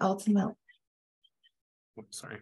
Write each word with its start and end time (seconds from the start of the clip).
ultimately, 0.00 0.54
Oh, 2.00 2.04
Sorry. 2.10 2.38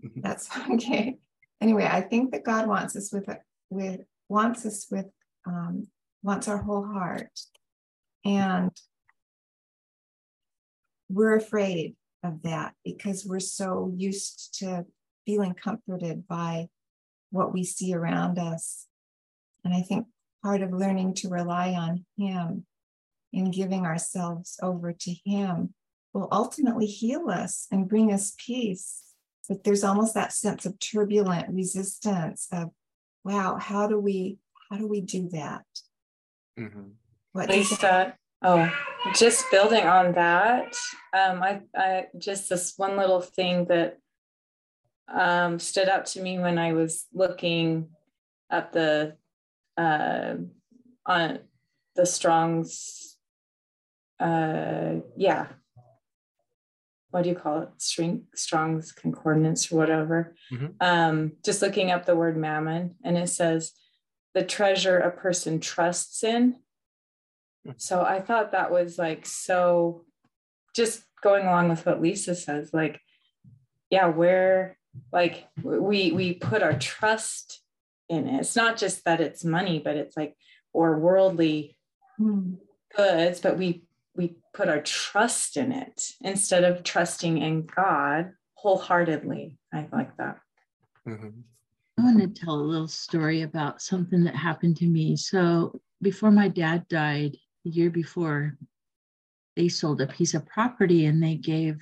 that's 0.16 0.48
okay. 0.70 1.18
Anyway, 1.60 1.88
I 1.90 2.00
think 2.00 2.32
that 2.32 2.44
God 2.44 2.66
wants 2.66 2.96
us 2.96 3.12
with 3.12 3.28
with 3.70 4.00
wants 4.28 4.66
us 4.66 4.86
with 4.90 5.06
um, 5.46 5.86
wants 6.22 6.48
our 6.48 6.58
whole 6.58 6.84
heart, 6.84 7.30
and 8.24 8.70
we're 11.08 11.36
afraid 11.36 11.94
of 12.24 12.42
that 12.42 12.74
because 12.84 13.26
we're 13.26 13.40
so 13.40 13.92
used 13.96 14.58
to 14.60 14.86
feeling 15.26 15.54
comforted 15.54 16.26
by 16.26 16.68
what 17.30 17.52
we 17.52 17.64
see 17.64 17.94
around 17.94 18.38
us. 18.38 18.86
And 19.64 19.74
I 19.74 19.82
think 19.82 20.06
part 20.42 20.62
of 20.62 20.72
learning 20.72 21.14
to 21.14 21.28
rely 21.28 21.72
on 21.74 22.04
Him 22.18 22.66
and 23.32 23.52
giving 23.52 23.86
ourselves 23.86 24.58
over 24.62 24.92
to 24.92 25.14
Him 25.24 25.74
will 26.12 26.28
ultimately 26.30 26.86
heal 26.86 27.28
us 27.30 27.66
and 27.70 27.88
bring 27.88 28.12
us 28.12 28.34
peace. 28.38 29.02
But 29.48 29.64
there's 29.64 29.84
almost 29.84 30.14
that 30.14 30.32
sense 30.32 30.66
of 30.66 30.78
turbulent 30.78 31.48
resistance 31.48 32.48
of, 32.52 32.70
wow, 33.24 33.56
how 33.56 33.86
do 33.86 33.98
we 33.98 34.38
how 34.70 34.78
do 34.78 34.86
we 34.86 35.00
do 35.02 35.28
that? 35.30 35.64
hmm 36.56 36.90
What 37.32 37.48
does 37.48 37.70
that- 37.70 38.06
Lisa, 38.08 38.16
oh, 38.42 38.72
just 39.14 39.50
building 39.50 39.84
on 39.84 40.12
that, 40.12 40.74
um, 41.12 41.42
I, 41.42 41.60
I 41.76 42.06
just 42.18 42.48
this 42.48 42.74
one 42.76 42.96
little 42.96 43.20
thing 43.20 43.66
that 43.66 43.98
um, 45.12 45.58
stood 45.58 45.88
out 45.88 46.06
to 46.06 46.22
me 46.22 46.38
when 46.38 46.58
I 46.58 46.72
was 46.72 47.06
looking 47.12 47.88
at 48.48 48.72
the 48.72 49.16
uh, 49.76 50.34
on 51.04 51.38
the 51.96 52.06
Strong's, 52.06 53.16
uh, 54.20 54.96
yeah, 55.16 55.48
what 57.12 57.22
do 57.22 57.28
you 57.28 57.34
call 57.36 57.60
it? 57.62 57.68
String 57.76 58.24
Strong's 58.34 58.90
concordance 58.90 59.70
or 59.70 59.76
whatever. 59.76 60.34
Mhm. 60.50 60.74
Um, 60.80 61.32
just 61.44 61.60
looking 61.62 61.90
up 61.90 62.06
the 62.06 62.16
word 62.16 62.36
mammon, 62.38 62.96
and 63.04 63.16
it 63.18 63.28
says 63.28 63.72
the 64.34 64.42
treasure 64.42 64.98
a 64.98 65.10
person 65.10 65.60
trusts 65.60 66.24
in. 66.24 66.56
So 67.76 68.02
I 68.02 68.20
thought 68.20 68.52
that 68.52 68.72
was 68.72 68.98
like 68.98 69.24
so 69.26 70.04
just 70.74 71.04
going 71.22 71.46
along 71.46 71.68
with 71.68 71.84
what 71.86 72.00
Lisa 72.00 72.34
says, 72.34 72.72
like, 72.72 72.98
yeah, 73.90 74.06
where 74.06 74.78
like 75.12 75.46
we 75.62 76.12
we 76.12 76.32
put 76.32 76.62
our 76.62 76.76
trust 76.78 77.60
in 78.08 78.26
it. 78.26 78.40
It's 78.40 78.56
not 78.56 78.78
just 78.78 79.04
that 79.04 79.20
it's 79.20 79.44
money, 79.44 79.78
but 79.78 79.96
it's 79.96 80.16
like 80.16 80.34
or 80.72 80.98
worldly 80.98 81.76
Hmm. 82.16 82.54
goods, 82.96 83.40
but 83.40 83.58
we 83.58 83.84
we 84.14 84.36
put 84.52 84.68
our 84.68 84.82
trust 84.82 85.56
in 85.56 85.72
it 85.72 86.02
instead 86.20 86.64
of 86.64 86.82
trusting 86.82 87.38
in 87.38 87.66
God 87.66 88.32
wholeheartedly. 88.54 89.58
I 89.72 89.88
like 89.92 90.16
that. 90.18 90.38
hmm 91.04 91.28
I 91.98 92.04
want 92.04 92.20
to 92.20 92.40
tell 92.40 92.54
a 92.54 92.56
little 92.56 92.88
story 92.88 93.42
about 93.42 93.82
something 93.82 94.24
that 94.24 94.34
happened 94.34 94.78
to 94.78 94.86
me. 94.86 95.14
So, 95.14 95.80
before 96.00 96.30
my 96.30 96.48
dad 96.48 96.88
died, 96.88 97.36
the 97.64 97.70
year 97.70 97.90
before, 97.90 98.56
they 99.56 99.68
sold 99.68 100.00
a 100.00 100.06
piece 100.06 100.32
of 100.32 100.46
property 100.46 101.04
and 101.04 101.22
they 101.22 101.36
gave 101.36 101.80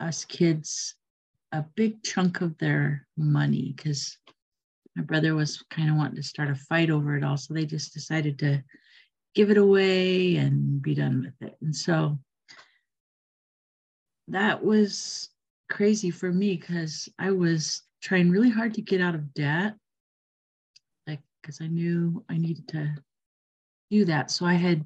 us 0.00 0.24
kids 0.24 0.94
a 1.52 1.64
big 1.76 2.02
chunk 2.02 2.40
of 2.40 2.56
their 2.56 3.06
money 3.18 3.74
because 3.76 4.16
my 4.96 5.02
brother 5.02 5.34
was 5.34 5.62
kind 5.70 5.90
of 5.90 5.96
wanting 5.96 6.16
to 6.16 6.22
start 6.22 6.50
a 6.50 6.54
fight 6.54 6.90
over 6.90 7.16
it 7.16 7.22
all. 7.22 7.36
So, 7.36 7.52
they 7.52 7.66
just 7.66 7.92
decided 7.92 8.38
to 8.38 8.64
give 9.34 9.50
it 9.50 9.58
away 9.58 10.36
and 10.36 10.82
be 10.82 10.94
done 10.94 11.22
with 11.22 11.48
it. 11.48 11.56
And 11.60 11.74
so, 11.74 12.18
that 14.30 14.64
was 14.64 15.28
crazy 15.68 16.10
for 16.10 16.32
me 16.32 16.56
because 16.56 17.08
I 17.18 17.30
was 17.32 17.82
trying 18.02 18.30
really 18.30 18.50
hard 18.50 18.74
to 18.74 18.82
get 18.82 19.00
out 19.00 19.14
of 19.14 19.34
debt, 19.34 19.74
like 21.06 21.20
because 21.42 21.60
I 21.60 21.66
knew 21.66 22.24
I 22.28 22.38
needed 22.38 22.68
to 22.68 22.94
do 23.90 24.04
that. 24.06 24.30
So 24.30 24.46
I 24.46 24.54
had 24.54 24.84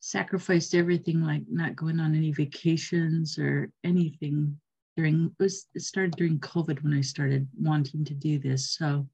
sacrificed 0.00 0.74
everything, 0.74 1.22
like 1.22 1.42
not 1.48 1.76
going 1.76 2.00
on 2.00 2.14
any 2.14 2.32
vacations 2.32 3.38
or 3.38 3.70
anything 3.84 4.58
during 4.96 5.26
it 5.26 5.42
was 5.42 5.66
it 5.74 5.82
started 5.82 6.16
during 6.16 6.38
COVID 6.38 6.82
when 6.82 6.94
I 6.94 7.00
started 7.00 7.48
wanting 7.58 8.04
to 8.04 8.14
do 8.14 8.38
this. 8.38 8.70
So 8.70 9.08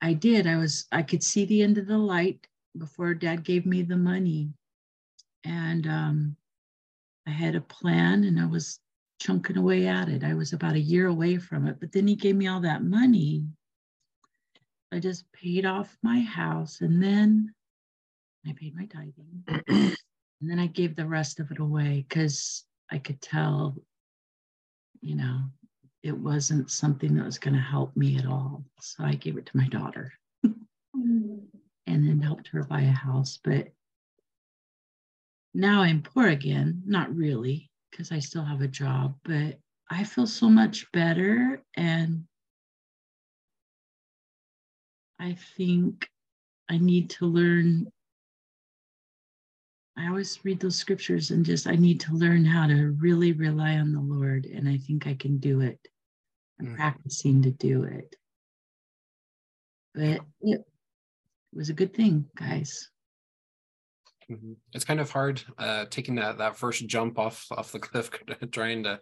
I 0.00 0.12
did. 0.12 0.46
I 0.46 0.56
was 0.56 0.86
I 0.92 1.02
could 1.02 1.22
see 1.22 1.44
the 1.44 1.62
end 1.62 1.78
of 1.78 1.86
the 1.86 1.98
light 1.98 2.46
before 2.78 3.14
dad 3.14 3.44
gave 3.44 3.66
me 3.66 3.82
the 3.82 3.96
money. 3.96 4.52
And 5.44 5.86
um 5.86 6.36
I 7.26 7.30
had 7.30 7.54
a 7.54 7.60
plan 7.60 8.24
and 8.24 8.38
I 8.38 8.46
was 8.46 8.80
chunking 9.20 9.56
away 9.56 9.86
at 9.86 10.08
it. 10.08 10.22
I 10.24 10.34
was 10.34 10.52
about 10.52 10.74
a 10.74 10.80
year 10.80 11.06
away 11.06 11.38
from 11.38 11.66
it, 11.66 11.80
but 11.80 11.92
then 11.92 12.06
he 12.06 12.16
gave 12.16 12.36
me 12.36 12.46
all 12.46 12.60
that 12.60 12.84
money. 12.84 13.46
I 14.92 15.00
just 15.00 15.24
paid 15.32 15.64
off 15.64 15.96
my 16.02 16.20
house 16.20 16.80
and 16.80 17.02
then 17.02 17.54
I 18.46 18.52
paid 18.52 18.76
my 18.76 18.86
tithing. 18.86 19.44
and 19.68 20.50
then 20.50 20.58
I 20.58 20.66
gave 20.66 20.94
the 20.94 21.06
rest 21.06 21.40
of 21.40 21.50
it 21.50 21.58
away 21.58 22.04
because 22.06 22.64
I 22.90 22.98
could 22.98 23.20
tell, 23.20 23.76
you 25.00 25.16
know, 25.16 25.40
it 26.02 26.16
wasn't 26.16 26.70
something 26.70 27.14
that 27.14 27.24
was 27.24 27.38
going 27.38 27.54
to 27.54 27.60
help 27.60 27.96
me 27.96 28.18
at 28.18 28.26
all. 28.26 28.62
So 28.80 29.04
I 29.04 29.14
gave 29.14 29.38
it 29.38 29.46
to 29.46 29.56
my 29.56 29.68
daughter 29.68 30.12
then 32.02 32.20
helped 32.20 32.48
her 32.48 32.64
buy 32.64 32.80
a 32.80 32.90
house. 32.90 33.38
But 33.44 33.68
now 35.52 35.82
I'm 35.82 36.02
poor 36.02 36.28
again. 36.28 36.82
Not 36.86 37.14
really, 37.14 37.70
because 37.90 38.10
I 38.10 38.18
still 38.18 38.44
have 38.44 38.62
a 38.62 38.68
job, 38.68 39.16
but 39.24 39.58
I 39.90 40.04
feel 40.04 40.26
so 40.26 40.48
much 40.48 40.90
better. 40.92 41.62
And 41.76 42.24
I 45.20 45.36
think 45.56 46.08
I 46.68 46.78
need 46.78 47.10
to 47.10 47.26
learn. 47.26 47.86
I 49.96 50.08
always 50.08 50.44
read 50.44 50.58
those 50.58 50.76
scriptures 50.76 51.30
and 51.30 51.44
just 51.44 51.68
I 51.68 51.76
need 51.76 52.00
to 52.00 52.14
learn 52.14 52.44
how 52.44 52.66
to 52.66 52.96
really 52.98 53.32
rely 53.32 53.76
on 53.76 53.92
the 53.92 54.00
Lord. 54.00 54.46
And 54.46 54.68
I 54.68 54.78
think 54.78 55.06
I 55.06 55.14
can 55.14 55.38
do 55.38 55.60
it. 55.60 55.78
I'm 56.58 56.68
Mm. 56.68 56.76
practicing 56.76 57.42
to 57.42 57.50
do 57.50 57.84
it. 57.84 58.16
But 59.94 60.20
it 60.40 60.66
was 61.54 61.70
a 61.70 61.74
good 61.74 61.94
thing, 61.94 62.26
guys. 62.36 62.90
Mhm. 64.30 64.56
It's 64.72 64.84
kind 64.84 65.00
of 65.00 65.10
hard 65.10 65.42
uh, 65.58 65.84
taking 65.90 66.14
that 66.16 66.38
that 66.38 66.56
first 66.56 66.86
jump 66.86 67.18
off 67.18 67.46
off 67.50 67.72
the 67.72 67.78
cliff, 67.86 68.10
trying 68.52 68.82
to 68.84 69.00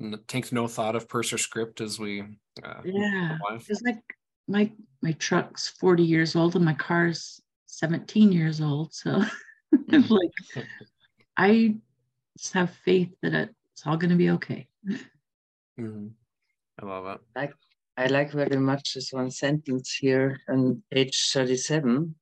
n- 0.00 0.18
take 0.26 0.50
no 0.52 0.66
thought 0.66 0.96
of 0.96 1.08
purse 1.08 1.32
or 1.32 1.38
script 1.38 1.80
as 1.80 1.98
we. 1.98 2.22
Uh, 2.62 2.80
Yeah. 2.84 3.38
It's 3.68 3.82
like 3.82 4.02
my 4.48 4.72
my 5.02 5.12
truck's 5.12 5.68
40 5.68 6.02
years 6.02 6.34
old 6.36 6.56
and 6.56 6.64
my 6.64 6.74
car's 6.74 7.40
17 7.66 8.32
years 8.32 8.60
old. 8.60 8.94
So 8.94 9.22
it's 9.88 10.10
like 10.10 10.66
I 11.36 11.76
just 12.38 12.54
have 12.54 12.70
faith 12.84 13.10
that 13.22 13.50
it's 13.72 13.86
all 13.86 13.96
gonna 13.96 14.16
be 14.16 14.30
okay. 14.30 14.66
Mhm. 15.78 16.12
I 16.80 16.86
love 16.86 17.06
it. 17.06 17.20
I 17.36 17.48
like 17.96 18.32
very 18.32 18.56
much 18.56 18.94
this 18.94 19.12
one 19.12 19.30
sentence 19.30 19.94
here 19.94 20.40
on 20.48 20.82
page 20.90 21.30
37. 21.32 22.14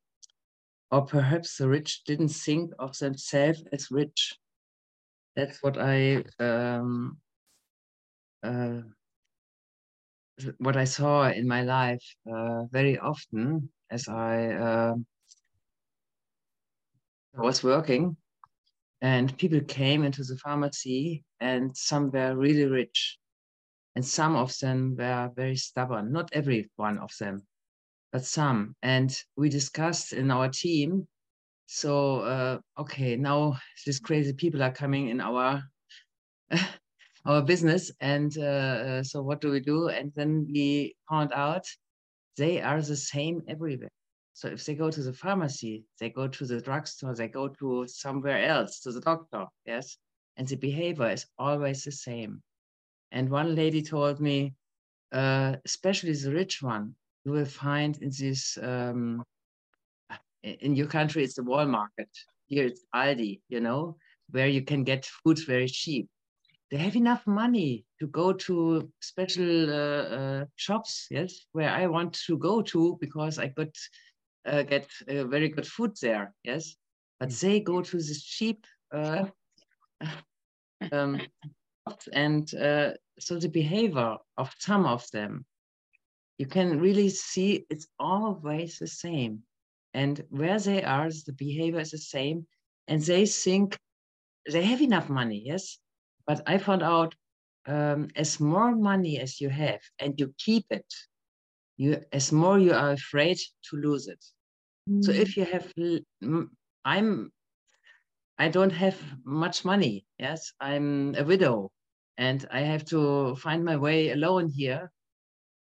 Or 0.91 1.07
perhaps 1.07 1.57
the 1.57 1.69
rich 1.69 2.05
didn't 2.05 2.29
think 2.29 2.73
of 2.79 2.99
themselves 2.99 3.65
as 3.73 3.91
rich. 3.91 4.35
That's 5.35 5.63
what 5.63 5.79
I 5.79 6.25
um, 6.39 7.17
uh, 8.43 8.83
what 10.59 10.77
I 10.77 10.85
saw 10.85 11.29
in 11.31 11.49
my 11.49 11.63
life 11.63 12.05
uh, 12.31 12.65
very 12.71 12.99
often 12.99 13.71
as 13.91 14.09
I 14.09 14.55
um 14.55 15.07
was 17.35 17.65
working, 17.65 18.17
and 19.01 19.37
people 19.39 19.61
came 19.61 20.05
into 20.05 20.23
the 20.23 20.37
pharmacy, 20.37 21.25
and 21.41 21.75
some 21.75 22.11
were 22.11 22.37
really 22.37 22.67
rich, 22.67 23.19
and 23.95 24.05
some 24.05 24.37
of 24.37 24.57
them 24.59 24.97
were 24.97 25.31
very 25.35 25.57
stubborn. 25.57 26.13
Not 26.13 26.31
every 26.33 26.71
one 26.77 26.99
of 26.99 27.11
them, 27.19 27.43
but 28.13 28.25
some. 28.25 28.75
And 28.83 29.15
we 29.37 29.49
discussed 29.49 30.13
in 30.13 30.31
our 30.31 30.49
team. 30.49 31.07
So 31.67 32.21
uh, 32.21 32.59
okay, 32.79 33.17
now 33.17 33.59
these 33.85 34.01
crazy 34.01 34.33
people 34.33 34.63
are 34.63 34.73
coming 34.73 35.09
in 35.09 35.21
our 35.21 35.63
our 37.25 37.43
business, 37.43 37.91
and 38.01 38.37
uh, 38.39 38.43
uh, 38.43 39.03
so 39.03 39.23
what 39.23 39.41
do 39.41 39.51
we 39.51 39.61
do? 39.61 39.89
And 39.89 40.13
then 40.15 40.47
we 40.53 40.95
found 41.09 41.33
out 41.33 41.65
they 42.37 42.61
are 42.61 42.81
the 42.81 42.97
same 42.97 43.43
everywhere. 43.49 43.91
So 44.35 44.49
if 44.49 44.65
they 44.65 44.75
go 44.75 44.91
to 44.91 45.03
the 45.03 45.13
pharmacy, 45.13 45.85
they 46.01 46.11
go 46.11 46.27
to 46.27 46.47
the 46.47 46.61
drugstore, 46.61 47.15
they 47.15 47.29
go 47.29 47.49
to 47.49 47.87
somewhere 47.87 48.45
else, 48.47 48.81
to 48.81 48.93
the 48.93 49.01
doctor, 49.01 49.47
yes, 49.67 49.99
and 50.37 50.49
the 50.49 50.57
behavior 50.57 51.11
is 51.11 51.27
always 51.39 51.85
the 51.85 51.93
same. 51.93 52.43
And 53.13 53.29
one 53.29 53.55
lady 53.55 53.83
told 53.83 54.21
me, 54.21 54.55
uh, 55.13 55.57
especially 55.67 56.15
the 56.15 56.33
rich 56.33 56.63
one, 56.63 56.95
you 57.25 57.33
will 57.33 57.45
find 57.45 57.97
in 57.99 58.11
this 58.19 58.59
um, 58.61 59.23
in 60.43 60.75
your 60.75 60.89
country 60.89 61.23
it's 61.23 61.35
the 61.35 61.43
Walmart. 61.43 61.89
Here 62.47 62.67
it's 62.67 62.85
Aldi, 62.95 63.41
you 63.49 63.61
know, 63.61 63.97
where 64.31 64.49
you 64.49 64.63
can 64.63 64.83
get 64.83 65.05
food 65.05 65.39
very 65.47 65.69
cheap. 65.69 66.09
they 66.71 66.79
have 66.79 66.97
enough 66.97 67.27
money 67.27 67.85
to 68.01 68.07
go 68.07 68.33
to 68.33 68.91
special 69.03 69.71
uh, 69.71 70.05
uh, 70.19 70.45
shops, 70.57 71.07
yes, 71.11 71.47
where 71.53 71.69
I 71.69 71.87
want 71.87 72.15
to 72.27 72.39
go 72.39 72.63
to 72.63 72.97
because 72.99 73.39
I 73.39 73.49
could 73.49 73.75
uh, 74.47 74.63
get 74.63 74.87
very 75.07 75.51
good 75.51 75.67
food 75.67 75.93
there, 76.01 76.33
yes. 76.45 76.75
But 77.21 77.29
mm. 77.29 77.41
they 77.41 77.61
go 77.61 77.83
to 77.83 77.97
this 77.97 78.23
cheap 78.25 78.67
uh, 78.91 79.27
um, 80.93 81.21
and 82.13 82.53
uh, 82.55 82.93
so 83.19 83.39
the 83.39 83.49
behavior 83.49 84.17
of 84.37 84.53
some 84.59 84.87
of 84.87 85.09
them, 85.13 85.45
you 86.39 86.47
can 86.47 86.81
really 86.81 87.09
see 87.09 87.67
it's 87.71 87.87
always 87.99 88.79
the 88.79 88.87
same. 88.87 89.43
And 89.95 90.25
where 90.31 90.59
they 90.59 90.83
are, 90.83 91.11
the 91.11 91.33
behavior 91.33 91.81
is 91.81 91.91
the 91.91 91.99
same. 91.99 92.47
And 92.89 93.01
they 93.03 93.27
think 93.27 93.77
they 94.51 94.63
have 94.63 94.81
enough 94.81 95.09
money, 95.09 95.43
yes. 95.45 95.79
But 96.27 96.43
I 96.47 96.59
found 96.59 96.83
out 96.83 97.15
um, 97.67 98.09
as 98.17 98.41
more 98.41 98.75
money 98.75 99.21
as 99.21 99.41
you 99.41 99.51
have 99.51 99.81
and 99.99 100.19
you 100.19 100.35
keep 100.39 100.67
it, 100.71 100.87
you 101.77 102.01
as 102.13 102.33
more 102.33 102.59
you 102.59 102.73
are 102.73 102.93
afraid 102.93 103.39
to 103.71 103.77
lose 103.77 104.09
it. 104.09 104.25
Mm. 104.89 105.05
So 105.05 105.13
if 105.13 105.37
you 105.37 105.45
have, 105.45 105.73
I'm, 106.85 107.33
I 108.43 108.49
don't 108.49 108.73
have 108.73 108.99
much 109.25 109.65
money. 109.65 110.05
Yes, 110.19 110.53
I'm 110.59 111.15
a 111.15 111.23
widow, 111.23 111.71
and 112.19 112.45
I 112.51 112.63
have 112.63 112.85
to 112.87 113.37
find 113.37 113.65
my 113.65 113.77
way 113.77 114.11
alone 114.11 114.49
here. 114.49 114.91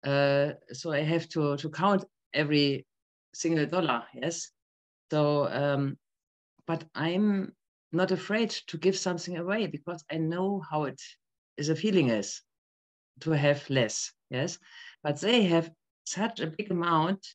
Uh, 0.04 0.52
so 0.72 0.92
I 0.92 1.00
have 1.00 1.28
to 1.30 1.56
to 1.56 1.70
count 1.70 2.04
every 2.32 2.86
single 3.34 3.66
dollar. 3.66 4.04
Yes, 4.14 4.52
so 5.10 5.48
um, 5.50 5.98
but 6.69 6.84
I'm 6.94 7.52
not 7.90 8.12
afraid 8.12 8.50
to 8.69 8.78
give 8.78 8.96
something 8.96 9.38
away 9.38 9.66
because 9.66 10.04
I 10.08 10.19
know 10.19 10.62
how 10.70 10.84
it 10.84 11.02
is 11.56 11.70
a 11.70 11.75
feeling 11.75 12.10
is 12.10 12.42
to 13.22 13.32
have 13.32 13.69
less. 13.69 14.12
Yes, 14.30 14.56
but 15.02 15.20
they 15.20 15.42
have 15.46 15.69
such 16.04 16.38
a 16.38 16.46
big 16.46 16.70
amount, 16.70 17.26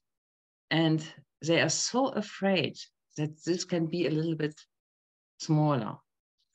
and 0.72 1.04
they 1.42 1.60
are 1.60 1.76
so 1.90 2.08
afraid 2.16 2.78
that 3.18 3.44
this 3.44 3.66
can 3.66 3.88
be 3.88 4.08
a 4.08 4.16
little 4.18 4.36
bit 4.38 4.56
smaller. 5.46 5.98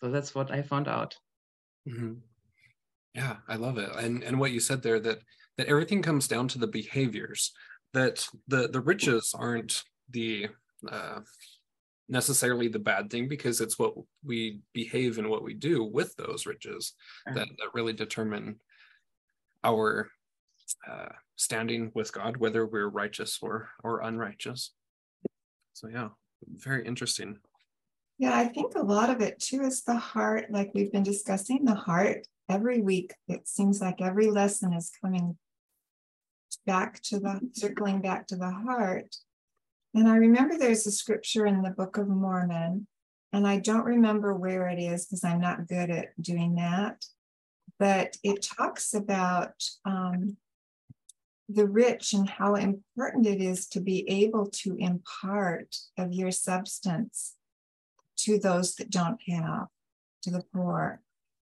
So 0.00 0.10
that's 0.10 0.34
what 0.34 0.50
I 0.50 0.62
found 0.62 0.88
out. 0.88 1.16
Mm-hmm. 1.88 2.14
Yeah, 3.14 3.36
I 3.48 3.56
love 3.56 3.78
it. 3.78 3.90
And 3.96 4.22
and 4.22 4.38
what 4.38 4.52
you 4.52 4.60
said 4.60 4.82
there 4.82 5.00
that 5.00 5.18
that 5.56 5.66
everything 5.66 6.02
comes 6.02 6.28
down 6.28 6.48
to 6.48 6.58
the 6.58 6.66
behaviors. 6.66 7.52
That 7.94 8.26
the 8.46 8.68
the 8.68 8.80
riches 8.80 9.34
aren't 9.36 9.82
the 10.10 10.48
uh, 10.90 11.20
necessarily 12.08 12.68
the 12.68 12.78
bad 12.78 13.10
thing 13.10 13.28
because 13.28 13.60
it's 13.60 13.78
what 13.78 13.94
we 14.24 14.60
behave 14.72 15.18
and 15.18 15.28
what 15.28 15.42
we 15.42 15.54
do 15.54 15.84
with 15.84 16.14
those 16.16 16.46
riches 16.46 16.94
that, 17.26 17.34
that 17.34 17.74
really 17.74 17.92
determine 17.92 18.56
our 19.64 20.10
uh, 20.88 21.08
standing 21.36 21.90
with 21.94 22.12
God, 22.12 22.36
whether 22.36 22.66
we're 22.66 22.88
righteous 22.88 23.38
or 23.42 23.70
or 23.82 24.00
unrighteous. 24.00 24.72
So 25.72 25.88
yeah, 25.88 26.08
very 26.46 26.86
interesting. 26.86 27.38
Yeah, 28.18 28.36
I 28.36 28.48
think 28.48 28.74
a 28.74 28.82
lot 28.82 29.10
of 29.10 29.20
it 29.20 29.38
too 29.38 29.62
is 29.62 29.82
the 29.82 29.96
heart, 29.96 30.46
like 30.50 30.72
we've 30.74 30.90
been 30.90 31.04
discussing 31.04 31.64
the 31.64 31.76
heart 31.76 32.26
every 32.48 32.80
week. 32.80 33.14
It 33.28 33.46
seems 33.46 33.80
like 33.80 34.00
every 34.00 34.26
lesson 34.26 34.72
is 34.72 34.90
coming 35.00 35.36
back 36.66 37.00
to 37.02 37.20
the 37.20 37.40
circling 37.52 38.00
back 38.00 38.26
to 38.26 38.36
the 38.36 38.50
heart. 38.50 39.14
And 39.94 40.08
I 40.08 40.16
remember 40.16 40.58
there's 40.58 40.86
a 40.86 40.90
scripture 40.90 41.46
in 41.46 41.62
the 41.62 41.70
Book 41.70 41.96
of 41.96 42.08
Mormon, 42.08 42.88
and 43.32 43.46
I 43.46 43.58
don't 43.58 43.84
remember 43.84 44.34
where 44.34 44.68
it 44.68 44.80
is 44.80 45.06
because 45.06 45.22
I'm 45.22 45.40
not 45.40 45.68
good 45.68 45.90
at 45.90 46.20
doing 46.20 46.56
that. 46.56 47.04
But 47.78 48.16
it 48.24 48.42
talks 48.42 48.94
about 48.94 49.62
um, 49.84 50.36
the 51.48 51.68
rich 51.68 52.14
and 52.14 52.28
how 52.28 52.56
important 52.56 53.26
it 53.26 53.40
is 53.40 53.68
to 53.68 53.80
be 53.80 54.08
able 54.08 54.46
to 54.46 54.76
impart 54.76 55.76
of 55.96 56.12
your 56.12 56.32
substance 56.32 57.36
to 58.18 58.38
those 58.38 58.74
that 58.76 58.90
don't 58.90 59.20
have, 59.28 59.66
to 60.22 60.30
the 60.30 60.42
poor. 60.54 61.00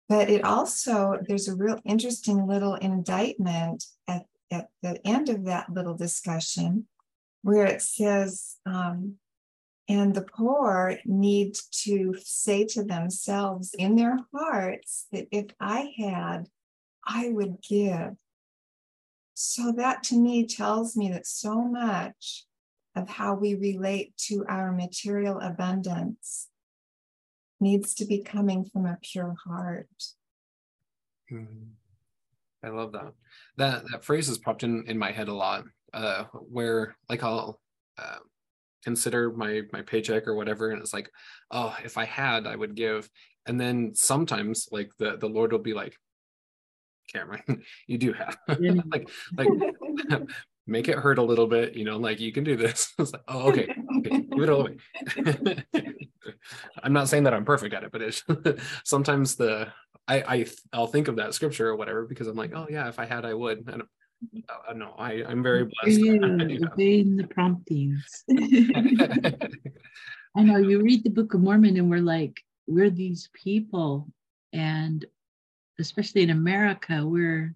But 0.08 0.30
it 0.30 0.44
also, 0.44 1.18
there's 1.28 1.48
a 1.48 1.56
real 1.56 1.80
interesting 1.86 2.48
little 2.48 2.76
indictment 2.76 3.84
at, 4.08 4.26
at 4.52 4.70
the 4.82 5.06
end 5.06 5.30
of 5.30 5.46
that 5.46 5.72
little 5.72 5.96
discussion 5.96 6.88
where 7.42 7.66
it 7.66 7.82
says, 7.82 8.58
um, 8.66 9.16
and 9.88 10.16
the 10.16 10.24
poor 10.24 10.98
need 11.06 11.56
to 11.84 12.16
say 12.24 12.66
to 12.66 12.84
themselves 12.84 13.74
in 13.78 13.96
their 13.96 14.18
hearts 14.34 15.06
that 15.12 15.28
if 15.32 15.46
I 15.60 15.94
had, 15.98 16.48
I 17.06 17.30
would 17.30 17.58
give. 17.68 18.16
So 19.36 19.74
that 19.78 20.02
to 20.04 20.16
me 20.16 20.48
tells 20.48 20.96
me 20.96 21.12
that 21.12 21.28
so 21.28 21.62
much 21.62 22.46
of 22.96 23.10
how 23.10 23.36
we 23.36 23.54
relate 23.56 24.16
to 24.18 24.46
our 24.48 24.72
material 24.72 25.40
abundance 25.40 26.48
needs 27.60 27.94
to 27.96 28.06
be 28.06 28.22
coming 28.22 28.66
from 28.66 28.86
a 28.86 28.98
pure 29.02 29.36
heart. 29.46 29.88
Mm-hmm. 31.32 31.72
I 32.64 32.70
love 32.70 32.92
that. 32.94 33.14
That 33.58 33.84
that 33.92 34.04
phrase 34.04 34.28
has 34.28 34.38
popped 34.38 34.64
in 34.64 34.86
in 34.88 34.98
my 34.98 35.12
head 35.12 35.28
a 35.28 35.34
lot. 35.34 35.66
Uh, 35.94 36.26
where 36.34 36.96
like 37.10 37.24
I'll 37.24 37.60
uh, 37.98 38.18
consider 38.84 39.32
my 39.32 39.62
my 39.72 39.82
paycheck 39.82 40.28
or 40.28 40.36
whatever, 40.36 40.72
and 40.72 40.82
it's 40.82 40.94
like, 40.94 41.10
oh, 41.52 41.76
if 41.84 41.98
I 41.98 42.06
had, 42.06 42.48
I 42.48 42.56
would 42.56 42.76
give. 42.76 43.10
And 43.46 43.60
then 43.60 43.94
sometimes 43.94 44.68
like 44.72 44.92
the 44.98 45.18
the 45.18 45.30
Lord 45.30 45.52
will 45.52 45.60
be 45.60 45.74
like, 45.74 45.96
Cameron, 47.12 47.64
you 47.88 47.98
do 47.98 48.14
have 48.14 48.38
like 48.48 49.10
like 49.38 49.50
make 50.68 50.88
it 50.88 50.98
hurt 50.98 51.20
a 51.20 51.24
little 51.24 51.48
bit, 51.48 51.76
you 51.76 51.84
know, 51.84 51.98
like 51.98 52.20
you 52.20 52.32
can 52.32 52.44
do 52.44 52.56
this. 52.56 52.94
it's 53.00 53.14
like, 53.14 53.22
oh, 53.28 53.50
okay, 53.50 53.74
okay, 53.98 54.22
give 54.22 54.44
it 54.44 54.50
all 54.50 54.62
away. 54.62 54.78
I'm 56.84 56.94
not 56.94 57.08
saying 57.08 57.24
that 57.24 57.34
I'm 57.34 57.46
perfect 57.46 57.74
at 57.74 57.84
it, 57.84 57.92
but 57.92 58.02
it's 58.02 58.24
sometimes 58.84 59.36
the 59.36 59.68
I, 60.08 60.22
I 60.22 60.46
I'll 60.74 60.88
think 60.88 61.08
of 61.08 61.16
that 61.18 61.34
scripture 61.34 61.70
or 61.70 61.76
whatever 61.76 62.06
because 62.06 62.28
I'm 62.28 62.36
like, 62.36 62.54
oh 62.56 62.68
yeah, 62.70 62.88
if 62.90 63.00
I 63.00 63.06
had, 63.06 63.26
I 63.26 63.34
would. 63.34 63.68
And 63.68 63.84
uh, 64.50 64.74
no, 64.74 64.94
I 64.98 65.24
I'm 65.24 65.44
very 65.44 65.64
blessed. 65.64 66.02
obeying 66.02 67.16
the 67.16 67.28
promptings. 67.30 68.24
I 70.38 70.44
know 70.44 70.58
you 70.58 70.82
read 70.82 71.04
the 71.04 71.10
Book 71.10 71.34
of 71.34 71.42
Mormon 71.42 71.78
and 71.78 71.90
we're 71.90 72.02
like, 72.02 72.42
we're 72.68 72.90
these 72.90 73.30
people, 73.34 74.08
and 74.54 75.06
especially 75.80 76.24
in 76.24 76.30
America, 76.30 77.06
we're 77.06 77.56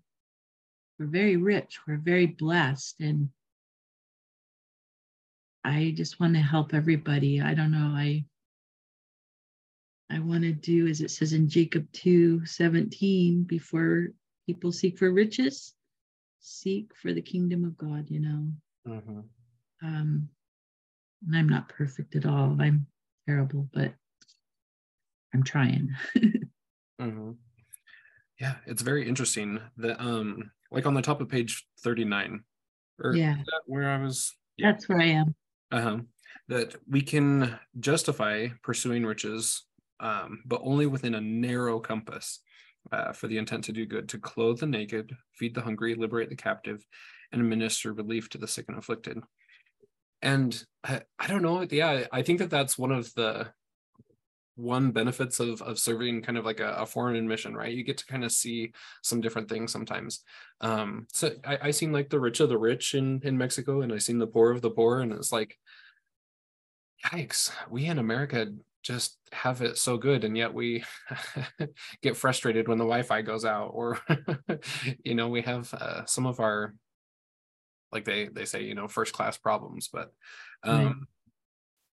we're 0.99 1.07
very 1.07 1.37
rich, 1.37 1.79
we're 1.87 1.97
very 1.97 2.25
blessed, 2.27 2.99
and 2.99 3.29
I 5.63 5.93
just 5.95 6.19
want 6.19 6.33
to 6.35 6.41
help 6.41 6.73
everybody. 6.73 7.41
I 7.41 7.53
don't 7.53 7.71
know. 7.71 7.93
I 7.95 8.25
I 10.11 10.19
want 10.19 10.43
to 10.43 10.51
do 10.51 10.87
as 10.87 11.01
it 11.01 11.11
says 11.11 11.33
in 11.33 11.47
Jacob 11.47 11.87
2 11.93 12.45
17, 12.45 13.43
before 13.43 14.07
people 14.45 14.71
seek 14.71 14.97
for 14.97 15.11
riches, 15.11 15.73
seek 16.39 16.91
for 16.95 17.13
the 17.13 17.21
kingdom 17.21 17.63
of 17.63 17.77
God, 17.77 18.09
you 18.09 18.19
know. 18.19 18.51
Mm-hmm. 18.87 19.19
Um, 19.83 20.29
and 21.25 21.35
I'm 21.35 21.47
not 21.47 21.69
perfect 21.69 22.15
at 22.15 22.25
all. 22.25 22.57
I'm 22.59 22.87
terrible, 23.27 23.69
but 23.73 23.93
I'm 25.33 25.43
trying. 25.43 25.95
mm-hmm. 26.99 27.31
Yeah, 28.39 28.55
it's 28.65 28.81
very 28.81 29.07
interesting 29.07 29.59
that 29.77 29.99
um 30.01 30.51
like 30.71 30.85
on 30.85 30.93
the 30.93 31.01
top 31.01 31.21
of 31.21 31.29
page 31.29 31.65
39 31.83 32.43
or 33.03 33.15
yeah. 33.15 33.37
where 33.65 33.89
i 33.89 33.97
was? 33.97 34.35
Yeah. 34.57 34.71
that's 34.71 34.89
where 34.89 34.99
i 34.99 35.05
am. 35.05 35.35
Uh-huh. 35.71 35.99
That 36.47 36.75
we 36.89 37.01
can 37.01 37.59
justify 37.79 38.47
pursuing 38.63 39.05
riches 39.05 39.63
um, 39.99 40.41
but 40.45 40.61
only 40.63 40.85
within 40.85 41.15
a 41.15 41.21
narrow 41.21 41.79
compass 41.79 42.39
uh, 42.91 43.11
for 43.11 43.27
the 43.27 43.37
intent 43.37 43.65
to 43.65 43.71
do 43.71 43.85
good 43.85 44.09
to 44.09 44.17
clothe 44.17 44.59
the 44.59 44.65
naked 44.65 45.15
feed 45.33 45.53
the 45.53 45.61
hungry 45.61 45.95
liberate 45.95 46.29
the 46.29 46.35
captive 46.35 46.85
and 47.31 47.41
administer 47.41 47.93
relief 47.93 48.29
to 48.29 48.37
the 48.37 48.47
sick 48.47 48.65
and 48.67 48.77
afflicted. 48.77 49.19
And 50.21 50.61
I, 50.83 51.01
I 51.17 51.27
don't 51.27 51.41
know 51.41 51.65
yeah 51.69 52.05
i 52.11 52.21
think 52.21 52.39
that 52.39 52.49
that's 52.49 52.77
one 52.77 52.91
of 52.91 53.13
the 53.13 53.47
one 54.59 54.91
benefits 54.91 55.39
of 55.39 55.61
of 55.61 55.79
serving 55.79 56.21
kind 56.21 56.37
of 56.37 56.45
like 56.45 56.59
a, 56.59 56.73
a, 56.73 56.85
foreign 56.85 57.27
mission 57.27 57.55
right? 57.55 57.73
You 57.73 57.83
get 57.83 57.97
to 57.99 58.05
kind 58.05 58.25
of 58.25 58.31
see 58.31 58.73
some 59.01 59.21
different 59.21 59.47
things 59.47 59.71
sometimes. 59.71 60.23
Um 60.61 61.07
so 61.13 61.31
i 61.45 61.57
i 61.63 61.71
seen 61.71 61.91
like 61.91 62.09
the 62.09 62.19
rich 62.19 62.39
of 62.39 62.49
the 62.49 62.57
rich 62.57 62.93
in 62.93 63.21
in 63.23 63.37
mexico 63.37 63.81
and 63.81 63.93
i 63.93 63.97
seen 63.97 64.19
the 64.19 64.27
poor 64.27 64.51
of 64.51 64.61
the 64.61 64.69
poor 64.69 64.99
and 64.99 65.13
it's 65.13 65.31
like 65.31 65.57
yikes 67.05 67.51
we 67.69 67.85
in 67.85 67.99
america 67.99 68.47
just 68.81 69.17
have 69.31 69.61
it 69.61 69.77
so 69.77 69.97
good 69.97 70.23
and 70.23 70.37
yet 70.37 70.53
we 70.53 70.83
get 72.01 72.17
frustrated 72.17 72.67
when 72.67 72.77
the 72.77 72.83
wi-fi 72.83 73.21
goes 73.21 73.45
out 73.45 73.71
or 73.73 73.99
you 75.03 75.15
know 75.15 75.27
we 75.27 75.41
have 75.41 75.73
uh, 75.73 76.05
some 76.05 76.25
of 76.25 76.39
our 76.39 76.73
like 77.91 78.05
they 78.05 78.27
they 78.27 78.45
say 78.45 78.63
you 78.63 78.75
know 78.75 78.87
first 78.87 79.13
class 79.13 79.37
problems 79.37 79.89
but 79.91 80.11
um 80.63 81.07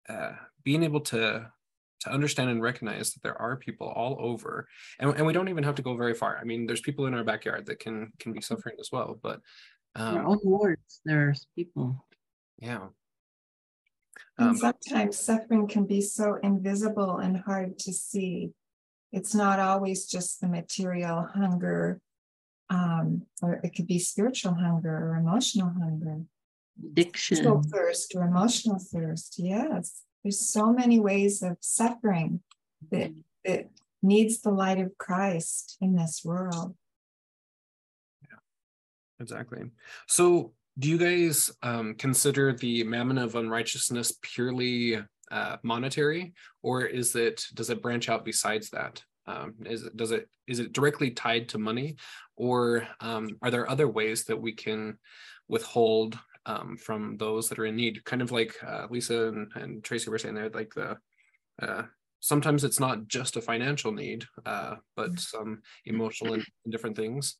uh 0.08 0.32
being 0.64 0.82
able 0.82 1.00
to 1.00 1.46
to 2.02 2.10
understand 2.10 2.50
and 2.50 2.62
recognize 2.62 3.12
that 3.12 3.22
there 3.22 3.40
are 3.40 3.56
people 3.56 3.88
all 3.88 4.16
over 4.20 4.66
and, 4.98 5.14
and 5.16 5.26
we 5.26 5.32
don't 5.32 5.48
even 5.48 5.64
have 5.64 5.74
to 5.76 5.82
go 5.82 5.96
very 5.96 6.14
far. 6.14 6.38
I 6.38 6.44
mean 6.44 6.66
there's 6.66 6.80
people 6.80 7.06
in 7.06 7.14
our 7.14 7.24
backyard 7.24 7.66
that 7.66 7.78
can 7.78 8.12
can 8.18 8.32
be 8.32 8.40
suffering 8.40 8.76
as 8.80 8.90
well 8.92 9.18
but 9.22 9.40
um, 9.94 10.16
our 10.16 10.24
own 10.24 10.40
wards. 10.42 11.00
There's 11.04 11.46
people. 11.54 12.06
Yeah. 12.58 12.86
And 14.38 14.50
um, 14.50 14.56
sometimes 14.56 15.18
suffering 15.18 15.68
can 15.68 15.84
be 15.84 16.00
so 16.00 16.38
invisible 16.42 17.18
and 17.18 17.36
hard 17.36 17.78
to 17.80 17.92
see. 17.92 18.52
It's 19.12 19.34
not 19.34 19.58
always 19.58 20.06
just 20.06 20.40
the 20.40 20.48
material 20.48 21.28
hunger 21.34 22.00
um, 22.70 23.26
or 23.42 23.60
it 23.62 23.74
could 23.74 23.86
be 23.86 23.98
spiritual 23.98 24.54
hunger 24.54 24.96
or 24.96 25.16
emotional 25.16 25.72
hunger. 25.78 26.22
Addiction. 26.82 27.62
thirst 27.64 28.14
or 28.16 28.22
emotional 28.22 28.78
thirst 28.78 29.34
yes 29.38 30.04
there's 30.22 30.40
so 30.40 30.72
many 30.72 31.00
ways 31.00 31.42
of 31.42 31.56
suffering 31.60 32.40
that, 32.90 33.12
that 33.44 33.70
needs 34.02 34.40
the 34.40 34.50
light 34.50 34.78
of 34.78 34.96
Christ 34.98 35.76
in 35.80 35.96
this 35.96 36.22
world. 36.24 36.74
Yeah, 38.22 38.38
exactly. 39.20 39.62
So, 40.06 40.52
do 40.78 40.88
you 40.88 40.96
guys 40.96 41.50
um, 41.62 41.94
consider 41.96 42.54
the 42.54 42.82
mammon 42.84 43.18
of 43.18 43.34
unrighteousness 43.34 44.14
purely 44.22 44.98
uh, 45.30 45.56
monetary, 45.62 46.32
or 46.62 46.84
is 46.86 47.14
it 47.14 47.44
does 47.54 47.68
it 47.68 47.82
branch 47.82 48.08
out 48.08 48.24
besides 48.24 48.70
that? 48.70 49.02
Um, 49.26 49.54
is 49.66 49.84
it 49.84 49.96
does 49.96 50.12
it 50.12 50.28
is 50.46 50.60
it 50.60 50.72
directly 50.72 51.10
tied 51.10 51.50
to 51.50 51.58
money, 51.58 51.96
or 52.36 52.88
um, 53.00 53.36
are 53.42 53.50
there 53.50 53.68
other 53.68 53.86
ways 53.86 54.24
that 54.24 54.40
we 54.40 54.52
can 54.52 54.98
withhold 55.46 56.18
um, 56.46 56.76
from 56.76 57.16
those 57.16 57.48
that 57.48 57.58
are 57.58 57.66
in 57.66 57.76
need. 57.76 58.04
Kind 58.04 58.22
of 58.22 58.32
like 58.32 58.54
uh, 58.66 58.86
Lisa 58.90 59.28
and, 59.28 59.50
and, 59.54 59.84
Tracy 59.84 60.10
were 60.10 60.18
saying 60.18 60.34
there, 60.34 60.50
like 60.50 60.74
the 60.74 60.96
uh, 61.60 61.82
sometimes 62.20 62.64
it's 62.64 62.80
not 62.80 63.08
just 63.08 63.36
a 63.36 63.40
financial 63.40 63.92
need, 63.92 64.24
uh, 64.46 64.76
but 64.96 65.12
mm. 65.12 65.20
some 65.20 65.62
emotional 65.84 66.34
and, 66.34 66.44
and 66.64 66.72
different 66.72 66.96
things. 66.96 67.36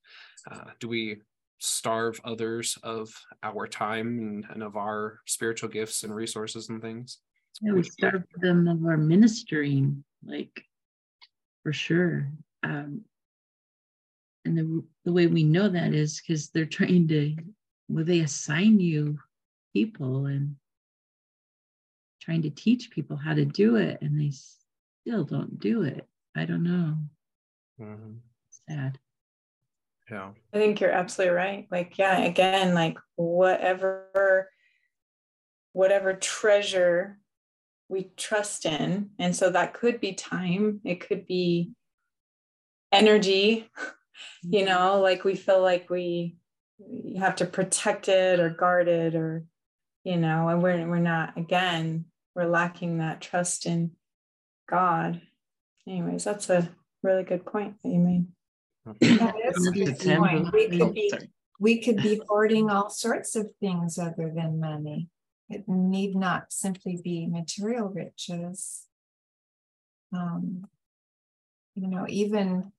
Uh, 0.51 0.71
do 0.81 0.89
we 0.89 1.21
starve 1.59 2.21
others 2.25 2.77
of 2.83 3.09
our 3.45 3.67
time 3.69 4.19
and, 4.19 4.45
and, 4.51 4.63
of 4.63 4.77
our 4.77 5.21
spiritual 5.27 5.69
gifts 5.69 6.03
and 6.03 6.15
resources 6.15 6.69
and 6.69 6.83
things? 6.83 7.19
Yeah, 7.61 7.73
we 7.73 7.85
starve 7.85 8.25
them 8.41 8.67
of 8.67 8.85
our 8.85 8.97
ministering, 8.97 10.03
like 10.25 10.65
for 11.63 11.73
sure. 11.73 12.29
Um, 12.65 13.03
and 14.45 14.59
the, 14.59 14.85
the 15.05 15.13
way 15.13 15.29
we 15.29 15.45
know 15.45 15.69
that 15.69 15.95
is 15.95 16.21
because 16.21 16.51
they're 16.51 16.67
trying 16.67 17.07
to 17.09 17.37
will 17.93 18.05
they 18.05 18.21
assign 18.21 18.81
you 18.81 19.19
people 19.73 20.27
and 20.27 20.57
trying 22.21 22.43
to 22.43 22.51
teach 22.51 22.91
people 22.91 23.17
how 23.17 23.35
to 23.35 23.45
do 23.45 23.77
it 23.77 23.99
and 24.01 24.19
they 24.19 24.33
still 24.33 25.25
don't 25.25 25.59
do 25.59 25.83
it. 25.83 26.07
I 26.37 26.45
don't 26.45 26.63
know. 26.63 26.97
Mm-hmm. 27.81 28.13
sad. 28.69 28.99
Yeah. 30.11 30.31
I 30.53 30.59
think 30.59 30.81
you're 30.81 30.91
absolutely 30.91 31.35
right. 31.35 31.67
Like 31.71 31.99
yeah 31.99 32.19
again 32.19 32.75
like 32.75 32.99
whatever 33.17 34.51
whatever 35.73 36.15
treasure 36.15 37.19
we 37.89 38.11
trust 38.17 38.67
in 38.67 39.11
and 39.19 39.35
so 39.35 39.51
that 39.51 39.75
could 39.75 40.01
be 40.01 40.13
time 40.13 40.81
it 40.85 41.07
could 41.07 41.27
be 41.27 41.73
energy 42.91 43.69
you 44.43 44.61
mm-hmm. 44.61 44.69
know 44.69 45.01
like 45.01 45.25
we 45.25 45.35
feel 45.35 45.61
like 45.61 45.91
we 45.91 46.37
you 46.89 47.21
have 47.21 47.37
to 47.37 47.47
protect 47.47 48.09
it 48.09 48.41
or 48.41 48.51
guard 48.51 48.89
it 48.89 49.15
or 49.15 49.45
you 50.05 50.17
know 50.17 50.49
and 50.49 50.63
we're 50.63 50.87
we're 50.87 50.99
not 50.99 51.37
again 51.37 52.07
we're 52.35 52.47
lacking 52.47 52.99
that 52.99 53.21
trust 53.21 53.67
in 53.67 53.93
god. 54.69 55.21
Anyways 55.87 56.25
that's 56.25 56.49
a 56.51 56.69
really 57.03 57.25
good 57.25 57.45
point 57.45 57.77
that 57.83 57.89
you 57.89 57.99
made. 57.99 58.27
That 59.01 59.35
is 59.45 59.67
a 59.67 59.71
good 59.71 59.99
point. 59.99 60.53
we 60.53 60.79
could 60.79 60.95
be 60.95 61.13
we 61.61 61.81
could 61.81 61.97
be 61.97 62.21
hoarding 62.29 62.71
all 62.71 62.91
sorts 62.91 63.37
of 63.37 63.51
things 63.61 63.99
other 63.99 64.33
than 64.35 64.61
money. 64.61 65.09
It 65.49 65.69
need 65.69 66.17
not 66.17 66.53
simply 66.53 67.01
be 67.03 67.27
material 67.27 67.89
riches. 67.89 68.87
Um, 70.13 70.67
you 71.75 71.89
know 71.89 72.07
even 72.09 72.73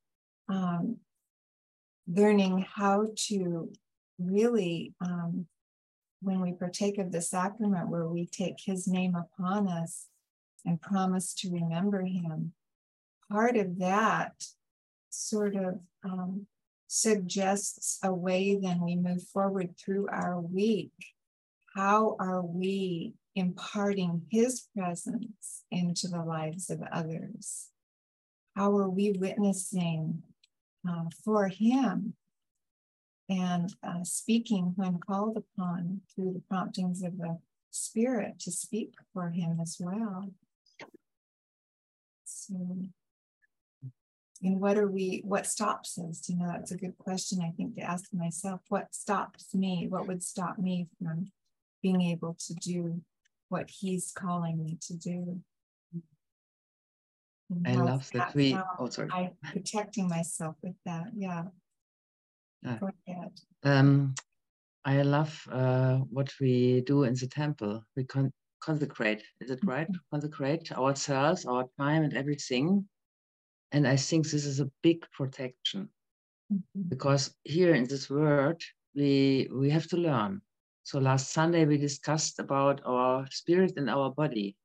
um, 0.50 0.98
learning 2.07 2.65
how 2.75 3.07
to 3.27 3.72
really, 4.20 4.93
um, 5.01 5.48
when 6.22 6.39
we 6.39 6.53
partake 6.53 6.98
of 6.98 7.12
the 7.12 7.22
sacrament 7.22 7.89
where 7.89 8.08
we 8.08 8.25
take 8.25 8.58
his 8.63 8.88
name 8.88 9.15
upon 9.15 9.67
us 9.67 10.08
and 10.65 10.82
promise 10.82 11.34
to 11.34 11.51
remember 11.51 12.01
him, 12.01 12.53
part 13.29 13.58
of 13.58 13.79
that 13.79 14.46
sort 15.10 15.55
of 15.55 15.79
um, 16.03 16.48
suggests 16.88 18.00
a 18.03 18.13
way 18.13 18.55
then 18.55 18.82
we 18.82 18.96
move 18.96 19.24
forward 19.24 19.75
through 19.77 20.08
our 20.10 20.39
week. 20.39 20.93
How 21.75 22.15
are 22.20 22.41
we 22.41 23.15
imparting 23.36 24.22
his 24.29 24.67
presence 24.75 25.63
into 25.72 26.08
the 26.08 26.24
lives 26.24 26.70
of 26.70 26.82
others? 26.91 27.70
How 28.55 28.77
are 28.77 28.89
we 28.89 29.12
witnessing 29.12 30.22
uh, 30.88 31.05
for 31.24 31.48
him 31.48 32.13
and 33.34 33.74
uh, 33.84 34.04
speaking 34.04 34.74
when 34.75 35.00
called 35.00 35.38
upon 35.38 36.02
through 36.13 36.34
the 36.34 36.44
promptings 36.48 37.02
of 37.04 37.18
the 37.18 37.40
Spirit 37.72 38.40
to 38.40 38.52
speak 38.52 38.94
for 39.13 39.30
him 39.32 39.58
as 39.60 39.78
well. 39.80 40.30
So, 42.25 42.54
and 44.44 44.60
what 44.60 44.78
are 44.78 44.88
we, 44.88 45.24
what 45.25 45.48
stops 45.48 45.98
us? 45.98 46.30
You 46.30 46.38
know, 46.38 46.48
that's 46.48 46.72
a 46.72 46.78
good 46.78 46.98
question, 47.00 47.42
I 47.42 47.52
think, 47.56 47.75
to 47.75 47.82
ask 47.82 48.13
myself. 48.13 48.62
What 48.70 48.94
stops 48.94 49.56
me? 49.56 49.88
What 49.90 50.08
would 50.08 50.22
stop 50.22 50.60
me 50.60 50.88
from 51.00 51.32
being 51.82 52.02
able 52.02 52.36
to 52.48 52.54
do 52.54 53.02
what 53.50 53.70
he's 53.70 54.12
calling 54.12 54.63
me 54.63 54.78
to 54.82 54.94
do? 54.94 55.40
And 57.50 57.68
I 57.68 57.82
love 57.82 58.10
that 58.13 58.36
we, 58.36 58.58
oh, 58.80 58.90
sorry. 58.90 59.10
I 59.12 59.32
protecting 59.52 60.10
myself 60.10 60.56
with 60.62 60.75
that. 60.86 61.08
Yeah. 61.16 61.46
Ahead. 62.65 63.41
Um, 63.63 64.15
I 64.86 65.01
love 65.01 65.48
uh, 65.51 65.98
what 66.10 66.32
we 66.39 66.82
do 66.82 67.03
in 67.03 67.13
the 67.13 67.27
temple. 67.27 67.84
We 67.96 68.03
con- 68.05 68.34
consecrate, 68.62 69.24
is 69.41 69.50
it 69.50 69.60
right? 69.63 69.88
Mm-hmm. 69.88 70.15
Consecrate 70.15 70.72
ourselves, 70.72 71.46
our 71.46 71.65
time, 71.79 72.03
and 72.03 72.13
everything. 72.13 72.88
And 73.72 73.88
I 73.88 73.96
think 73.96 74.25
this 74.25 74.46
is 74.46 74.60
a 74.60 74.70
big 74.82 75.05
protection 75.12 75.89
mm-hmm. 76.53 76.82
because 76.89 77.36
here 77.43 77.74
in 77.74 77.86
this 77.86 78.10
world, 78.10 78.62
we 78.96 79.50
we 79.51 79.70
have 79.70 79.88
to 79.88 79.98
learn. 79.98 80.41
So 80.84 81.00
last 81.00 81.32
Sunday 81.32 81.65
we 81.65 81.77
discussed 81.77 82.39
about 82.39 82.82
our 82.86 83.25
spirit 83.32 83.74
and 83.77 83.89
our 83.89 84.12
body, 84.12 84.55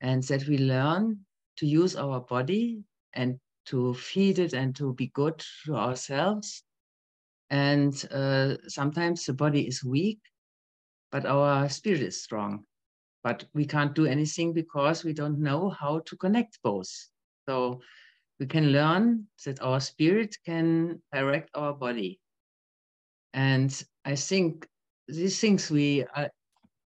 and 0.00 0.22
that 0.24 0.46
we 0.48 0.58
learn 0.58 1.20
to 1.58 1.66
use 1.66 1.96
our 1.96 2.20
body 2.20 2.82
and 3.12 3.38
to 3.66 3.94
feed 3.94 4.38
it 4.38 4.52
and 4.52 4.74
to 4.76 4.92
be 4.94 5.06
good 5.14 5.42
to 5.64 5.76
ourselves 5.76 6.64
and 7.50 7.92
uh, 8.10 8.56
sometimes 8.68 9.24
the 9.24 9.32
body 9.32 9.66
is 9.66 9.84
weak, 9.84 10.20
but 11.12 11.26
our 11.26 11.68
spirit 11.68 12.00
is 12.00 12.22
strong. 12.22 12.64
But 13.22 13.44
we 13.54 13.64
can't 13.64 13.94
do 13.94 14.06
anything 14.06 14.52
because 14.52 15.04
we 15.04 15.12
don't 15.12 15.38
know 15.38 15.70
how 15.70 16.00
to 16.00 16.16
connect 16.16 16.58
both. 16.62 16.90
So 17.48 17.80
we 18.38 18.46
can 18.46 18.72
learn 18.72 19.26
that 19.44 19.62
our 19.62 19.80
spirit 19.80 20.36
can 20.44 21.02
direct 21.12 21.50
our 21.54 21.72
body. 21.72 22.20
And 23.32 23.70
I 24.04 24.14
think 24.14 24.66
these 25.08 25.40
things 25.40 25.70
we, 25.70 26.04
uh, 26.14 26.28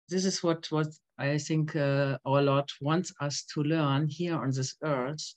this 0.07 0.25
is 0.25 0.43
what, 0.43 0.67
what 0.71 0.87
I 1.17 1.37
think 1.37 1.75
uh, 1.75 2.17
our 2.25 2.41
Lord 2.41 2.69
wants 2.81 3.13
us 3.19 3.43
to 3.53 3.63
learn 3.63 4.07
here 4.07 4.35
on 4.35 4.51
this 4.51 4.75
earth. 4.83 5.33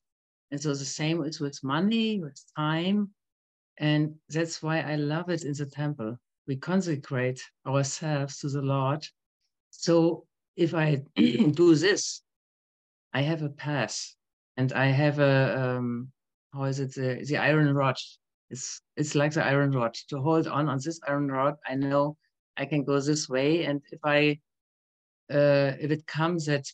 And 0.51 0.61
so 0.61 0.71
the 0.71 0.85
same 0.85 1.25
is 1.25 1.41
with 1.41 1.59
money, 1.65 2.23
with 2.23 2.41
time, 2.57 3.11
and 3.79 4.15
that's 4.29 4.63
why 4.63 4.81
I 4.81 4.97
love 4.97 5.31
it 5.31 5.45
in 5.45 5.55
the 5.55 5.67
temple. 5.67 6.17
We 6.47 6.57
consecrate 6.57 7.43
ourselves 7.67 8.39
to 8.39 8.49
the 8.49 8.63
Lord. 8.63 9.07
So 9.71 10.27
if 10.57 10.75
I 10.75 11.03
do 11.17 11.75
this, 11.75 12.23
I 13.13 13.23
have 13.23 13.43
a 13.43 13.49
path 13.49 14.15
and 14.57 14.73
I 14.73 14.87
have 14.87 15.19
a, 15.19 15.77
um, 15.77 16.09
how 16.53 16.65
is 16.65 16.81
it, 16.81 16.95
the, 16.95 17.25
the 17.27 17.39
iron 17.39 17.73
rod. 17.75 17.97
It's, 18.51 18.83
it's 18.97 19.15
like 19.15 19.33
the 19.33 19.45
iron 19.45 19.71
rod. 19.73 19.95
To 20.11 20.21
hold 20.21 20.47
on 20.47 20.69
on 20.69 20.79
this 20.85 21.01
iron 21.07 21.29
rod, 21.29 21.55
I 21.67 21.75
know 21.75 22.17
I 22.57 22.67
can 22.67 22.85
go 22.85 23.01
this 23.01 23.29
way. 23.29 23.65
And 23.65 23.81
if 23.91 24.01
I, 24.05 24.39
uh, 25.33 25.73
if 25.81 25.91
it 25.91 26.07
comes 26.07 26.47
that 26.47 26.67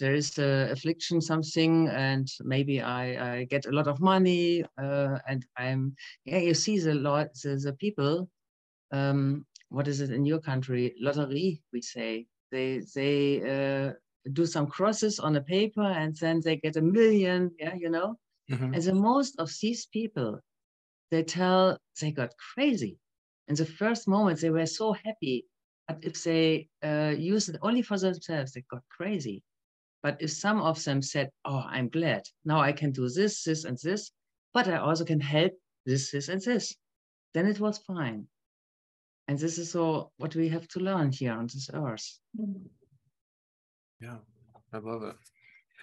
there 0.00 0.14
is 0.14 0.38
a 0.38 0.70
affliction 0.70 1.20
something 1.20 1.88
and 1.88 2.28
maybe 2.42 2.80
I, 2.80 3.04
I 3.38 3.44
get 3.44 3.66
a 3.66 3.72
lot 3.72 3.88
of 3.88 4.00
money 4.00 4.64
uh, 4.80 5.18
and 5.28 5.44
I'm 5.56 5.94
yeah 6.24 6.38
you 6.38 6.54
see 6.54 6.78
the 6.78 6.94
lot 6.94 7.28
the, 7.42 7.56
the 7.56 7.72
people 7.74 8.28
um, 8.92 9.46
what 9.70 9.88
is 9.88 10.00
it 10.00 10.10
in 10.10 10.24
your 10.24 10.40
country 10.40 10.94
lottery 11.00 11.62
we 11.72 11.82
say 11.82 12.26
they 12.52 12.82
they 12.94 13.42
uh, 13.54 13.92
do 14.32 14.46
some 14.46 14.66
crosses 14.66 15.18
on 15.18 15.36
a 15.36 15.40
paper 15.40 15.82
and 15.82 16.16
then 16.16 16.40
they 16.40 16.56
get 16.56 16.76
a 16.76 16.82
million, 16.82 17.50
yeah, 17.58 17.74
you 17.74 17.88
know. 17.90 18.18
Mhm. 18.50 18.74
And 18.74 18.82
the 18.82 18.94
most 18.94 19.38
of 19.38 19.50
these 19.60 19.86
people, 19.86 20.40
they 21.10 21.22
tell 21.22 21.78
they 22.00 22.10
got 22.12 22.34
crazy. 22.54 22.98
In 23.48 23.54
the 23.54 23.66
first 23.66 24.08
moment, 24.08 24.40
they 24.40 24.50
were 24.50 24.66
so 24.66 24.92
happy. 24.92 25.46
But 25.88 25.98
if 26.02 26.22
they 26.24 26.68
uh, 26.82 27.14
use 27.16 27.48
it 27.48 27.56
only 27.62 27.82
for 27.82 27.98
themselves, 27.98 28.52
they 28.52 28.64
got 28.70 28.82
crazy. 28.90 29.42
But 30.02 30.20
if 30.20 30.30
some 30.30 30.60
of 30.60 30.82
them 30.84 31.02
said, 31.02 31.30
Oh, 31.44 31.64
I'm 31.66 31.88
glad, 31.88 32.22
now 32.44 32.60
I 32.60 32.72
can 32.72 32.92
do 32.92 33.08
this, 33.08 33.44
this, 33.44 33.64
and 33.64 33.78
this, 33.82 34.12
but 34.52 34.68
I 34.68 34.78
also 34.78 35.04
can 35.04 35.20
help 35.20 35.52
this, 35.84 36.10
this, 36.10 36.28
and 36.28 36.40
this, 36.40 36.74
then 37.34 37.46
it 37.46 37.60
was 37.60 37.78
fine. 37.78 38.26
And 39.28 39.38
this 39.38 39.58
is 39.58 39.74
all 39.74 40.12
what 40.18 40.34
we 40.36 40.48
have 40.48 40.68
to 40.68 40.80
learn 40.80 41.10
here 41.10 41.32
on 41.32 41.46
this 41.46 41.68
earth. 41.72 42.18
Yeah, 44.00 44.18
I 44.72 44.78
love 44.78 45.02
it. 45.02 45.16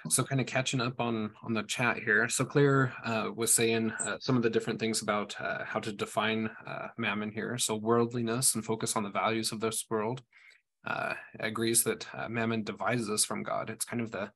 So 0.10 0.24
kind 0.24 0.42
of 0.42 0.48
catching 0.48 0.82
up 0.82 1.00
on 1.00 1.32
on 1.44 1.54
the 1.54 1.64
chat 1.64 1.98
here. 1.98 2.28
So 2.28 2.44
Claire 2.44 2.94
uh, 3.06 3.30
was 3.34 3.56
saying 3.56 3.92
uh, 3.92 4.18
some 4.20 4.36
of 4.36 4.44
the 4.44 4.50
different 4.50 4.80
things 4.80 5.02
about 5.02 5.36
uh, 5.40 5.64
how 5.64 5.80
to 5.80 5.94
define 5.94 6.50
uh, 6.68 6.90
mammon 6.98 7.32
here. 7.32 7.58
So 7.58 7.76
worldliness 7.76 8.54
and 8.54 8.66
focus 8.66 8.96
on 8.96 9.04
the 9.04 9.10
values 9.10 9.52
of 9.52 9.62
this 9.62 9.86
world. 9.90 10.22
Uh, 10.86 11.14
agrees 11.40 11.84
that 11.86 12.06
uh, 12.14 12.28
mammon 12.28 12.64
divides 12.64 13.10
us 13.10 13.24
from 13.24 13.44
God. 13.44 13.70
It's 13.70 13.86
kind 13.86 14.02
of 14.02 14.12
the 14.12 14.32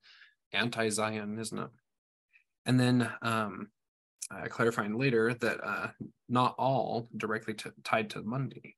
anti-Zion, 0.53 1.37
isn't 1.37 1.59
it? 1.59 1.69
And 2.65 2.79
then 2.79 3.11
um, 3.21 3.67
clarifying 4.47 4.97
later 4.97 5.33
that 5.33 5.93
not 6.29 6.55
all 6.57 7.09
directly 7.17 7.53
tied 7.83 8.09
to 8.11 8.21
money. 8.21 8.77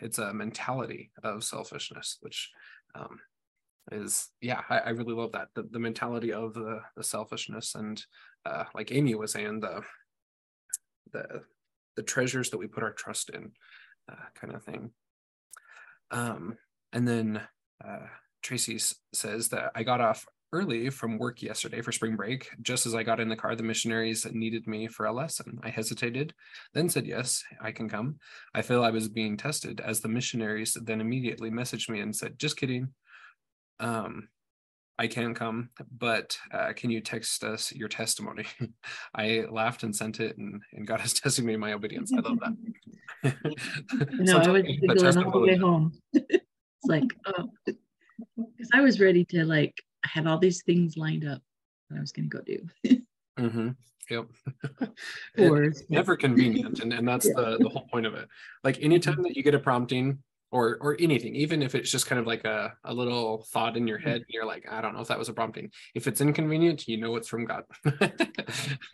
It's 0.00 0.18
a 0.18 0.32
mentality 0.32 1.10
of 1.24 1.42
selfishness, 1.42 2.18
which 2.20 2.50
um, 2.94 3.18
is 3.92 4.28
yeah 4.40 4.60
I, 4.68 4.78
I 4.78 4.90
really 4.90 5.14
love 5.14 5.32
that 5.32 5.48
the, 5.54 5.62
the 5.62 5.78
mentality 5.78 6.32
of 6.32 6.54
the 6.54 6.80
the 6.96 7.04
selfishness 7.04 7.74
and 7.74 8.02
uh 8.46 8.64
like 8.74 8.92
amy 8.92 9.14
was 9.14 9.32
saying 9.32 9.60
the 9.60 9.82
the 11.12 11.42
the 11.96 12.02
treasures 12.02 12.50
that 12.50 12.58
we 12.58 12.66
put 12.66 12.82
our 12.82 12.92
trust 12.92 13.30
in 13.30 13.52
uh, 14.10 14.14
kind 14.34 14.54
of 14.54 14.64
thing. 14.64 14.90
Um 16.10 16.56
and 16.92 17.06
then 17.06 17.42
uh 17.84 18.06
tracy 18.42 18.80
says 19.12 19.48
that 19.48 19.70
i 19.74 19.82
got 19.82 20.00
off 20.00 20.26
early 20.52 20.90
from 20.90 21.18
work 21.18 21.42
yesterday 21.42 21.80
for 21.80 21.92
spring 21.92 22.16
break 22.16 22.50
just 22.62 22.86
as 22.86 22.94
i 22.94 23.02
got 23.02 23.20
in 23.20 23.28
the 23.28 23.36
car 23.36 23.54
the 23.54 23.62
missionaries 23.62 24.26
needed 24.32 24.66
me 24.66 24.88
for 24.88 25.06
a 25.06 25.12
lesson. 25.12 25.60
I 25.62 25.70
hesitated 25.70 26.34
then 26.74 26.88
said 26.88 27.06
yes 27.06 27.44
i 27.60 27.70
can 27.70 27.88
come. 27.88 28.16
I 28.54 28.62
feel 28.62 28.82
i 28.82 28.90
was 28.90 29.08
being 29.08 29.36
tested 29.36 29.80
as 29.80 30.00
the 30.00 30.08
missionaries 30.08 30.76
then 30.82 31.00
immediately 31.00 31.50
messaged 31.50 31.88
me 31.88 32.00
and 32.00 32.14
said 32.14 32.38
just 32.38 32.56
kidding 32.56 32.88
um 33.80 34.28
I 35.00 35.06
can 35.06 35.32
come, 35.32 35.70
but 35.98 36.36
uh, 36.52 36.74
can 36.76 36.90
you 36.90 37.00
text 37.00 37.42
us 37.42 37.72
your 37.72 37.88
testimony? 37.88 38.44
I 39.14 39.46
laughed 39.50 39.82
and 39.82 39.96
sent 39.96 40.20
it, 40.20 40.36
and, 40.36 40.60
and 40.74 40.86
God 40.86 41.02
is 41.02 41.14
testing 41.14 41.46
me 41.46 41.54
in 41.54 41.60
my 41.60 41.72
obedience. 41.72 42.12
I 42.12 42.20
love 42.20 42.38
that. 42.40 42.54
No, 44.18 44.38
I 44.38 44.48
was 44.50 44.62
giggling 44.62 45.16
all 45.24 45.30
the 45.30 45.40
way 45.40 45.56
home. 45.56 45.92
It's 46.12 46.44
like, 46.84 47.04
oh, 47.26 47.48
because 47.64 48.68
I 48.74 48.82
was 48.82 49.00
ready 49.00 49.24
to 49.26 49.44
like, 49.46 49.74
I 50.04 50.08
had 50.12 50.26
all 50.26 50.38
these 50.38 50.62
things 50.64 50.98
lined 50.98 51.26
up 51.26 51.40
that 51.88 51.96
I 51.96 52.00
was 52.00 52.12
gonna 52.12 52.28
go 52.28 52.40
do. 52.42 52.58
mm-hmm. 53.38 53.68
Yep. 54.10 54.26
Or 55.38 55.64
it's 55.64 55.84
never 55.88 56.14
convenient, 56.16 56.80
and, 56.80 56.92
and 56.92 57.08
that's 57.08 57.26
Yeah. 57.26 57.32
the, 57.36 57.58
the 57.58 57.68
whole 57.70 57.88
point 57.90 58.04
of 58.04 58.14
it. 58.14 58.28
Like 58.64 58.82
anytime 58.82 59.22
that 59.22 59.34
you 59.34 59.42
get 59.42 59.54
a 59.54 59.58
prompting 59.58 60.22
or 60.52 60.78
or 60.80 60.96
anything, 60.98 61.34
even 61.36 61.62
if 61.62 61.74
it's 61.74 61.90
just 61.90 62.06
kind 62.06 62.18
of 62.18 62.26
like 62.26 62.44
a, 62.44 62.72
a 62.84 62.92
little 62.92 63.46
thought 63.50 63.76
in 63.76 63.86
your 63.86 63.98
head, 63.98 64.16
and 64.16 64.26
you're 64.28 64.46
like, 64.46 64.70
I 64.70 64.80
don't 64.80 64.94
know 64.94 65.00
if 65.00 65.08
that 65.08 65.18
was 65.18 65.28
a 65.28 65.32
prompting. 65.32 65.70
If 65.94 66.06
it's 66.06 66.20
inconvenient, 66.20 66.88
you 66.88 66.96
know 66.96 67.16
it's 67.16 67.28
from 67.28 67.44
God. 67.44 67.64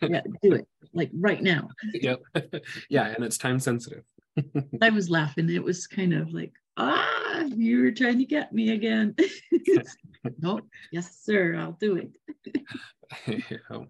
yeah, 0.01 0.21
do 0.41 0.53
it 0.53 0.67
like 0.93 1.09
right 1.13 1.41
now. 1.41 1.69
Yep. 1.93 2.21
Yeah, 2.89 3.07
and 3.07 3.23
it's 3.23 3.37
time 3.37 3.59
sensitive. 3.59 4.03
I 4.81 4.89
was 4.89 5.09
laughing. 5.09 5.49
It 5.49 5.63
was 5.63 5.87
kind 5.87 6.13
of 6.13 6.33
like, 6.33 6.53
ah, 6.77 7.41
you 7.41 7.81
were 7.81 7.91
trying 7.91 8.19
to 8.19 8.25
get 8.25 8.53
me 8.53 8.71
again. 8.71 9.15
no, 10.39 10.61
yes, 10.91 11.19
sir, 11.21 11.55
I'll 11.55 11.77
do 11.79 11.97
it. 11.97 12.11
Yeah. 13.25 13.85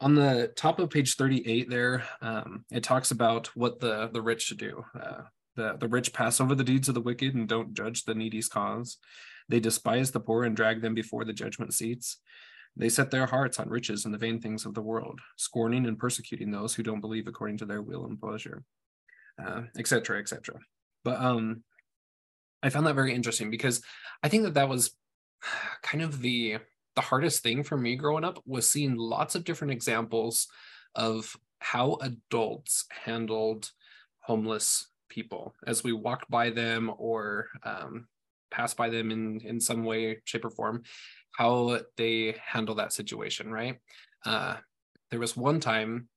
On 0.00 0.14
the 0.14 0.52
top 0.56 0.80
of 0.80 0.90
page 0.90 1.16
38 1.16 1.70
there, 1.70 2.04
um, 2.20 2.64
it 2.70 2.82
talks 2.82 3.10
about 3.10 3.46
what 3.56 3.80
the, 3.80 4.10
the 4.12 4.20
rich 4.20 4.42
should 4.42 4.58
do. 4.58 4.84
Uh, 4.98 5.22
the, 5.56 5.76
the 5.78 5.88
rich 5.88 6.12
pass 6.12 6.40
over 6.40 6.54
the 6.54 6.64
deeds 6.64 6.88
of 6.88 6.94
the 6.94 7.00
wicked 7.00 7.34
and 7.34 7.48
don't 7.48 7.74
judge 7.74 8.04
the 8.04 8.14
needy's 8.14 8.48
cause. 8.48 8.98
They 9.48 9.60
despise 9.60 10.10
the 10.10 10.20
poor 10.20 10.44
and 10.44 10.56
drag 10.56 10.80
them 10.80 10.94
before 10.94 11.24
the 11.24 11.32
judgment 11.32 11.74
seats. 11.74 12.18
They 12.76 12.88
set 12.88 13.10
their 13.10 13.26
hearts 13.26 13.60
on 13.60 13.68
riches 13.68 14.04
and 14.04 14.12
the 14.12 14.18
vain 14.18 14.40
things 14.40 14.66
of 14.66 14.74
the 14.74 14.82
world, 14.82 15.20
scorning 15.36 15.86
and 15.86 15.98
persecuting 15.98 16.50
those 16.50 16.74
who 16.74 16.82
don't 16.82 17.00
believe 17.00 17.28
according 17.28 17.58
to 17.58 17.66
their 17.66 17.82
will 17.82 18.06
and 18.06 18.18
pleasure, 18.18 18.64
uh, 19.44 19.62
etc. 19.78 20.18
et. 20.20 20.48
But 21.04 21.20
um, 21.20 21.62
I 22.62 22.70
found 22.70 22.86
that 22.86 22.94
very 22.94 23.14
interesting 23.14 23.50
because 23.50 23.80
I 24.22 24.28
think 24.28 24.42
that 24.44 24.54
that 24.54 24.68
was 24.68 24.90
kind 25.82 26.02
of 26.02 26.20
the 26.20 26.58
the 26.96 27.00
hardest 27.00 27.42
thing 27.42 27.64
for 27.64 27.76
me 27.76 27.96
growing 27.96 28.24
up 28.24 28.40
was 28.46 28.70
seeing 28.70 28.94
lots 28.94 29.34
of 29.34 29.42
different 29.42 29.72
examples 29.72 30.46
of 30.94 31.36
how 31.58 31.98
adults 32.00 32.84
handled 33.04 33.72
homeless 34.20 34.86
people 35.08 35.54
as 35.66 35.84
we 35.84 35.92
walk 35.92 36.26
by 36.28 36.50
them 36.50 36.92
or 36.98 37.48
um, 37.62 38.06
passed 38.50 38.76
by 38.76 38.88
them 38.88 39.10
in 39.10 39.40
in 39.40 39.60
some 39.60 39.84
way 39.84 40.20
shape 40.24 40.44
or 40.44 40.50
form 40.50 40.82
how 41.32 41.80
they 41.96 42.34
handle 42.44 42.74
that 42.74 42.92
situation 42.92 43.50
right 43.50 43.78
uh, 44.26 44.56
there 45.10 45.20
was 45.20 45.36
one 45.36 45.60
time 45.60 46.08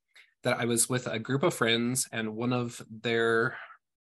that 0.44 0.60
i 0.60 0.66
was 0.66 0.90
with 0.90 1.08
a 1.08 1.20
group 1.20 1.44
of 1.44 1.54
friends 1.54 2.08
and 2.12 2.36
one 2.36 2.54
of 2.54 2.82
their 2.90 3.58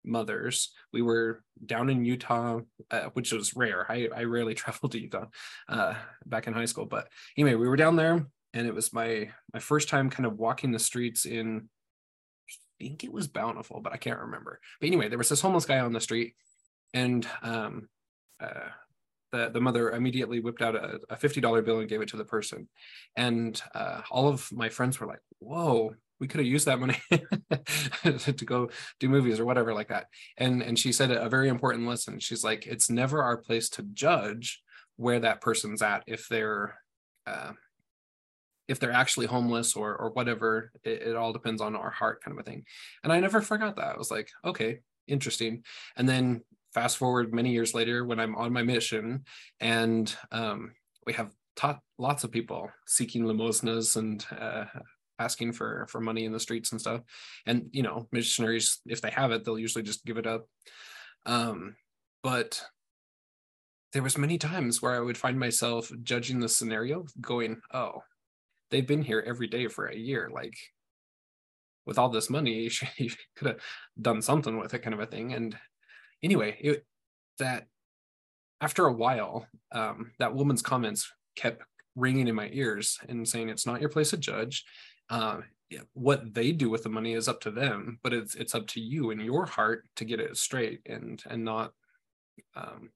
mothers 0.04 0.70
we 0.92 1.02
were 1.02 1.42
down 1.66 1.90
in 1.90 2.04
utah 2.04 2.60
uh, 2.90 3.08
which 3.12 3.32
was 3.32 3.56
rare 3.56 3.90
I, 3.90 4.08
I 4.14 4.24
rarely 4.24 4.54
traveled 4.62 4.92
to 4.92 5.00
utah 5.00 5.26
uh, 5.68 5.94
back 6.26 6.46
in 6.46 6.54
high 6.54 6.64
school. 6.66 6.86
But 6.86 7.08
anyway, 7.36 7.54
we 7.54 7.68
were 7.68 7.76
down 7.76 7.96
there, 7.96 8.26
and 8.54 8.66
it 8.66 8.74
was 8.74 8.92
my 8.92 9.30
my 9.52 9.60
first 9.60 9.88
time 9.88 10.10
kind 10.10 10.26
of 10.26 10.38
walking 10.38 10.72
the 10.72 10.78
streets 10.78 11.26
in. 11.26 11.68
I 12.80 12.84
think 12.84 13.04
it 13.04 13.12
was 13.12 13.26
Bountiful, 13.26 13.80
but 13.80 13.92
I 13.92 13.96
can't 13.96 14.20
remember. 14.20 14.60
But 14.80 14.86
anyway, 14.86 15.08
there 15.08 15.18
was 15.18 15.28
this 15.28 15.40
homeless 15.40 15.66
guy 15.66 15.80
on 15.80 15.92
the 15.92 16.00
street, 16.00 16.34
and 16.94 17.26
um, 17.42 17.88
uh, 18.40 18.70
the 19.32 19.50
the 19.50 19.60
mother 19.60 19.90
immediately 19.90 20.40
whipped 20.40 20.62
out 20.62 20.74
a, 20.74 21.00
a 21.10 21.16
fifty 21.16 21.40
dollar 21.40 21.62
bill 21.62 21.80
and 21.80 21.88
gave 21.88 22.00
it 22.00 22.08
to 22.10 22.16
the 22.16 22.24
person, 22.24 22.68
and 23.16 23.60
uh, 23.74 24.02
all 24.10 24.28
of 24.28 24.50
my 24.52 24.68
friends 24.68 25.00
were 25.00 25.06
like, 25.06 25.20
"Whoa." 25.38 25.94
We 26.20 26.26
could 26.26 26.40
have 26.40 26.48
used 26.48 26.66
that 26.66 26.80
money 26.80 27.00
to 28.02 28.44
go 28.44 28.70
do 28.98 29.08
movies 29.08 29.38
or 29.38 29.44
whatever 29.44 29.72
like 29.72 29.90
that. 29.90 30.06
And 30.36 30.62
and 30.64 30.76
she 30.76 30.90
said 30.90 31.12
a 31.12 31.28
very 31.28 31.48
important 31.48 31.86
lesson. 31.86 32.18
She's 32.18 32.42
like, 32.42 32.66
it's 32.66 32.90
never 32.90 33.22
our 33.22 33.36
place 33.36 33.68
to 33.70 33.84
judge 33.84 34.60
where 34.96 35.20
that 35.20 35.40
person's 35.40 35.80
at 35.80 36.02
if 36.08 36.26
they're 36.28 36.74
uh, 37.24 37.52
if 38.68 38.78
they're 38.78 38.92
actually 38.92 39.26
homeless 39.26 39.74
or 39.74 39.96
or 39.96 40.10
whatever 40.10 40.70
it, 40.84 41.02
it 41.02 41.16
all 41.16 41.32
depends 41.32 41.60
on 41.60 41.74
our 41.74 41.90
heart 41.90 42.22
kind 42.22 42.38
of 42.38 42.40
a 42.40 42.48
thing. 42.48 42.64
And 43.02 43.12
i 43.12 43.20
never 43.20 43.40
forgot 43.40 43.76
that. 43.76 43.94
I 43.94 43.98
was 43.98 44.10
like 44.10 44.30
okay 44.44 44.80
interesting. 45.06 45.64
And 45.96 46.08
then 46.08 46.42
fast 46.74 46.98
forward 46.98 47.32
many 47.32 47.50
years 47.50 47.72
later 47.72 48.04
when 48.04 48.20
i'm 48.20 48.36
on 48.36 48.52
my 48.52 48.62
mission 48.62 49.24
and 49.58 50.14
um, 50.32 50.72
we 51.06 51.14
have 51.14 51.32
taught 51.56 51.80
lots 51.98 52.22
of 52.24 52.30
people 52.30 52.70
seeking 52.86 53.24
limosnas 53.24 53.96
and 53.96 54.24
uh, 54.38 54.66
asking 55.18 55.52
for 55.52 55.86
for 55.88 56.00
money 56.00 56.24
in 56.24 56.32
the 56.32 56.40
streets 56.40 56.72
and 56.72 56.80
stuff. 56.80 57.00
And 57.46 57.68
you 57.72 57.82
know 57.82 58.08
missionaries 58.12 58.80
if 58.86 59.00
they 59.00 59.10
have 59.10 59.32
it 59.32 59.44
they'll 59.44 59.58
usually 59.58 59.82
just 59.82 60.04
give 60.04 60.18
it 60.18 60.26
up. 60.26 60.46
Um, 61.26 61.76
but 62.22 62.62
there 63.92 64.02
was 64.02 64.18
many 64.18 64.38
times 64.38 64.82
where 64.82 64.94
I 64.94 65.00
would 65.00 65.18
find 65.18 65.38
myself 65.38 65.90
judging 66.02 66.40
the 66.40 66.48
scenario, 66.48 67.06
going, 67.20 67.60
"Oh, 67.72 68.02
they've 68.70 68.86
been 68.86 69.02
here 69.02 69.22
every 69.26 69.46
day 69.46 69.68
for 69.68 69.86
a 69.86 69.96
year. 69.96 70.30
Like, 70.32 70.56
with 71.86 71.98
all 71.98 72.08
this 72.08 72.30
money, 72.30 72.52
you, 72.62 72.70
should, 72.70 72.88
you 72.96 73.10
could 73.36 73.48
have 73.48 73.60
done 74.00 74.22
something 74.22 74.58
with 74.58 74.74
it, 74.74 74.80
kind 74.80 74.94
of 74.94 75.00
a 75.00 75.06
thing." 75.06 75.32
And 75.32 75.56
anyway, 76.22 76.56
it 76.60 76.84
that 77.38 77.66
after 78.60 78.86
a 78.86 78.92
while, 78.92 79.46
um, 79.72 80.12
that 80.18 80.34
woman's 80.34 80.62
comments 80.62 81.12
kept 81.36 81.62
ringing 81.94 82.28
in 82.28 82.34
my 82.34 82.50
ears 82.52 82.98
and 83.08 83.26
saying, 83.26 83.48
"It's 83.48 83.66
not 83.66 83.80
your 83.80 83.90
place 83.90 84.10
to 84.10 84.16
judge. 84.16 84.64
Uh, 85.10 85.40
what 85.92 86.32
they 86.34 86.52
do 86.52 86.70
with 86.70 86.82
the 86.82 86.88
money 86.88 87.12
is 87.12 87.28
up 87.28 87.40
to 87.42 87.50
them, 87.50 87.98
but 88.02 88.12
it's 88.12 88.34
it's 88.34 88.54
up 88.54 88.66
to 88.68 88.80
you 88.80 89.10
in 89.10 89.20
your 89.20 89.46
heart 89.46 89.86
to 89.96 90.04
get 90.04 90.20
it 90.20 90.36
straight 90.36 90.80
and 90.86 91.22
and 91.28 91.44
not." 91.44 91.72
Um, 92.54 92.90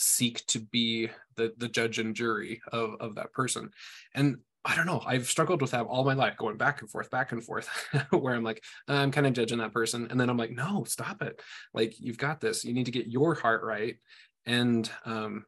seek 0.00 0.44
to 0.46 0.58
be 0.58 1.10
the 1.36 1.52
the 1.58 1.68
judge 1.68 1.98
and 1.98 2.16
jury 2.16 2.62
of 2.72 2.94
of 3.00 3.14
that 3.16 3.32
person 3.32 3.70
and 4.14 4.38
i 4.64 4.76
don't 4.76 4.86
know 4.86 5.02
i've 5.06 5.26
struggled 5.26 5.62
with 5.62 5.70
that 5.70 5.86
all 5.86 6.04
my 6.04 6.14
life 6.14 6.36
going 6.36 6.56
back 6.56 6.80
and 6.80 6.90
forth 6.90 7.10
back 7.10 7.32
and 7.32 7.44
forth 7.44 7.68
where 8.10 8.34
i'm 8.34 8.44
like 8.44 8.62
i'm 8.88 9.10
kind 9.10 9.26
of 9.26 9.32
judging 9.32 9.58
that 9.58 9.72
person 9.72 10.06
and 10.10 10.20
then 10.20 10.28
i'm 10.28 10.36
like 10.36 10.50
no 10.50 10.84
stop 10.84 11.22
it 11.22 11.40
like 11.72 11.98
you've 11.98 12.18
got 12.18 12.40
this 12.40 12.64
you 12.64 12.74
need 12.74 12.86
to 12.86 12.92
get 12.92 13.06
your 13.06 13.34
heart 13.34 13.62
right 13.62 13.96
and 14.46 14.90
um 15.04 15.44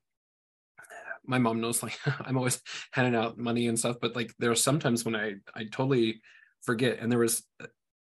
my 1.24 1.38
mom 1.38 1.60
knows 1.60 1.82
like 1.82 1.98
I'm 2.20 2.36
always 2.36 2.60
handing 2.92 3.14
out 3.14 3.38
money 3.38 3.68
and 3.68 3.78
stuff, 3.78 3.96
but 4.00 4.16
like 4.16 4.34
there 4.38 4.50
are 4.50 4.56
sometimes 4.56 5.04
when 5.04 5.16
I 5.16 5.34
I 5.54 5.64
totally 5.64 6.20
forget. 6.62 6.98
And 7.00 7.10
there 7.10 7.18
was 7.18 7.42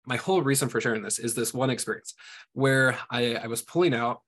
my 0.06 0.16
whole 0.16 0.42
reason 0.42 0.68
for 0.68 0.80
sharing 0.80 1.02
this 1.02 1.18
is 1.18 1.34
this 1.34 1.52
one 1.52 1.70
experience 1.70 2.14
where 2.52 2.96
I, 3.10 3.34
I 3.34 3.46
was 3.48 3.62
pulling 3.62 3.94
out 3.94 4.20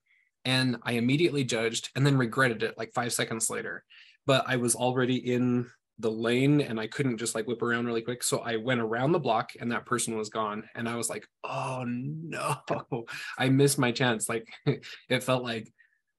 and 0.45 0.77
I 0.83 0.93
immediately 0.93 1.43
judged 1.43 1.89
and 1.95 2.05
then 2.05 2.17
regretted 2.17 2.63
it 2.63 2.77
like 2.77 2.93
five 2.93 3.13
seconds 3.13 3.49
later. 3.49 3.83
But 4.25 4.45
I 4.47 4.57
was 4.57 4.75
already 4.75 5.15
in 5.15 5.69
the 5.99 6.09
lane 6.09 6.61
and 6.61 6.79
I 6.79 6.87
couldn't 6.87 7.17
just 7.17 7.35
like 7.35 7.45
whip 7.45 7.61
around 7.61 7.85
really 7.85 8.01
quick. 8.01 8.23
So 8.23 8.39
I 8.39 8.55
went 8.55 8.79
around 8.79 9.11
the 9.11 9.19
block 9.19 9.51
and 9.59 9.71
that 9.71 9.85
person 9.85 10.17
was 10.17 10.29
gone. 10.29 10.63
And 10.73 10.87
I 10.87 10.95
was 10.95 11.09
like, 11.09 11.27
oh 11.43 11.83
no, 11.85 12.57
I 13.37 13.49
missed 13.49 13.77
my 13.77 13.91
chance. 13.91 14.29
Like 14.29 14.47
it 15.09 15.23
felt 15.23 15.43
like 15.43 15.71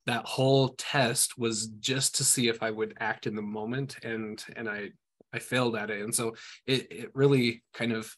that 0.07 0.27
whole 0.27 0.71
test 0.77 1.39
was 1.39 1.69
just 1.81 2.17
to 2.17 2.25
see 2.25 2.49
if 2.49 2.63
I 2.63 2.71
would 2.71 2.95
act 3.01 3.27
in 3.27 3.35
the 3.35 3.43
moment 3.43 3.97
and 4.03 4.43
and 4.55 4.69
I 4.69 4.91
I 5.33 5.39
failed 5.39 5.77
at 5.77 5.91
it. 5.91 6.03
And 6.03 6.15
so 6.15 6.35
it 6.67 6.93
it 6.93 7.11
really 7.15 7.63
kind 7.73 7.93
of 7.93 8.15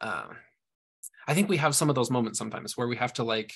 uh, 0.00 0.26
I 1.26 1.34
think 1.34 1.48
we 1.48 1.56
have 1.56 1.74
some 1.74 1.88
of 1.88 1.96
those 1.96 2.10
moments 2.10 2.38
sometimes 2.38 2.76
where 2.76 2.86
we 2.86 2.96
have 2.96 3.14
to 3.14 3.24
like 3.24 3.52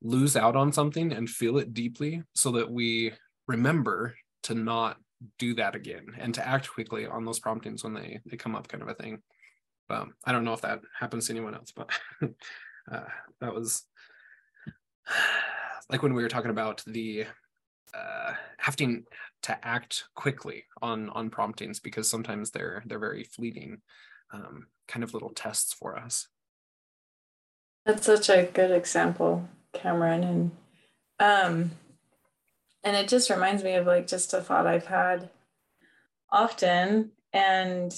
lose 0.00 0.36
out 0.36 0.56
on 0.56 0.72
something 0.72 1.12
and 1.12 1.28
feel 1.28 1.58
it 1.58 1.74
deeply 1.74 2.22
so 2.34 2.52
that 2.52 2.70
we 2.70 3.12
remember 3.46 4.14
to 4.44 4.54
not 4.54 4.96
do 5.38 5.54
that 5.54 5.74
again 5.74 6.06
and 6.18 6.34
to 6.34 6.46
act 6.46 6.70
quickly 6.70 7.06
on 7.06 7.24
those 7.24 7.38
promptings 7.38 7.84
when 7.84 7.94
they 7.94 8.20
they 8.26 8.36
come 8.36 8.54
up 8.54 8.68
kind 8.68 8.82
of 8.82 8.88
a 8.88 8.94
thing. 8.94 9.22
But 9.88 10.08
i 10.24 10.32
don't 10.32 10.44
know 10.44 10.54
if 10.54 10.62
that 10.62 10.80
happens 10.98 11.26
to 11.26 11.32
anyone 11.32 11.54
else 11.54 11.70
but 11.70 11.90
uh, 12.90 13.04
that 13.40 13.54
was 13.54 13.84
like 15.90 16.02
when 16.02 16.14
we 16.14 16.22
were 16.22 16.28
talking 16.28 16.50
about 16.50 16.82
the 16.86 17.26
uh, 17.94 18.32
having 18.58 19.04
to 19.42 19.66
act 19.66 20.04
quickly 20.14 20.64
on 20.82 21.10
on 21.10 21.30
promptings 21.30 21.80
because 21.80 22.08
sometimes 22.08 22.50
they're 22.50 22.82
they're 22.86 22.98
very 22.98 23.24
fleeting 23.24 23.82
um, 24.32 24.66
kind 24.88 25.04
of 25.04 25.14
little 25.14 25.30
tests 25.30 25.72
for 25.72 25.96
us. 25.96 26.26
That's 27.86 28.06
such 28.06 28.30
a 28.30 28.44
good 28.52 28.70
example 28.70 29.48
cameron 29.74 30.22
and 30.24 30.50
um 31.18 31.70
and 32.84 32.94
it 32.94 33.08
just 33.08 33.30
reminds 33.30 33.64
me 33.64 33.74
of 33.74 33.86
like 33.86 34.06
just 34.06 34.34
a 34.34 34.40
thought 34.40 34.66
I've 34.66 34.86
had 34.86 35.30
often 36.30 37.10
and 37.32 37.92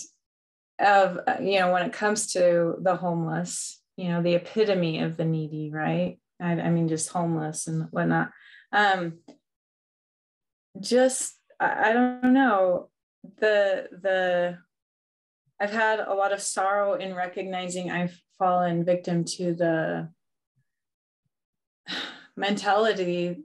of 0.79 1.19
you 1.41 1.59
know 1.59 1.73
when 1.73 1.85
it 1.85 1.93
comes 1.93 2.33
to 2.35 2.77
the 2.81 2.95
homeless 2.95 3.81
you 3.97 4.09
know 4.09 4.23
the 4.23 4.35
epitome 4.35 5.01
of 5.01 5.17
the 5.17 5.25
needy 5.25 5.71
right? 5.73 6.19
I, 6.41 6.53
I 6.53 6.71
mean 6.71 6.89
just 6.89 7.09
homeless 7.09 7.67
and 7.67 7.89
whatnot. 7.91 8.31
Um 8.73 9.19
just 10.81 11.35
I, 11.59 11.91
I 11.91 11.93
don't 11.93 12.33
know. 12.33 12.91
The 13.41 13.89
the 13.91 14.59
i've 15.59 15.73
had 15.73 16.01
a 16.01 16.15
lot 16.15 16.33
of 16.33 16.41
sorrow 16.41 16.95
in 16.95 17.15
recognizing 17.15 17.91
i've 17.91 18.21
fallen 18.39 18.85
victim 18.85 19.25
to 19.25 19.55
the 19.55 20.09
mentality 22.37 23.43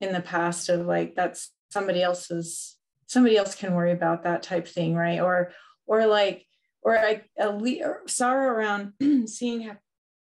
in 0.00 0.12
the 0.12 0.20
past 0.20 0.68
of 0.68 0.86
like 0.86 1.14
that's 1.14 1.52
somebody 1.70 2.02
else's 2.02 2.76
somebody 3.06 3.36
else 3.36 3.54
can 3.54 3.74
worry 3.74 3.92
about 3.92 4.22
that 4.22 4.42
type 4.42 4.66
thing 4.66 4.94
right? 4.94 5.20
Or 5.20 5.52
or 5.86 6.06
like 6.06 6.46
or 6.82 6.98
I 6.98 7.22
or 7.38 8.02
sorrow 8.06 8.48
around 8.48 8.92
seeing 9.26 9.62
how, 9.62 9.76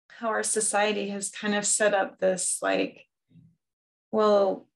how 0.10 0.30
our 0.30 0.44
society 0.44 1.10
has 1.10 1.30
kind 1.30 1.56
of 1.56 1.66
set 1.66 1.94
up 1.94 2.20
this 2.20 2.58
like 2.62 3.06
well 4.12 4.68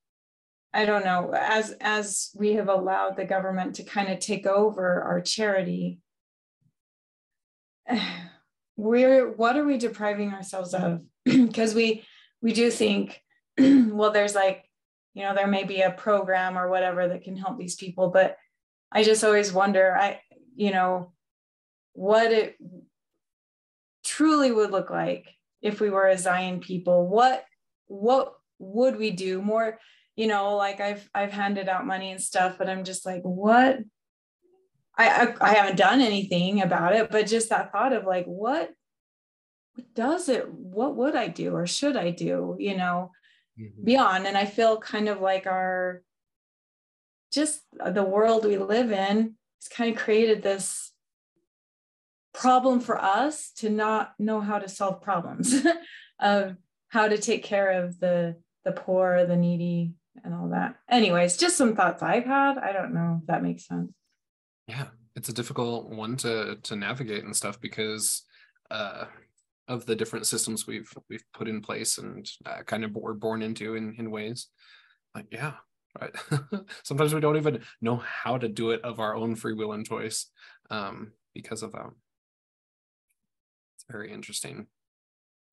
i 0.73 0.85
don't 0.85 1.03
know 1.03 1.33
as 1.35 1.75
as 1.81 2.29
we 2.35 2.53
have 2.53 2.69
allowed 2.69 3.17
the 3.17 3.25
government 3.25 3.75
to 3.75 3.83
kind 3.83 4.09
of 4.09 4.19
take 4.19 4.45
over 4.45 5.01
our 5.01 5.19
charity 5.19 5.99
we're 8.75 9.31
what 9.31 9.57
are 9.57 9.65
we 9.65 9.77
depriving 9.77 10.31
ourselves 10.31 10.73
of? 10.73 11.01
Because 11.25 11.73
we 11.73 12.03
we 12.41 12.53
do 12.53 12.69
think 12.69 13.21
well 13.57 14.11
there's 14.11 14.35
like 14.35 14.69
you 15.13 15.23
know 15.23 15.33
there 15.33 15.47
may 15.47 15.63
be 15.63 15.81
a 15.81 15.91
program 15.91 16.57
or 16.57 16.69
whatever 16.69 17.07
that 17.07 17.23
can 17.23 17.37
help 17.37 17.57
these 17.57 17.75
people 17.75 18.09
but 18.09 18.37
i 18.91 19.03
just 19.03 19.23
always 19.23 19.53
wonder 19.53 19.95
i 19.95 20.19
you 20.55 20.71
know 20.71 21.11
what 21.93 22.31
it 22.31 22.57
truly 24.03 24.51
would 24.51 24.71
look 24.71 24.89
like 24.89 25.27
if 25.61 25.79
we 25.79 25.89
were 25.89 26.07
a 26.07 26.17
zion 26.17 26.59
people. 26.59 27.07
What 27.07 27.45
what 27.87 28.33
would 28.59 28.97
we 28.97 29.11
do 29.11 29.41
more? 29.41 29.79
You 30.15 30.27
know 30.27 30.55
like 30.55 30.79
i've 30.79 31.09
i've 31.15 31.31
handed 31.31 31.67
out 31.67 31.87
money 31.87 32.11
and 32.11 32.21
stuff 32.21 32.59
but 32.59 32.69
i'm 32.69 32.83
just 32.83 33.03
like 33.03 33.23
what? 33.23 33.79
I, 34.95 35.09
I, 35.09 35.35
I 35.41 35.53
haven't 35.55 35.77
done 35.77 36.01
anything 36.01 36.61
about 36.61 36.93
it 36.93 37.09
but 37.09 37.25
just 37.25 37.49
that 37.49 37.71
thought 37.71 37.93
of 37.93 38.05
like 38.05 38.25
what 38.25 38.69
what 39.73 39.95
does 39.95 40.29
it 40.29 40.53
what 40.53 40.95
would 40.95 41.15
i 41.15 41.27
do 41.27 41.55
or 41.55 41.65
should 41.65 41.97
i 41.97 42.11
do 42.11 42.55
you 42.59 42.77
know 42.77 43.09
mm-hmm. 43.59 43.83
beyond. 43.83 44.27
And 44.27 44.37
i 44.37 44.45
feel 44.45 44.77
kind 44.77 45.09
of 45.09 45.21
like 45.21 45.47
our 45.47 46.03
just 47.33 47.61
the 47.93 48.03
world 48.03 48.45
we 48.45 48.57
live 48.57 48.91
in 48.91 49.35
has 49.61 49.67
kind 49.69 49.95
of 49.95 50.01
created 50.01 50.43
this 50.43 50.91
problem 52.33 52.79
for 52.79 53.01
us 53.01 53.51
to 53.57 53.69
not 53.69 54.13
know 54.19 54.39
how 54.39 54.59
to 54.59 54.67
solve 54.67 55.01
problems 55.01 55.65
of 56.19 56.55
how 56.89 57.07
to 57.07 57.17
take 57.17 57.43
care 57.43 57.83
of 57.83 57.99
the 57.99 58.35
the 58.65 58.71
poor 58.71 59.25
the 59.25 59.35
needy 59.35 59.93
and 60.23 60.33
all 60.33 60.49
that. 60.49 60.75
Anyways 60.89 61.37
just 61.37 61.57
some 61.57 61.75
thoughts 61.75 62.03
i've 62.03 62.25
had. 62.25 62.57
I 62.57 62.71
don't 62.71 62.93
know 62.93 63.19
if 63.21 63.27
that 63.27 63.43
makes 63.43 63.67
sense. 63.67 63.91
Yeah 64.67 64.87
it's 65.15 65.29
a 65.29 65.33
difficult 65.33 65.89
one 65.89 66.17
to 66.17 66.57
to 66.63 66.75
navigate 66.75 67.23
and 67.23 67.35
stuff 67.35 67.59
because 67.59 68.23
uh 68.71 69.05
of 69.67 69.85
the 69.85 69.95
different 69.95 70.27
systems 70.27 70.67
we've 70.67 70.91
we've 71.09 71.23
put 71.33 71.47
in 71.47 71.61
place 71.61 71.97
and 71.97 72.29
uh, 72.45 72.63
kind 72.63 72.83
of 72.83 72.93
were 72.95 73.13
born 73.13 73.41
into 73.41 73.75
in 73.75 73.95
in 73.97 74.11
ways. 74.11 74.47
Like 75.15 75.27
yeah 75.31 75.53
right. 75.99 76.15
Sometimes 76.83 77.13
we 77.13 77.21
don't 77.21 77.37
even 77.37 77.61
know 77.81 77.97
how 77.97 78.37
to 78.37 78.47
do 78.47 78.71
it 78.71 78.81
of 78.81 78.99
our 78.99 79.15
own 79.15 79.35
free 79.35 79.53
will 79.53 79.73
and 79.73 79.85
choice 79.85 80.27
um 80.69 81.11
because 81.33 81.63
of 81.63 81.73
it's 83.75 83.85
a 83.89 83.91
very 83.91 84.11
interesting 84.11 84.67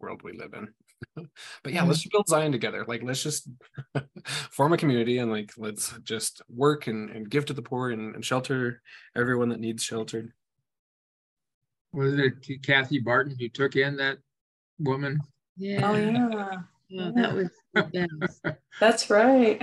world 0.00 0.22
we 0.22 0.32
live 0.32 0.54
in. 0.54 0.68
But 1.62 1.72
yeah 1.72 1.84
let's 1.84 2.06
build 2.06 2.28
zion 2.28 2.52
together. 2.52 2.84
Like 2.86 3.02
let's 3.02 3.22
just 3.22 3.48
form 4.50 4.72
a 4.72 4.76
community 4.76 5.18
and 5.18 5.30
like 5.30 5.52
let's 5.56 5.94
just 6.02 6.42
work 6.48 6.88
and, 6.88 7.10
and 7.10 7.30
give 7.30 7.46
to 7.46 7.52
the 7.52 7.62
poor 7.62 7.90
and, 7.90 8.14
and 8.14 8.24
shelter 8.24 8.82
everyone 9.16 9.50
that 9.50 9.60
needs 9.60 9.82
sheltered 9.82 10.32
was 11.92 12.14
it 12.14 12.62
Kathy 12.62 12.98
Barton 12.98 13.36
who 13.38 13.48
took 13.48 13.76
in 13.76 13.96
that 13.96 14.18
woman? 14.78 15.20
Yeah. 15.56 15.88
Oh 15.88 15.94
yeah. 15.94 16.58
yeah 16.88 17.10
that 17.14 17.34
was 17.34 18.40
That's 18.80 19.10
right. 19.10 19.62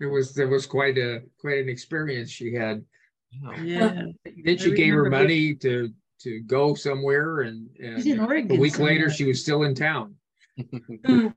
It 0.00 0.06
was 0.06 0.34
there 0.34 0.48
was 0.48 0.66
quite 0.66 0.98
a 0.98 1.22
quite 1.38 1.58
an 1.58 1.68
experience 1.68 2.30
she 2.30 2.54
had. 2.54 2.84
Yeah. 3.62 4.04
Then 4.44 4.58
she 4.58 4.72
gave 4.72 4.94
her 4.94 5.10
money 5.10 5.54
to 5.56 5.92
to 6.20 6.40
go 6.40 6.74
somewhere 6.74 7.42
and, 7.42 7.68
and 7.78 8.06
a 8.06 8.56
week 8.56 8.74
somewhere. 8.74 8.92
later 8.92 9.10
she 9.10 9.24
was 9.24 9.42
still 9.42 9.64
in 9.64 9.74
town. 9.74 10.14
hmm. 11.06 11.28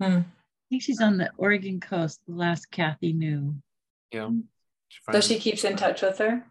I 0.00 0.24
think 0.68 0.82
she's 0.82 1.00
on 1.00 1.16
the 1.16 1.30
Oregon 1.36 1.80
coast, 1.80 2.20
the 2.26 2.34
last 2.34 2.70
Kathy 2.70 3.12
knew. 3.12 3.54
Yeah. 4.12 4.30
So 5.12 5.20
she 5.20 5.38
keeps 5.38 5.64
in 5.64 5.76
touch 5.76 6.02
with 6.02 6.18
her? 6.18 6.44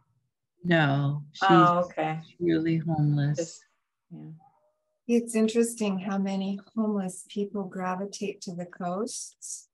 No, 0.64 1.24
she's 1.32 1.50
oh, 1.50 1.86
okay. 1.86 2.20
really 2.40 2.78
homeless. 2.78 3.38
Just, 3.38 3.66
yeah. 4.12 4.30
It's 5.08 5.36
interesting 5.36 6.00
how 6.00 6.18
many 6.18 6.60
homeless 6.76 7.26
people 7.28 7.64
gravitate 7.64 8.42
to 8.42 8.54
the 8.54 8.66
coasts. 8.66 9.68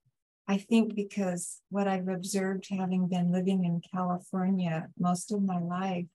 I 0.47 0.57
think 0.57 0.95
because 0.95 1.61
what 1.69 1.87
I've 1.87 2.07
observed 2.07 2.67
having 2.69 3.07
been 3.07 3.31
living 3.31 3.65
in 3.65 3.81
California 3.93 4.87
most 4.97 5.31
of 5.31 5.43
my 5.43 5.59
life, 5.59 6.05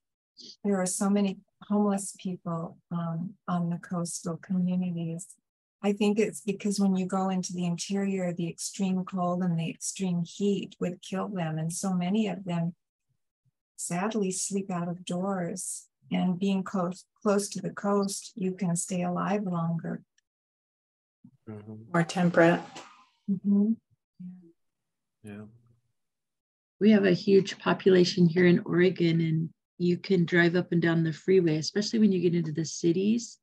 there 0.64 0.80
are 0.80 0.86
so 0.86 1.10
many 1.10 1.38
homeless 1.68 2.16
people 2.18 2.78
um, 2.90 3.34
on 3.46 3.68
the 3.68 3.76
coastal 3.76 4.38
communities. 4.38 5.26
I 5.82 5.92
think 5.92 6.18
it's 6.18 6.40
because 6.40 6.80
when 6.80 6.96
you 6.96 7.06
go 7.06 7.28
into 7.28 7.52
the 7.52 7.66
interior, 7.66 8.32
the 8.32 8.48
extreme 8.48 9.04
cold 9.04 9.42
and 9.42 9.58
the 9.58 9.68
extreme 9.68 10.22
heat 10.24 10.76
would 10.80 11.02
kill 11.02 11.28
them. 11.28 11.58
And 11.58 11.72
so 11.72 11.92
many 11.92 12.28
of 12.28 12.44
them 12.44 12.74
sadly 13.86 14.30
sleep 14.30 14.70
out 14.70 14.88
of 14.88 15.04
doors. 15.04 15.88
And 16.10 16.38
being 16.38 16.62
close, 16.62 17.06
close 17.22 17.48
to 17.50 17.62
the 17.62 17.70
coast, 17.70 18.32
you 18.34 18.52
can 18.52 18.76
stay 18.76 19.02
alive 19.02 19.44
longer. 19.44 20.02
Mm-hmm. 21.48 21.74
More 21.92 22.04
temperate. 22.04 22.60
Mm-hmm. 23.30 23.72
Yeah. 25.24 25.44
We 26.80 26.90
have 26.90 27.04
a 27.04 27.12
huge 27.12 27.58
population 27.58 28.26
here 28.26 28.46
in 28.46 28.62
Oregon, 28.66 29.20
and 29.20 29.50
you 29.78 29.96
can 29.96 30.24
drive 30.24 30.54
up 30.54 30.72
and 30.72 30.82
down 30.82 31.02
the 31.02 31.12
freeway, 31.12 31.56
especially 31.56 32.00
when 32.00 32.12
you 32.12 32.20
get 32.20 32.34
into 32.34 32.52
the 32.52 32.64
cities. 32.64 33.38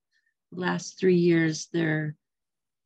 The 0.51 0.59
last 0.59 0.99
three 0.99 1.15
years, 1.15 1.69
they're 1.73 2.15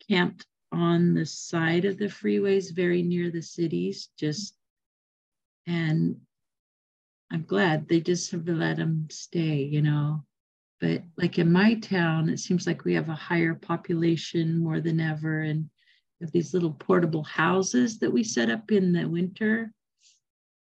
camped 0.10 0.46
on 0.72 1.14
the 1.14 1.26
side 1.26 1.86
of 1.86 1.98
the 1.98 2.06
freeways, 2.06 2.74
very 2.74 3.02
near 3.04 3.32
the 3.32 3.42
cities, 3.42 4.10
just 4.18 4.56
and 5.68 6.18
I'm 7.34 7.44
glad 7.44 7.88
they 7.88 8.00
just 8.00 8.30
have 8.32 8.48
let 8.48 8.78
them 8.78 9.08
stay, 9.10 9.64
you 9.64 9.82
know. 9.82 10.24
But 10.80 11.02
like 11.18 11.40
in 11.40 11.52
my 11.52 11.74
town, 11.76 12.30
it 12.30 12.40
seems 12.40 12.68
like 12.68 12.86
we 12.86 12.94
have 12.94 13.10
a 13.10 13.16
higher 13.16 13.56
population 13.56 14.60
more 14.60 14.80
than 14.80 15.00
ever, 15.00 15.42
and 15.42 15.68
have 16.22 16.32
these 16.32 16.54
little 16.54 16.74
portable 16.74 17.24
houses 17.24 17.98
that 18.00 18.12
we 18.12 18.24
set 18.24 18.52
up 18.52 18.72
in 18.72 18.92
the 18.94 19.06
winter, 19.06 19.74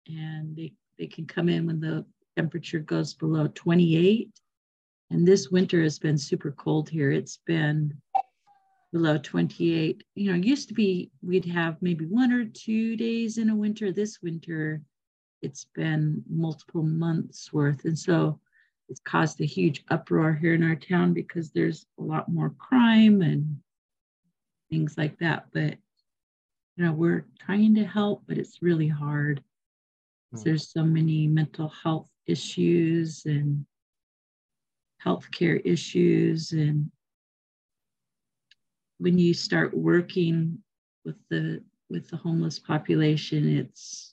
and 0.08 0.56
they 0.56 0.73
they 0.97 1.08
can 1.08 1.26
come 1.26 1.49
in 1.49 1.67
when 1.67 1.82
the 1.82 2.06
temperature 2.38 2.80
goes 2.80 3.13
below 3.13 3.47
28. 3.54 4.32
And 5.10 5.28
this 5.28 5.49
winter 5.49 5.84
has 5.84 5.99
been 5.99 6.17
super 6.17 6.52
cold 6.52 6.89
here. 6.89 7.12
It's 7.12 7.39
been 7.45 7.93
below 8.93 9.17
28. 9.17 10.04
You 10.15 10.32
know, 10.32 10.38
used 10.38 10.69
to 10.69 10.73
be 10.73 11.12
we'd 11.21 11.45
have 11.45 11.82
maybe 11.82 12.06
one 12.06 12.32
or 12.32 12.45
two 12.45 12.95
days 12.95 13.38
in 13.38 13.49
a 13.49 13.56
winter. 13.56 13.91
This 13.91 14.21
winter, 14.21 14.82
it's 15.43 15.65
been 15.75 16.23
multiple 16.29 16.84
months 16.84 17.51
worth. 17.51 17.84
And 17.84 17.99
so 17.99 18.39
it's 18.88 19.01
caused 19.01 19.41
a 19.41 19.45
huge 19.45 19.84
uproar 19.89 20.34
here 20.34 20.53
in 20.53 20.63
our 20.63 20.75
town 20.75 21.13
because 21.13 21.51
there's 21.51 21.86
a 21.99 22.03
lot 22.03 22.29
more 22.29 22.51
crime 22.51 23.21
and 23.21 23.58
things 24.71 24.97
like 24.97 25.19
that. 25.19 25.47
But, 25.53 25.77
you 26.77 26.86
know, 26.86 26.93
we're 26.93 27.25
trying 27.39 27.75
to 27.75 27.84
help, 27.84 28.23
but 28.25 28.38
it's 28.38 28.62
really 28.62 28.88
hard. 28.88 29.43
Mm. 30.34 30.43
There's 30.43 30.71
so 30.71 30.84
many 30.84 31.27
mental 31.27 31.67
health 31.67 32.10
issues 32.25 33.25
and 33.25 33.65
healthcare 35.03 35.62
issues 35.65 36.53
and 36.53 36.89
when 38.99 39.17
you 39.17 39.34
start 39.34 39.75
working 39.75 40.58
with 41.03 41.17
the 41.29 41.62
with 41.89 42.10
the 42.10 42.15
homeless 42.15 42.58
population 42.58 43.58
it's 43.58 44.12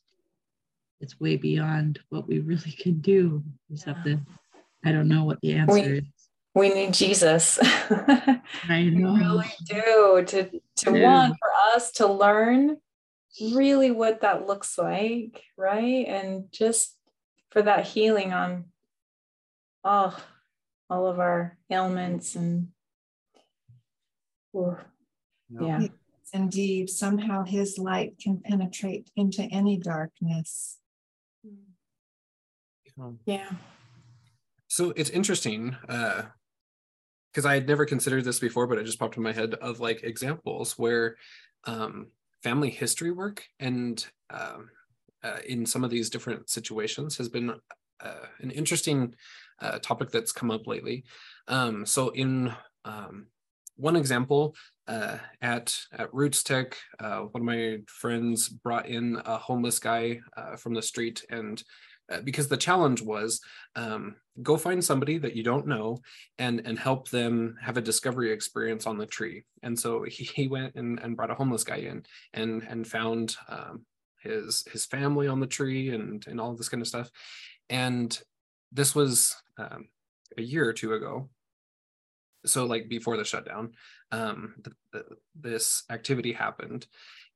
it's 1.00 1.20
way 1.20 1.36
beyond 1.36 1.98
what 2.08 2.26
we 2.26 2.38
really 2.40 2.72
can 2.78 3.00
do 3.00 3.42
we 3.68 3.76
just 3.76 3.86
yeah. 3.86 3.94
have 3.94 4.04
to 4.04 4.18
i 4.84 4.92
don't 4.92 5.08
know 5.08 5.24
what 5.24 5.40
the 5.40 5.52
answer 5.52 5.74
we, 5.74 5.80
is 5.80 6.04
we 6.54 6.68
need 6.72 6.92
jesus 6.92 7.58
i 8.68 8.82
know 8.82 9.12
we 9.12 9.20
really 9.20 9.52
do 9.66 10.24
to 10.26 10.60
to 10.76 10.98
yeah. 10.98 11.28
want 11.28 11.36
for 11.38 11.50
us 11.74 11.92
to 11.92 12.06
learn 12.06 12.76
really 13.52 13.90
what 13.90 14.22
that 14.22 14.46
looks 14.46 14.76
like 14.76 15.42
right 15.56 16.06
and 16.08 16.44
just 16.52 16.96
for 17.50 17.62
that 17.62 17.86
healing 17.86 18.32
on 18.32 18.64
oh 19.84 20.16
all 20.88 21.06
of 21.06 21.20
our 21.20 21.56
ailments 21.70 22.34
and 22.34 22.68
or 24.52 24.84
yeah. 25.48 25.86
Indeed, 26.32 26.90
somehow 26.90 27.44
his 27.44 27.78
light 27.78 28.14
can 28.22 28.38
penetrate 28.38 29.10
into 29.16 29.42
any 29.42 29.76
darkness. 29.76 30.78
Yeah. 33.26 33.50
So 34.68 34.92
it's 34.96 35.10
interesting 35.10 35.76
uh 35.88 36.22
because 37.32 37.46
I 37.46 37.54
had 37.54 37.68
never 37.68 37.86
considered 37.86 38.24
this 38.24 38.40
before, 38.40 38.66
but 38.66 38.78
it 38.78 38.86
just 38.86 38.98
popped 38.98 39.16
in 39.16 39.22
my 39.22 39.32
head 39.32 39.54
of 39.54 39.78
like 39.78 40.02
examples 40.02 40.76
where 40.76 41.16
um, 41.64 42.08
family 42.42 42.70
history 42.70 43.12
work 43.12 43.44
and 43.60 44.04
um, 44.30 44.70
uh, 45.22 45.38
in 45.46 45.66
some 45.66 45.84
of 45.84 45.90
these 45.90 46.10
different 46.10 46.50
situations 46.50 47.16
has 47.18 47.28
been 47.28 47.50
uh, 48.02 48.26
an 48.40 48.50
interesting 48.50 49.14
uh, 49.60 49.78
topic 49.78 50.10
that's 50.10 50.32
come 50.32 50.50
up 50.50 50.66
lately. 50.66 51.04
Um, 51.48 51.84
so 51.86 52.08
in 52.08 52.52
um, 52.84 53.26
one 53.76 53.96
example 53.96 54.54
uh, 54.88 55.18
at 55.40 55.78
at 55.92 56.10
RootsTech, 56.12 56.74
uh, 56.98 57.20
one 57.20 57.42
of 57.42 57.46
my 57.46 57.78
friends 57.86 58.48
brought 58.48 58.86
in 58.86 59.20
a 59.24 59.36
homeless 59.36 59.78
guy 59.78 60.20
uh, 60.36 60.56
from 60.56 60.74
the 60.74 60.82
street, 60.82 61.24
and 61.30 61.62
uh, 61.62 61.64
because 62.24 62.48
the 62.48 62.56
challenge 62.56 63.02
was 63.02 63.40
um, 63.76 64.16
go 64.42 64.56
find 64.56 64.84
somebody 64.84 65.18
that 65.18 65.36
you 65.36 65.42
don't 65.42 65.66
know 65.66 65.98
and 66.38 66.60
and 66.64 66.78
help 66.78 67.08
them 67.10 67.56
have 67.60 67.76
a 67.76 67.82
discovery 67.82 68.32
experience 68.32 68.86
on 68.86 68.98
the 68.98 69.06
tree. 69.06 69.44
And 69.62 69.78
so 69.78 70.02
he, 70.02 70.24
he 70.24 70.48
went 70.48 70.74
and, 70.74 70.98
and 71.00 71.16
brought 71.16 71.30
a 71.30 71.34
homeless 71.34 71.64
guy 71.64 71.76
in 71.76 72.04
and 72.34 72.62
and 72.62 72.86
found 72.86 73.36
um, 73.48 73.84
his 74.22 74.64
his 74.72 74.86
family 74.86 75.28
on 75.28 75.40
the 75.40 75.46
tree 75.46 75.90
and 75.90 76.26
and 76.26 76.40
all 76.40 76.54
this 76.54 76.68
kind 76.68 76.80
of 76.80 76.88
stuff. 76.88 77.10
And 77.68 78.18
this 78.72 78.94
was 78.94 79.36
um, 79.58 79.88
a 80.36 80.42
year 80.42 80.68
or 80.68 80.72
two 80.72 80.94
ago 80.94 81.28
so 82.46 82.64
like 82.64 82.88
before 82.88 83.16
the 83.16 83.24
shutdown 83.24 83.72
um, 84.12 84.54
this 85.34 85.84
activity 85.90 86.32
happened 86.32 86.86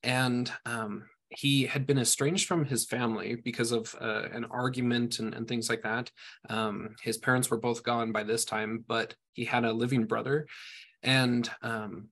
and 0.02 0.50
um, 0.66 1.04
he 1.30 1.66
had 1.66 1.86
been 1.86 1.98
estranged 1.98 2.46
from 2.46 2.64
his 2.64 2.84
family 2.84 3.36
because 3.36 3.72
of 3.72 3.94
uh, 4.00 4.28
an 4.32 4.44
argument 4.46 5.18
and, 5.18 5.34
and, 5.34 5.48
things 5.48 5.68
like 5.68 5.82
that 5.82 6.10
um, 6.48 6.94
his 7.02 7.18
parents 7.18 7.50
were 7.50 7.58
both 7.58 7.82
gone 7.82 8.12
by 8.12 8.22
this 8.22 8.44
time 8.44 8.84
but 8.86 9.14
he 9.32 9.44
had 9.44 9.64
a 9.64 9.72
living 9.72 10.04
brother 10.04 10.46
and 11.02 11.50
um, 11.62 12.08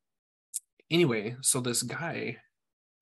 anyway 0.90 1.36
so 1.40 1.60
this 1.60 1.82
guy 1.82 2.36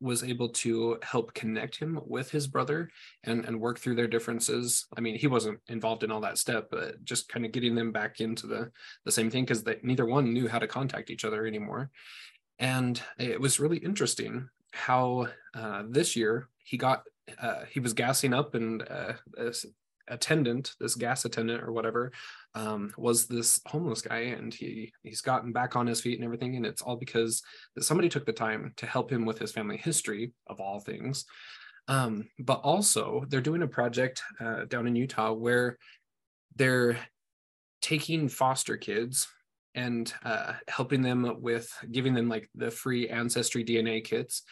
was 0.01 0.25
able 0.25 0.49
to 0.49 0.99
help 1.03 1.35
connect 1.35 1.77
him 1.77 2.01
with 2.07 2.31
his 2.31 2.47
brother 2.47 2.89
and, 3.25 3.45
and 3.45 3.61
work 3.61 3.79
through 3.79 3.95
their 3.95 4.07
differences. 4.07 4.87
I 4.97 5.01
mean, 5.03 5.17
he 5.17 5.27
wasn't 5.27 5.61
involved 5.69 6.03
in 6.03 6.11
all 6.11 6.23
that 6.23 6.39
step, 6.39 6.69
but 6.71 7.05
just 7.05 7.29
kind 7.29 7.45
of 7.45 7.53
getting 7.53 7.75
them 7.75 7.93
back 7.93 8.21
into 8.21 8.47
the, 8.47 8.71
the 9.05 9.13
same 9.13 9.31
thing 9.31 9.45
because 9.45 9.65
neither 9.83 10.07
one 10.07 10.33
knew 10.33 10.49
how 10.49 10.59
to 10.59 10.67
contact 10.67 11.11
each 11.11 11.25
other 11.25 11.47
anymore. 11.47 11.91
And 12.59 13.01
it 13.19 13.41
was 13.41 13.61
really 13.61 13.77
interesting 13.77 14.49
how 14.73 15.29
uh, 15.55 15.83
this 15.89 16.17
year 16.17 16.49
he 16.65 16.77
got, 16.77 17.03
uh, 17.41 17.65
he 17.71 17.81
was 17.81 17.93
gassing 17.93 18.33
up 18.35 18.55
and 18.55 18.83
uh, 18.89 19.13
attendant, 20.09 20.75
this 20.81 20.95
gas 20.95 21.25
attendant 21.25 21.63
or 21.63 21.73
whatever, 21.73 22.13
um, 22.55 22.93
was 22.97 23.27
this 23.27 23.61
homeless 23.67 24.03
guy, 24.03 24.19
and 24.19 24.53
he 24.53 24.93
he's 25.03 25.21
gotten 25.21 25.53
back 25.53 25.77
on 25.77 25.87
his 25.87 26.01
feet 26.01 26.19
and 26.19 26.25
everything, 26.25 26.57
and 26.57 26.67
it's 26.67 26.83
all 26.83 26.97
because 26.97 27.43
somebody 27.79 28.09
took 28.09 28.27
the 28.27 28.33
time 28.33 28.73
to 28.77 28.87
help 28.87 29.11
him 29.11 29.25
with 29.25 29.39
his 29.39 29.53
family 29.53 29.77
history 29.77 30.33
of 30.49 30.61
all 30.61 30.81
things. 30.81 31.25
Um, 31.89 32.29
but 32.39 32.61
also, 32.63 33.25
they're 33.29 33.41
doing 33.41 33.63
a 33.63 33.69
project 33.69 34.23
uh, 34.41 34.65
down 34.67 34.87
in 34.87 34.95
Utah 34.95 35.33
where 35.33 35.79
they're 36.57 36.99
taking 37.81 38.29
foster 38.29 38.77
kids 38.77 39.27
and 39.75 40.13
uh, 40.25 40.55
helping 40.69 41.03
them 41.03 41.37
with 41.41 41.73
giving 41.91 42.15
them 42.15 42.29
like 42.29 42.49
the 42.55 42.71
free 42.71 43.09
ancestry 43.09 43.65
DNA 43.65 44.03
kits 44.05 44.43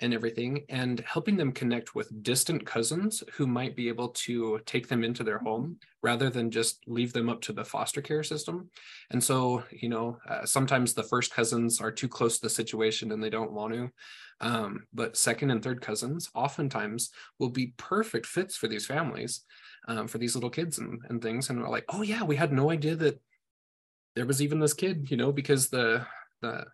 and 0.00 0.14
everything 0.14 0.64
and 0.68 1.00
helping 1.00 1.36
them 1.36 1.50
connect 1.50 1.94
with 1.94 2.22
distant 2.22 2.64
cousins 2.64 3.24
who 3.32 3.46
might 3.46 3.74
be 3.74 3.88
able 3.88 4.10
to 4.10 4.60
take 4.64 4.86
them 4.86 5.02
into 5.02 5.24
their 5.24 5.38
home 5.38 5.76
rather 6.02 6.30
than 6.30 6.50
just 6.50 6.84
leave 6.86 7.12
them 7.12 7.28
up 7.28 7.40
to 7.40 7.52
the 7.52 7.64
foster 7.64 8.00
care 8.00 8.22
system. 8.22 8.70
And 9.10 9.22
so 9.22 9.64
you 9.72 9.88
know 9.88 10.18
uh, 10.28 10.46
sometimes 10.46 10.94
the 10.94 11.02
first 11.02 11.32
cousins 11.32 11.80
are 11.80 11.90
too 11.90 12.08
close 12.08 12.36
to 12.36 12.42
the 12.42 12.50
situation 12.50 13.12
and 13.12 13.22
they 13.22 13.30
don't 13.30 13.52
want 13.52 13.74
to 13.74 13.90
um, 14.40 14.84
but 14.94 15.16
second 15.16 15.50
and 15.50 15.62
third 15.62 15.80
cousins 15.80 16.30
oftentimes 16.34 17.10
will 17.40 17.50
be 17.50 17.72
perfect 17.76 18.26
fits 18.26 18.56
for 18.56 18.68
these 18.68 18.86
families 18.86 19.44
um, 19.88 20.06
for 20.06 20.18
these 20.18 20.34
little 20.34 20.50
kids 20.50 20.78
and, 20.78 21.00
and 21.08 21.20
things 21.20 21.50
and 21.50 21.60
we're 21.60 21.68
like 21.68 21.84
oh 21.88 22.02
yeah 22.02 22.22
we 22.22 22.36
had 22.36 22.52
no 22.52 22.70
idea 22.70 22.94
that 22.94 23.20
there 24.18 24.26
was 24.26 24.42
even 24.42 24.58
this 24.58 24.74
kid 24.74 25.08
you 25.10 25.16
know 25.16 25.30
because 25.30 25.68
the 25.68 26.04
the 26.42 26.64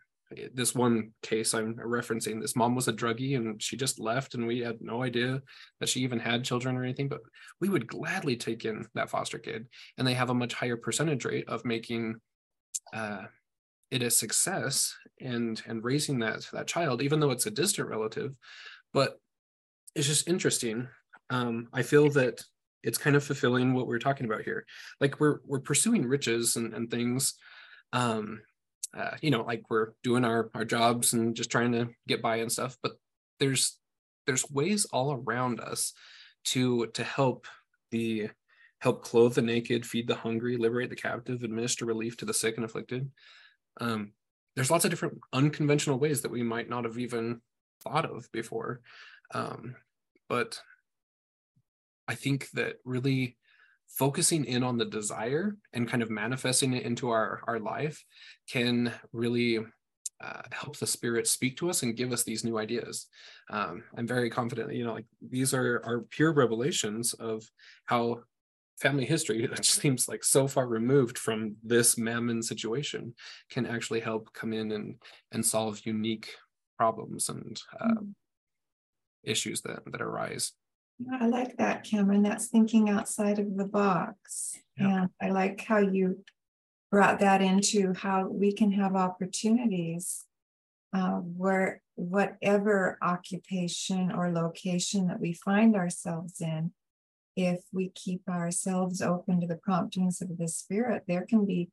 this 0.53 0.75
one 0.75 1.13
case 1.23 1.55
I'm 1.55 1.75
referencing, 1.75 2.41
this 2.41 2.57
mom 2.57 2.75
was 2.75 2.89
a 2.89 2.93
druggie 2.93 3.37
and 3.37 3.63
she 3.63 3.77
just 3.77 4.01
left, 4.01 4.35
and 4.35 4.47
we 4.47 4.61
had 4.61 4.81
no 4.81 5.03
idea 5.03 5.43
that 5.81 5.89
she 5.89 6.01
even 6.01 6.19
had 6.19 6.45
children 6.45 6.77
or 6.77 6.83
anything. 6.83 7.09
But 7.09 7.21
we 7.61 7.69
would 7.69 7.87
gladly 7.87 8.37
take 8.37 8.65
in 8.65 8.87
that 8.95 9.11
foster 9.11 9.39
kid, 9.39 9.67
and 9.99 10.07
they 10.07 10.15
have 10.15 10.31
a 10.31 10.35
much 10.35 10.55
higher 10.55 10.77
percentage 10.77 11.25
rate 11.25 11.49
of 11.49 11.65
making 11.65 12.17
uh, 12.93 13.25
it 13.91 14.03
a 14.03 14.11
success 14.11 14.97
and 15.21 15.61
and 15.67 15.85
raising 15.85 16.19
that 16.21 16.49
that 16.53 16.67
child, 16.67 17.03
even 17.03 17.21
though 17.21 17.31
it's 17.31 17.47
a 17.47 17.51
distant 17.51 17.89
relative. 17.89 18.35
But 18.93 19.19
it's 19.95 20.07
just 20.07 20.29
interesting. 20.29 20.89
Um, 21.31 21.69
I 21.73 21.83
feel 21.83 22.11
that 22.11 22.43
it's 22.85 22.99
kind 22.99 23.17
of 23.17 23.25
fulfilling 23.25 23.75
what 23.75 23.87
we're 23.87 23.99
talking 23.99 24.27
about 24.27 24.43
here. 24.43 24.65
Like 25.01 25.19
we're 25.19 25.39
we're 25.45 25.61
pursuing 25.61 26.07
riches 26.07 26.57
and, 26.57 26.73
and 26.75 26.91
things 26.91 27.35
um, 27.95 28.43
uh, 28.97 29.17
you 29.23 29.31
know 29.31 29.43
like 29.43 29.63
we're 29.71 29.93
doing 30.03 30.25
our 30.25 30.51
our 30.55 30.65
jobs 30.65 31.15
and 31.15 31.35
just 31.35 31.51
trying 31.51 31.73
to 31.73 31.89
get 32.07 32.21
by 32.21 32.37
and 32.37 32.53
stuff 32.53 32.77
but 32.83 32.93
there's 33.41 33.79
there's 34.27 34.51
ways 34.51 34.85
all 34.87 35.13
around 35.13 35.61
us 35.61 35.93
to 36.45 36.87
to 36.89 37.03
help 37.03 37.47
the 37.91 38.29
help 38.81 39.03
clothe 39.03 39.35
the 39.35 39.43
naked 39.43 39.87
feed 39.87 40.07
the 40.07 40.15
hungry 40.15 40.57
liberate 40.57 40.91
the 40.91 40.97
captive 40.97 41.43
administer 41.43 41.87
relief 41.87 42.17
to 42.17 42.25
the 42.25 42.35
sick 42.35 42.57
and 42.57 42.65
afflicted 42.65 43.11
um, 43.81 44.13
there's 44.55 44.71
lots 44.71 44.85
of 44.85 44.91
different 44.91 45.19
unconventional 45.33 45.99
ways 45.99 46.23
that 46.23 46.31
we 46.31 46.43
might 46.43 46.69
not 46.69 46.85
have 46.85 46.99
even 46.99 47.41
thought 47.83 48.05
of 48.05 48.31
before 48.33 48.81
um, 49.33 49.75
but 50.29 50.61
i 52.09 52.15
think 52.15 52.51
that 52.51 52.77
really 52.85 53.37
focusing 53.89 54.45
in 54.45 54.63
on 54.63 54.77
the 54.77 54.85
desire 54.85 55.57
and 55.73 55.89
kind 55.89 56.03
of 56.03 56.11
manifesting 56.11 56.73
it 56.73 56.85
into 56.85 57.11
our 57.11 57.43
our 57.47 57.59
life 57.59 58.05
can 58.49 58.93
really 59.13 59.59
uh, 60.21 60.43
help 60.53 60.77
the 60.79 60.87
spirit 60.87 61.27
speak 61.27 61.57
to 61.57 61.69
us 61.69 61.83
and 61.83 61.97
give 61.97 62.13
us 62.13 62.23
these 62.23 62.45
new 62.45 62.59
ideas 62.59 63.07
um, 63.51 63.83
i'm 63.97 64.07
very 64.07 64.31
confident 64.31 64.73
you 64.73 64.85
know 64.85 64.95
like 64.95 65.07
these 65.31 65.53
are 65.53 65.83
are 65.85 66.07
pure 66.11 66.33
revelations 66.33 67.13
of 67.15 67.45
how 67.85 68.19
family 68.81 69.05
history 69.05 69.47
that 69.55 69.65
seems 69.65 70.09
like 70.09 70.25
so 70.25 70.49
far 70.49 70.67
removed 70.67 71.19
from 71.19 71.57
this 71.63 71.99
mammon 71.99 72.43
situation 72.43 73.15
can 73.51 73.67
actually 73.67 74.01
help 74.01 74.33
come 74.33 74.53
in 74.53 74.73
and 74.73 74.97
and 75.33 75.45
solve 75.45 75.81
unique 75.85 76.31
problems 76.79 77.29
and 77.29 77.61
uh, 77.81 77.89
mm-hmm. 77.89 78.11
issues 79.23 79.61
that 79.63 79.81
that 79.87 80.03
arise 80.03 80.53
I 81.21 81.27
like 81.27 81.57
that, 81.57 81.85
Cameron. 81.85 82.23
That's 82.23 82.47
thinking 82.47 82.89
outside 82.89 83.39
of 83.39 83.57
the 83.57 83.67
box. 83.67 84.59
Yeah. 84.79 85.03
And 85.03 85.11
I 85.21 85.31
like 85.31 85.61
how 85.63 85.79
you 85.79 86.25
brought 86.91 87.19
that 87.21 87.43
into 87.43 87.93
how 87.95 88.29
we 88.29 88.53
can 88.53 88.73
have 88.73 88.95
opportunities 88.95 90.25
uh, 90.95 91.17
where 91.17 91.83
whatever 91.97 92.99
occupation 93.03 94.13
or 94.13 94.31
location 94.31 95.09
that 95.09 95.21
we 95.21 95.33
find 95.33 95.75
ourselves 95.75 96.41
in, 96.41 96.73
if 97.37 97.65
we 97.73 97.89
keep 97.89 98.23
ourselves 98.29 99.03
open 99.03 99.41
to 99.41 99.47
the 99.47 99.57
promptings 99.57 100.23
of 100.23 100.39
the 100.39 100.47
Spirit, 100.47 101.03
there 101.09 101.27
can 101.27 101.45
be 101.45 101.71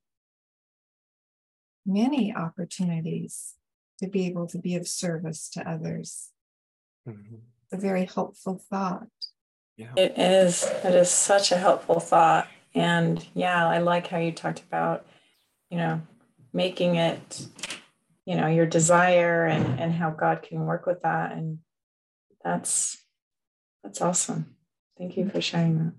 many 1.85 2.33
opportunities 2.35 3.55
to 3.99 4.07
be 4.07 4.25
able 4.25 4.47
to 4.47 4.57
be 4.57 4.75
of 4.75 4.87
service 4.87 5.49
to 5.49 5.69
others. 5.69 6.29
Mm-hmm. 7.07 7.35
It's 7.71 7.81
a 7.81 7.87
very 7.87 8.05
helpful 8.05 8.61
thought. 8.69 9.07
Yeah. 9.77 9.93
It 9.95 10.17
is. 10.17 10.63
It 10.83 10.93
is 10.93 11.09
such 11.09 11.51
a 11.53 11.57
helpful 11.57 12.01
thought. 12.01 12.47
And 12.75 13.25
yeah, 13.33 13.67
I 13.67 13.79
like 13.79 14.07
how 14.07 14.17
you 14.17 14.33
talked 14.33 14.59
about, 14.59 15.05
you 15.69 15.77
know, 15.77 16.01
making 16.51 16.95
it, 16.95 17.47
you 18.25 18.35
know, 18.35 18.47
your 18.47 18.65
desire 18.65 19.45
and 19.45 19.79
and 19.79 19.93
how 19.93 20.09
God 20.09 20.41
can 20.41 20.65
work 20.65 20.85
with 20.85 21.01
that. 21.03 21.31
And 21.31 21.59
that's 22.43 22.97
that's 23.83 24.01
awesome. 24.01 24.55
Thank 24.97 25.15
you 25.15 25.29
for 25.29 25.39
sharing 25.39 25.77
that. 25.77 25.93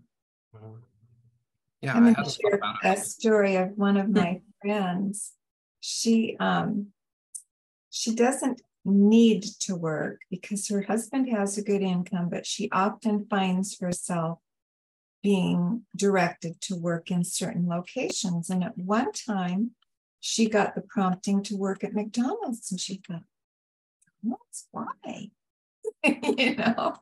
Yeah, 1.80 1.94
I'm 1.94 2.02
going 2.12 2.14
to 2.14 2.30
share 2.30 2.60
a 2.84 2.96
story 2.98 3.56
of 3.56 3.70
one 3.76 3.96
of 3.96 4.10
my 4.10 4.42
friends. 4.60 5.32
She 5.80 6.36
um 6.38 6.88
she 7.88 8.14
doesn't 8.14 8.60
need 8.84 9.44
to 9.60 9.76
work 9.76 10.20
because 10.30 10.68
her 10.68 10.82
husband 10.82 11.28
has 11.28 11.56
a 11.56 11.62
good 11.62 11.82
income, 11.82 12.28
but 12.28 12.46
she 12.46 12.70
often 12.72 13.26
finds 13.28 13.78
herself 13.78 14.38
being 15.22 15.82
directed 15.96 16.60
to 16.60 16.74
work 16.74 17.10
in 17.10 17.22
certain 17.22 17.68
locations. 17.68 18.50
And 18.50 18.64
at 18.64 18.76
one 18.76 19.12
time, 19.12 19.72
she 20.20 20.48
got 20.48 20.74
the 20.74 20.82
prompting 20.82 21.42
to 21.44 21.56
work 21.56 21.82
at 21.84 21.94
McDonald's, 21.94 22.70
and 22.70 22.80
she 22.80 23.00
thought, 23.06 23.24
"That's 24.22 24.68
why?" 24.70 25.30
you 26.04 26.56
know. 26.56 26.96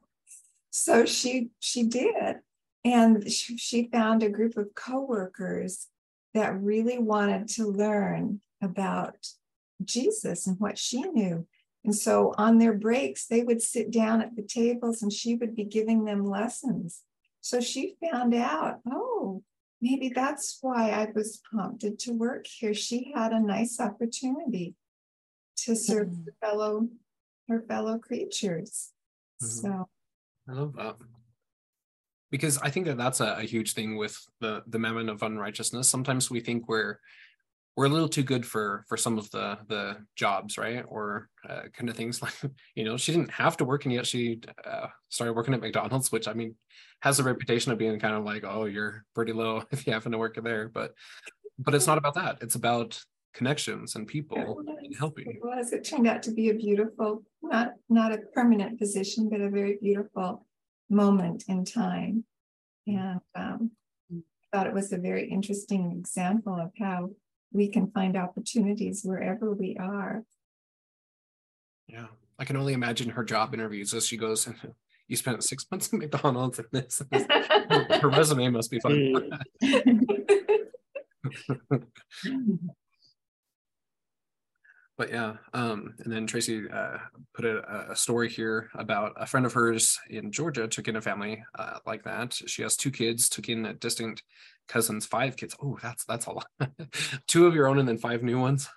So 0.70 1.04
she 1.04 1.50
she 1.58 1.84
did, 1.84 2.36
and 2.84 3.30
she, 3.30 3.56
she 3.58 3.88
found 3.92 4.22
a 4.22 4.30
group 4.30 4.56
of 4.56 4.74
coworkers 4.74 5.88
that 6.32 6.60
really 6.60 6.98
wanted 6.98 7.48
to 7.48 7.66
learn 7.66 8.40
about 8.62 9.16
Jesus 9.84 10.46
and 10.46 10.58
what 10.58 10.78
she 10.78 11.02
knew. 11.02 11.46
And 11.84 11.94
so 11.94 12.34
on 12.36 12.58
their 12.58 12.74
breaks, 12.74 13.26
they 13.26 13.42
would 13.42 13.62
sit 13.62 13.90
down 13.90 14.20
at 14.20 14.36
the 14.36 14.42
tables 14.42 15.02
and 15.02 15.12
she 15.12 15.34
would 15.34 15.56
be 15.56 15.64
giving 15.64 16.04
them 16.04 16.26
lessons. 16.26 17.02
So 17.40 17.60
she 17.60 17.94
found 18.00 18.34
out, 18.34 18.80
oh, 18.86 19.42
maybe 19.80 20.10
that's 20.10 20.58
why 20.60 20.90
I 20.90 21.08
was 21.14 21.40
prompted 21.50 21.98
to 22.00 22.12
work 22.12 22.46
here. 22.46 22.74
She 22.74 23.12
had 23.14 23.32
a 23.32 23.40
nice 23.40 23.80
opportunity 23.80 24.74
to 25.64 25.74
serve 25.74 26.08
mm-hmm. 26.08 26.28
fellow 26.40 26.88
her 27.48 27.62
fellow 27.62 27.98
creatures. 27.98 28.92
Mm-hmm. 29.42 29.46
So 29.46 29.88
I 30.48 30.52
love 30.52 30.74
that 30.76 30.96
because 32.30 32.58
I 32.58 32.70
think 32.70 32.86
that 32.86 32.96
that's 32.96 33.20
a, 33.20 33.36
a, 33.38 33.42
huge 33.42 33.72
thing 33.72 33.96
with 33.96 34.16
the 34.40 34.62
the 34.68 34.78
mammon 34.78 35.08
of 35.08 35.22
unrighteousness. 35.22 35.88
Sometimes 35.88 36.30
we 36.30 36.40
think 36.40 36.68
we're 36.68 37.00
we're 37.80 37.86
a 37.86 37.88
little 37.88 38.10
too 38.10 38.22
good 38.22 38.44
for 38.44 38.84
for 38.88 38.98
some 38.98 39.16
of 39.16 39.30
the 39.30 39.56
the 39.68 39.96
jobs 40.14 40.58
right? 40.58 40.84
Or 40.86 41.30
uh, 41.48 41.62
kind 41.72 41.88
of 41.88 41.96
things 41.96 42.20
like 42.22 42.34
you 42.74 42.84
know 42.84 42.98
she 42.98 43.12
didn't 43.12 43.30
have 43.30 43.56
to 43.56 43.64
work 43.64 43.86
and 43.86 43.94
yet 43.94 44.06
she 44.06 44.40
uh, 44.64 44.88
started 45.08 45.32
working 45.32 45.54
at 45.54 45.60
mcdonald's 45.62 46.12
which 46.12 46.28
i 46.28 46.34
mean 46.34 46.54
has 47.00 47.18
a 47.18 47.24
reputation 47.24 47.72
of 47.72 47.78
being 47.78 47.98
kind 47.98 48.14
of 48.14 48.24
like 48.24 48.44
oh 48.46 48.66
you're 48.66 49.06
pretty 49.14 49.32
low 49.32 49.62
if 49.70 49.86
you 49.86 49.92
happen 49.94 50.12
to 50.12 50.18
work 50.18 50.38
there 50.42 50.68
but 50.68 50.92
but 51.60 51.74
it's 51.74 51.86
not 51.86 51.98
about 51.98 52.14
that. 52.14 52.38
It's 52.40 52.54
about 52.54 53.00
connections 53.32 53.94
and 53.94 54.08
people 54.08 54.64
and 54.66 54.96
helping 54.98 55.30
it 55.30 55.36
was. 55.40 55.72
It 55.72 55.84
turned 55.84 56.08
out 56.08 56.22
to 56.24 56.32
be 56.32 56.50
a 56.50 56.54
beautiful 56.54 57.22
not 57.42 57.74
not 57.88 58.12
a 58.12 58.18
permanent 58.34 58.78
position 58.78 59.28
but 59.28 59.40
a 59.40 59.48
very 59.48 59.78
beautiful 59.80 60.46
moment 60.88 61.44
in 61.48 61.64
time. 61.64 62.24
And 62.86 63.20
um, 63.36 63.70
I 64.12 64.56
thought 64.56 64.66
it 64.66 64.74
was 64.74 64.92
a 64.92 64.98
very 64.98 65.30
interesting 65.30 65.92
example 65.92 66.54
of 66.54 66.72
how 66.78 67.10
we 67.52 67.68
can 67.68 67.90
find 67.90 68.16
opportunities 68.16 69.02
wherever 69.02 69.52
we 69.52 69.76
are. 69.78 70.24
Yeah, 71.86 72.06
I 72.38 72.44
can 72.44 72.56
only 72.56 72.72
imagine 72.72 73.10
her 73.10 73.24
job 73.24 73.54
interviews 73.54 73.94
as 73.94 74.06
she 74.06 74.16
goes. 74.16 74.48
You 75.08 75.16
spent 75.16 75.42
six 75.42 75.66
months 75.72 75.92
at 75.92 75.98
McDonald's 75.98 76.60
and 76.60 76.68
this. 76.70 77.02
this. 77.10 77.26
her 78.00 78.08
resume 78.10 78.50
must 78.50 78.70
be 78.70 78.78
fun. 78.78 79.28
but 84.96 85.10
yeah, 85.10 85.34
um, 85.52 85.94
and 85.98 86.12
then 86.12 86.28
Tracy 86.28 86.70
uh, 86.70 86.98
put 87.34 87.44
a, 87.44 87.90
a, 87.90 87.96
story 87.96 88.28
here 88.28 88.70
about 88.74 89.14
a 89.16 89.26
friend 89.26 89.44
of 89.44 89.52
hers 89.52 89.98
in 90.08 90.30
Georgia 90.30 90.68
took 90.68 90.86
in 90.86 90.94
a 90.94 91.00
family 91.00 91.42
uh, 91.58 91.80
like 91.86 92.04
that. 92.04 92.40
She 92.46 92.62
has 92.62 92.76
two 92.76 92.92
kids, 92.92 93.28
took 93.28 93.48
in 93.48 93.66
a 93.66 93.74
distinct 93.74 94.22
cousins, 94.70 95.04
five 95.04 95.36
kids. 95.36 95.54
Oh, 95.62 95.78
that's 95.82 96.04
that's 96.04 96.26
a 96.26 96.32
lot. 96.32 96.46
Two 97.26 97.46
of 97.46 97.54
your 97.54 97.66
own 97.66 97.78
and 97.78 97.88
then 97.88 97.98
five 97.98 98.22
new 98.22 98.40
ones. 98.40 98.68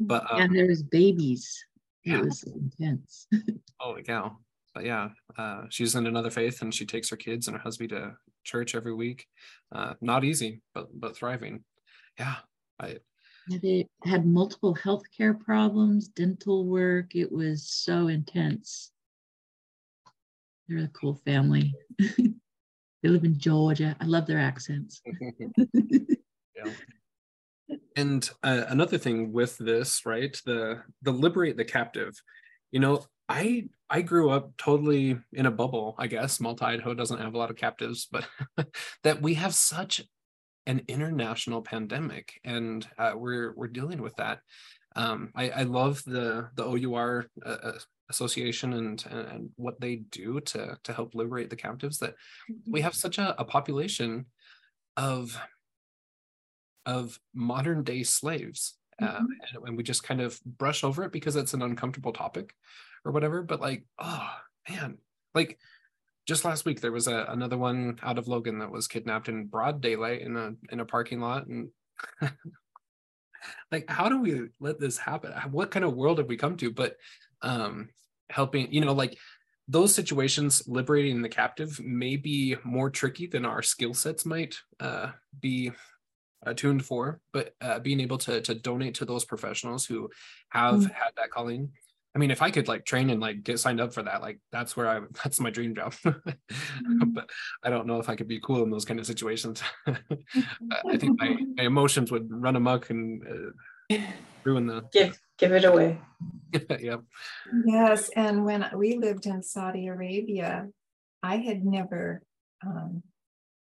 But 0.00 0.24
um, 0.30 0.40
and 0.40 0.54
there's 0.56 0.82
babies. 0.82 1.64
It 2.04 2.20
was 2.20 2.42
intense. 2.42 3.26
Holy 3.78 4.02
cow. 4.02 4.36
But 4.74 4.84
yeah, 4.84 5.10
uh, 5.38 5.62
she's 5.70 5.94
in 5.94 6.06
another 6.06 6.30
faith 6.30 6.60
and 6.60 6.74
she 6.74 6.84
takes 6.84 7.08
her 7.10 7.16
kids 7.16 7.46
and 7.46 7.56
her 7.56 7.62
husband 7.62 7.90
to 7.90 8.14
church 8.42 8.74
every 8.74 8.94
week. 8.94 9.26
Uh, 9.72 9.94
not 10.00 10.24
easy, 10.24 10.62
but 10.74 10.88
but 10.98 11.16
thriving. 11.16 11.62
Yeah. 12.18 12.36
I 12.80 12.98
they 13.48 13.86
had 14.04 14.26
multiple 14.26 14.74
healthcare 14.74 15.38
problems, 15.38 16.08
dental 16.08 16.64
work. 16.64 17.14
It 17.14 17.30
was 17.30 17.68
so 17.68 18.08
intense. 18.08 18.90
They're 20.68 20.84
a 20.84 20.88
cool 20.88 21.20
family. 21.26 21.74
They 23.04 23.10
live 23.10 23.24
in 23.24 23.38
Georgia. 23.38 23.94
I 24.00 24.06
love 24.06 24.26
their 24.26 24.38
accents. 24.38 25.02
yeah. 25.74 26.72
And 27.96 28.30
uh, 28.42 28.64
another 28.68 28.96
thing 28.96 29.30
with 29.30 29.58
this, 29.58 30.06
right? 30.06 30.34
The 30.46 30.82
the 31.02 31.12
liberate 31.12 31.58
the 31.58 31.66
captive. 31.66 32.14
You 32.72 32.80
know, 32.80 33.04
I 33.28 33.68
I 33.90 34.00
grew 34.00 34.30
up 34.30 34.56
totally 34.56 35.18
in 35.34 35.44
a 35.44 35.50
bubble. 35.50 35.94
I 35.98 36.06
guess 36.06 36.40
Malta, 36.40 36.64
Idaho 36.64 36.94
doesn't 36.94 37.20
have 37.20 37.34
a 37.34 37.38
lot 37.38 37.50
of 37.50 37.56
captives, 37.56 38.08
but 38.10 38.26
that 39.04 39.20
we 39.20 39.34
have 39.34 39.54
such 39.54 40.00
an 40.64 40.80
international 40.88 41.60
pandemic, 41.60 42.40
and 42.42 42.88
uh, 42.96 43.12
we're 43.14 43.52
we're 43.54 43.68
dealing 43.68 44.00
with 44.00 44.16
that. 44.16 44.40
Um, 44.96 45.30
I, 45.34 45.50
I 45.50 45.62
love 45.64 46.02
the 46.06 46.48
the 46.56 46.64
OUR 46.64 47.26
uh, 47.44 47.48
uh 47.64 47.78
association 48.10 48.74
and, 48.74 49.04
and 49.10 49.50
what 49.56 49.80
they 49.80 49.96
do 49.96 50.40
to 50.40 50.76
to 50.82 50.92
help 50.92 51.14
liberate 51.14 51.50
the 51.50 51.56
captives 51.56 51.98
that 51.98 52.14
we 52.66 52.80
have 52.82 52.94
such 52.94 53.18
a, 53.18 53.40
a 53.40 53.44
population 53.44 54.26
of 54.96 55.38
of 56.86 57.18
modern 57.34 57.82
day 57.82 58.02
slaves 58.02 58.76
uh, 59.00 59.06
mm-hmm. 59.06 59.24
and, 59.56 59.68
and 59.68 59.76
we 59.76 59.82
just 59.82 60.04
kind 60.04 60.20
of 60.20 60.38
brush 60.44 60.84
over 60.84 61.02
it 61.02 61.12
because 61.12 61.34
it's 61.34 61.54
an 61.54 61.62
uncomfortable 61.62 62.12
topic 62.12 62.54
or 63.04 63.12
whatever 63.12 63.42
but 63.42 63.60
like 63.60 63.84
oh 63.98 64.30
man. 64.68 64.98
Like 65.34 65.58
just 66.26 66.44
last 66.44 66.64
week 66.64 66.80
there 66.80 66.92
was 66.92 67.08
a, 67.08 67.26
another 67.28 67.58
one 67.58 67.98
out 68.02 68.18
of 68.18 68.28
logan 68.28 68.58
that 68.58 68.70
was 68.70 68.88
kidnapped 68.88 69.28
in 69.28 69.46
broad 69.46 69.80
daylight 69.80 70.22
in 70.22 70.36
a 70.36 70.54
in 70.70 70.80
a 70.80 70.84
parking 70.84 71.20
lot 71.20 71.46
and 71.46 71.68
like 73.70 73.88
how 73.88 74.08
do 74.08 74.20
we 74.20 74.48
let 74.60 74.80
this 74.80 74.98
happen? 74.98 75.32
What 75.50 75.70
kind 75.70 75.84
of 75.84 75.94
world 75.94 76.18
have 76.18 76.28
we 76.28 76.36
come 76.36 76.56
to? 76.58 76.70
But 76.70 76.96
um, 77.44 77.90
helping, 78.30 78.72
you 78.72 78.80
know, 78.80 78.92
like 78.92 79.16
those 79.68 79.94
situations, 79.94 80.62
liberating 80.66 81.22
the 81.22 81.28
captive 81.28 81.80
may 81.80 82.16
be 82.16 82.56
more 82.64 82.90
tricky 82.90 83.26
than 83.26 83.44
our 83.44 83.62
skill 83.62 83.94
sets 83.94 84.26
might 84.26 84.56
uh, 84.80 85.10
be 85.40 85.72
attuned 86.42 86.84
for, 86.84 87.20
but 87.32 87.54
uh, 87.60 87.78
being 87.78 88.00
able 88.00 88.18
to 88.18 88.40
to 88.42 88.54
donate 88.54 88.94
to 88.96 89.04
those 89.04 89.24
professionals 89.24 89.86
who 89.86 90.10
have 90.50 90.76
mm-hmm. 90.76 90.92
had 90.92 91.12
that 91.16 91.30
calling. 91.30 91.70
I 92.14 92.20
mean, 92.20 92.30
if 92.30 92.42
I 92.42 92.50
could 92.50 92.68
like 92.68 92.84
train 92.84 93.10
and 93.10 93.20
like 93.20 93.42
get 93.42 93.58
signed 93.58 93.80
up 93.80 93.92
for 93.92 94.02
that, 94.02 94.20
like 94.20 94.38
that's 94.52 94.76
where 94.76 94.88
I 94.88 95.00
that's 95.24 95.40
my 95.40 95.50
dream 95.50 95.74
job. 95.74 95.94
mm-hmm. 96.04 97.10
But 97.12 97.30
I 97.62 97.70
don't 97.70 97.86
know 97.86 97.98
if 97.98 98.08
I 98.08 98.16
could 98.16 98.28
be 98.28 98.40
cool 98.40 98.62
in 98.62 98.70
those 98.70 98.84
kind 98.84 99.00
of 99.00 99.06
situations. 99.06 99.62
I 99.86 100.96
think 100.96 101.18
my, 101.18 101.36
my 101.56 101.64
emotions 101.64 102.12
would 102.12 102.26
run 102.30 102.56
amok 102.56 102.90
and 102.90 103.54
uh, 103.90 103.96
ruin 104.44 104.66
the 104.66 104.82
give 104.92 105.18
give 105.38 105.52
it 105.52 105.64
away. 105.64 106.00
yep. 106.80 107.02
Yes. 107.64 108.10
And 108.14 108.44
when 108.44 108.66
we 108.76 108.98
lived 108.98 109.26
in 109.26 109.42
Saudi 109.42 109.88
Arabia, 109.88 110.68
I 111.22 111.38
had 111.38 111.64
never, 111.64 112.22
um, 112.64 113.02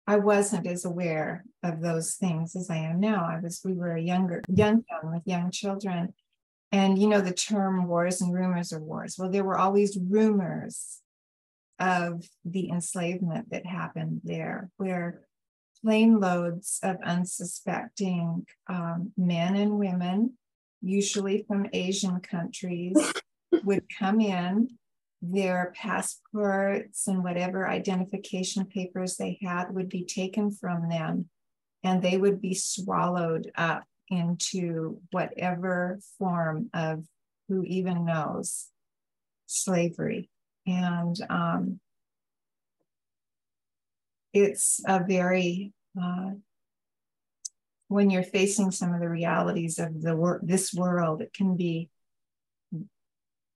I 0.06 0.16
wasn't 0.16 0.66
as 0.66 0.84
aware 0.84 1.44
of 1.62 1.80
those 1.80 2.14
things 2.14 2.56
as 2.56 2.70
I 2.70 2.76
am 2.76 3.00
now. 3.00 3.26
I 3.30 3.40
was, 3.40 3.60
we 3.64 3.74
were 3.74 3.94
a 3.94 4.00
younger, 4.00 4.42
young 4.48 4.84
town 4.84 5.12
with 5.12 5.22
young 5.24 5.50
children. 5.50 6.14
And 6.72 6.98
you 6.98 7.06
know, 7.06 7.20
the 7.20 7.32
term 7.32 7.86
wars 7.86 8.20
and 8.20 8.34
rumors 8.34 8.72
of 8.72 8.82
wars. 8.82 9.16
Well, 9.16 9.30
there 9.30 9.44
were 9.44 9.58
always 9.58 9.96
rumors 9.96 11.00
of 11.78 12.28
the 12.44 12.70
enslavement 12.70 13.50
that 13.50 13.66
happened 13.66 14.22
there, 14.24 14.70
where 14.76 15.20
plane 15.82 16.18
loads 16.18 16.80
of 16.82 16.96
unsuspecting 17.04 18.46
um, 18.68 19.12
men 19.16 19.56
and 19.56 19.78
women, 19.78 20.32
usually 20.84 21.44
from 21.48 21.66
Asian 21.72 22.20
countries, 22.20 22.96
would 23.64 23.84
come 23.98 24.20
in. 24.20 24.68
Their 25.22 25.72
passports 25.74 27.06
and 27.06 27.24
whatever 27.24 27.66
identification 27.66 28.66
papers 28.66 29.16
they 29.16 29.38
had 29.42 29.74
would 29.74 29.88
be 29.88 30.04
taken 30.04 30.50
from 30.50 30.90
them, 30.90 31.30
and 31.82 32.02
they 32.02 32.18
would 32.18 32.42
be 32.42 32.54
swallowed 32.54 33.50
up 33.56 33.84
into 34.10 35.00
whatever 35.12 35.98
form 36.18 36.68
of 36.74 37.04
who 37.48 37.62
even 37.64 38.04
knows 38.04 38.66
slavery. 39.46 40.28
And 40.66 41.16
um, 41.30 41.80
it's 44.34 44.82
a 44.86 45.02
very 45.02 45.72
uh, 46.00 46.32
when 47.94 48.10
you're 48.10 48.24
facing 48.24 48.72
some 48.72 48.92
of 48.92 49.00
the 49.00 49.08
realities 49.08 49.78
of 49.78 50.02
the 50.02 50.16
wor- 50.16 50.40
this 50.42 50.74
world, 50.74 51.22
it 51.22 51.32
can 51.32 51.56
be 51.56 51.88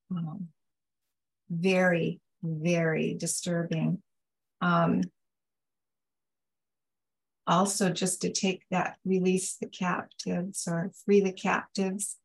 um, 0.09 0.47
very, 1.49 2.21
very 2.41 3.15
disturbing. 3.15 4.01
Um, 4.61 5.01
also, 7.45 7.89
just 7.89 8.21
to 8.21 8.31
take 8.31 8.63
that, 8.71 8.95
release 9.03 9.57
the 9.57 9.67
captives 9.67 10.65
or 10.71 10.93
free 11.03 11.19
the 11.19 11.33
captives. 11.33 12.15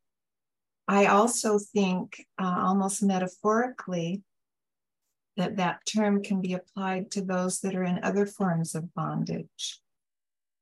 I 0.87 1.07
also 1.07 1.59
think, 1.59 2.25
uh, 2.41 2.59
almost 2.59 3.03
metaphorically, 3.03 4.23
that 5.37 5.57
that 5.57 5.81
term 5.85 6.23
can 6.23 6.41
be 6.41 6.55
applied 6.55 7.11
to 7.11 7.23
those 7.23 7.59
that 7.63 7.75
are 7.75 7.83
in 7.83 8.05
other 8.05 8.25
forms 8.25 8.77
of 8.77 8.95
bondage 8.95 9.81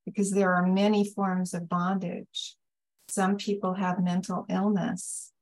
because 0.04 0.30
there 0.30 0.54
are 0.54 0.66
many 0.66 1.04
forms 1.04 1.54
of 1.54 1.68
bondage 1.68 2.56
some 3.08 3.36
people 3.36 3.74
have 3.74 4.02
mental 4.02 4.46
illness 4.48 5.32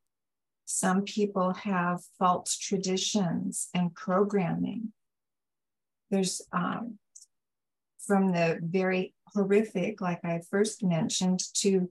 some 0.64 1.02
people 1.02 1.52
have 1.52 2.00
false 2.18 2.56
traditions 2.56 3.68
and 3.74 3.94
programming 3.94 4.92
there's 6.10 6.42
um, 6.52 6.98
from 8.06 8.32
the 8.32 8.58
very 8.62 9.14
horrific 9.34 10.00
like 10.00 10.20
i 10.24 10.40
first 10.50 10.82
mentioned 10.82 11.40
to 11.54 11.88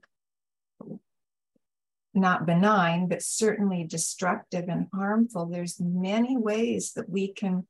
not 2.14 2.46
benign, 2.46 3.08
but 3.08 3.22
certainly 3.22 3.84
destructive 3.84 4.68
and 4.68 4.88
harmful. 4.92 5.46
There's 5.46 5.80
many 5.80 6.36
ways 6.36 6.92
that 6.94 7.08
we 7.08 7.32
can 7.32 7.66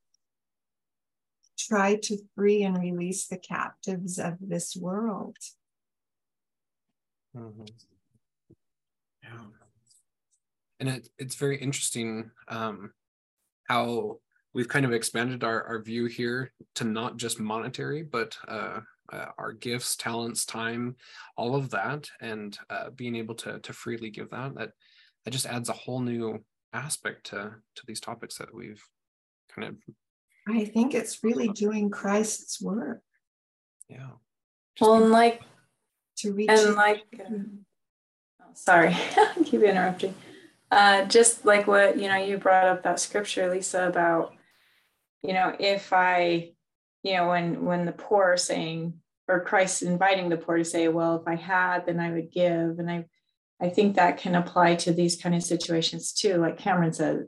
try 1.67 1.95
to 1.95 2.17
free 2.35 2.63
and 2.63 2.77
release 2.77 3.27
the 3.27 3.37
captives 3.37 4.17
of 4.19 4.35
this 4.39 4.75
world. 4.75 5.37
Mm-hmm. 7.35 7.63
Yeah. 9.23 9.45
And 10.79 10.89
it, 10.89 11.09
it's 11.17 11.35
very 11.35 11.57
interesting 11.57 12.31
um, 12.47 12.91
how 13.67 14.19
we've 14.53 14.67
kind 14.67 14.85
of 14.85 14.93
expanded 14.93 15.43
our, 15.43 15.63
our 15.63 15.81
view 15.81 16.05
here 16.05 16.51
to 16.75 16.83
not 16.83 17.17
just 17.17 17.39
monetary, 17.39 18.03
but 18.03 18.37
uh, 18.47 18.81
uh, 19.11 19.25
our 19.37 19.53
gifts, 19.53 19.95
talents, 19.95 20.45
time, 20.45 20.95
all 21.37 21.55
of 21.55 21.69
that, 21.69 22.09
and 22.19 22.57
uh, 22.69 22.89
being 22.91 23.15
able 23.15 23.35
to 23.35 23.59
to 23.59 23.73
freely 23.73 24.09
give 24.09 24.29
that 24.29 24.55
that 24.55 24.71
that 25.25 25.31
just 25.31 25.45
adds 25.45 25.69
a 25.69 25.73
whole 25.73 25.99
new 25.99 26.43
aspect 26.73 27.27
to 27.27 27.53
to 27.75 27.83
these 27.85 27.99
topics 27.99 28.37
that 28.37 28.53
we've 28.53 28.83
kind 29.53 29.67
of. 29.67 29.75
I 30.47 30.65
think 30.65 30.93
it's 30.93 31.23
really 31.23 31.49
doing 31.49 31.89
Christ's 31.89 32.61
work. 32.61 33.01
Yeah. 33.87 34.09
Just 34.75 34.89
well, 34.89 35.01
and 35.03 35.11
like 35.11 35.41
to 36.17 36.33
reach 36.33 36.49
and 36.49 36.75
like. 36.75 37.03
Uh, 37.19 37.33
oh, 38.41 38.51
sorry, 38.53 38.95
keep 39.45 39.61
interrupting. 39.61 40.15
Uh, 40.71 41.03
just 41.05 41.45
like 41.45 41.67
what 41.67 41.97
you 41.97 42.07
know, 42.07 42.17
you 42.17 42.37
brought 42.37 42.67
up 42.67 42.83
that 42.83 42.99
scripture, 42.99 43.49
Lisa, 43.49 43.87
about 43.87 44.33
you 45.21 45.33
know, 45.33 45.55
if 45.59 45.93
I, 45.93 46.51
you 47.03 47.13
know, 47.15 47.27
when 47.29 47.65
when 47.65 47.85
the 47.85 47.91
poor 47.91 48.33
are 48.33 48.37
saying, 48.37 48.93
or 49.27 49.43
Christ 49.43 49.83
inviting 49.83 50.29
the 50.29 50.37
poor 50.37 50.57
to 50.57 50.65
say, 50.65 50.87
well, 50.87 51.17
if 51.17 51.27
I 51.27 51.35
had, 51.35 51.85
then 51.85 51.99
I 51.99 52.11
would 52.11 52.31
give. 52.31 52.79
And 52.79 52.89
I, 52.89 53.05
I 53.59 53.69
think 53.69 53.95
that 53.95 54.17
can 54.17 54.35
apply 54.35 54.75
to 54.75 54.91
these 54.91 55.15
kind 55.15 55.35
of 55.35 55.43
situations 55.43 56.11
too. 56.11 56.37
Like 56.37 56.57
Cameron 56.57 56.93
said, 56.93 57.27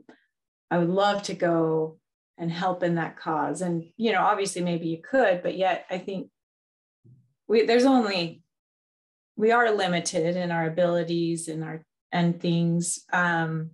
I 0.70 0.78
would 0.78 0.90
love 0.90 1.22
to 1.24 1.34
go 1.34 1.98
and 2.38 2.50
help 2.50 2.82
in 2.82 2.96
that 2.96 3.16
cause. 3.16 3.62
And, 3.62 3.90
you 3.96 4.12
know, 4.12 4.22
obviously 4.22 4.62
maybe 4.62 4.88
you 4.88 4.98
could, 4.98 5.42
but 5.42 5.56
yet 5.56 5.86
I 5.90 5.98
think 5.98 6.30
we, 7.46 7.64
there's 7.64 7.84
only, 7.84 8.42
we 9.36 9.52
are 9.52 9.70
limited 9.70 10.36
in 10.36 10.50
our 10.50 10.66
abilities 10.66 11.48
and 11.48 11.62
our, 11.62 11.84
and 12.12 12.40
things. 12.40 13.04
Um, 13.12 13.70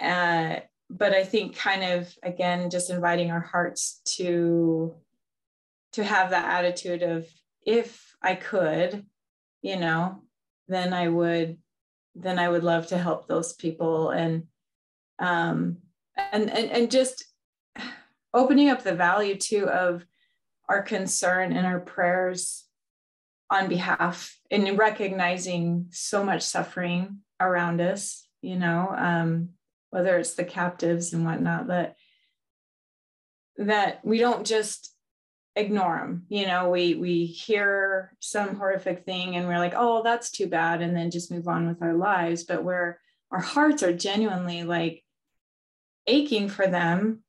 uh, 0.00 0.56
but 0.90 1.12
I 1.12 1.24
think 1.24 1.56
kind 1.56 1.82
of, 1.82 2.14
again, 2.22 2.70
just 2.70 2.90
inviting 2.90 3.30
our 3.30 3.40
hearts 3.40 4.00
to 4.16 4.94
to 5.92 6.02
have 6.02 6.30
that 6.30 6.58
attitude 6.58 7.02
of 7.02 7.26
if 7.64 8.16
I 8.20 8.34
could, 8.34 9.06
you 9.62 9.76
know, 9.76 10.22
then 10.66 10.92
I 10.92 11.08
would 11.08 11.58
then 12.16 12.38
I 12.38 12.48
would 12.48 12.64
love 12.64 12.88
to 12.88 12.98
help 12.98 13.26
those 13.26 13.52
people 13.52 14.10
and 14.10 14.44
um 15.18 15.78
and 16.16 16.50
and, 16.50 16.70
and 16.70 16.90
just 16.90 17.24
opening 18.32 18.68
up 18.68 18.82
the 18.82 18.94
value 18.94 19.36
too 19.36 19.68
of 19.68 20.04
our 20.68 20.82
concern 20.82 21.52
and 21.52 21.66
our 21.66 21.80
prayers 21.80 22.64
on 23.50 23.68
behalf 23.68 24.36
and 24.50 24.78
recognizing 24.78 25.86
so 25.90 26.24
much 26.24 26.42
suffering 26.42 27.18
around 27.40 27.80
us, 27.80 28.26
you 28.40 28.56
know, 28.56 28.92
um, 28.96 29.50
whether 29.90 30.18
it's 30.18 30.34
the 30.34 30.44
captives 30.44 31.12
and 31.12 31.24
whatnot, 31.24 31.68
that 31.68 31.96
that 33.56 34.04
we 34.04 34.18
don't 34.18 34.44
just 34.44 34.92
ignore 35.54 35.98
them 35.98 36.24
you 36.28 36.44
know 36.44 36.68
we 36.70 36.96
we 36.96 37.26
hear 37.26 38.12
some 38.18 38.56
horrific 38.56 39.04
thing 39.04 39.36
and 39.36 39.46
we're 39.46 39.58
like 39.60 39.74
oh 39.76 40.02
that's 40.02 40.32
too 40.32 40.48
bad 40.48 40.82
and 40.82 40.96
then 40.96 41.12
just 41.12 41.30
move 41.30 41.46
on 41.46 41.68
with 41.68 41.80
our 41.80 41.94
lives. 41.94 42.42
But 42.42 42.64
where 42.64 42.98
our 43.30 43.40
hearts 43.40 43.84
are 43.84 43.92
genuinely 43.92 44.64
like 44.64 45.03
aching 46.06 46.48
for 46.48 46.66
them 46.66 47.22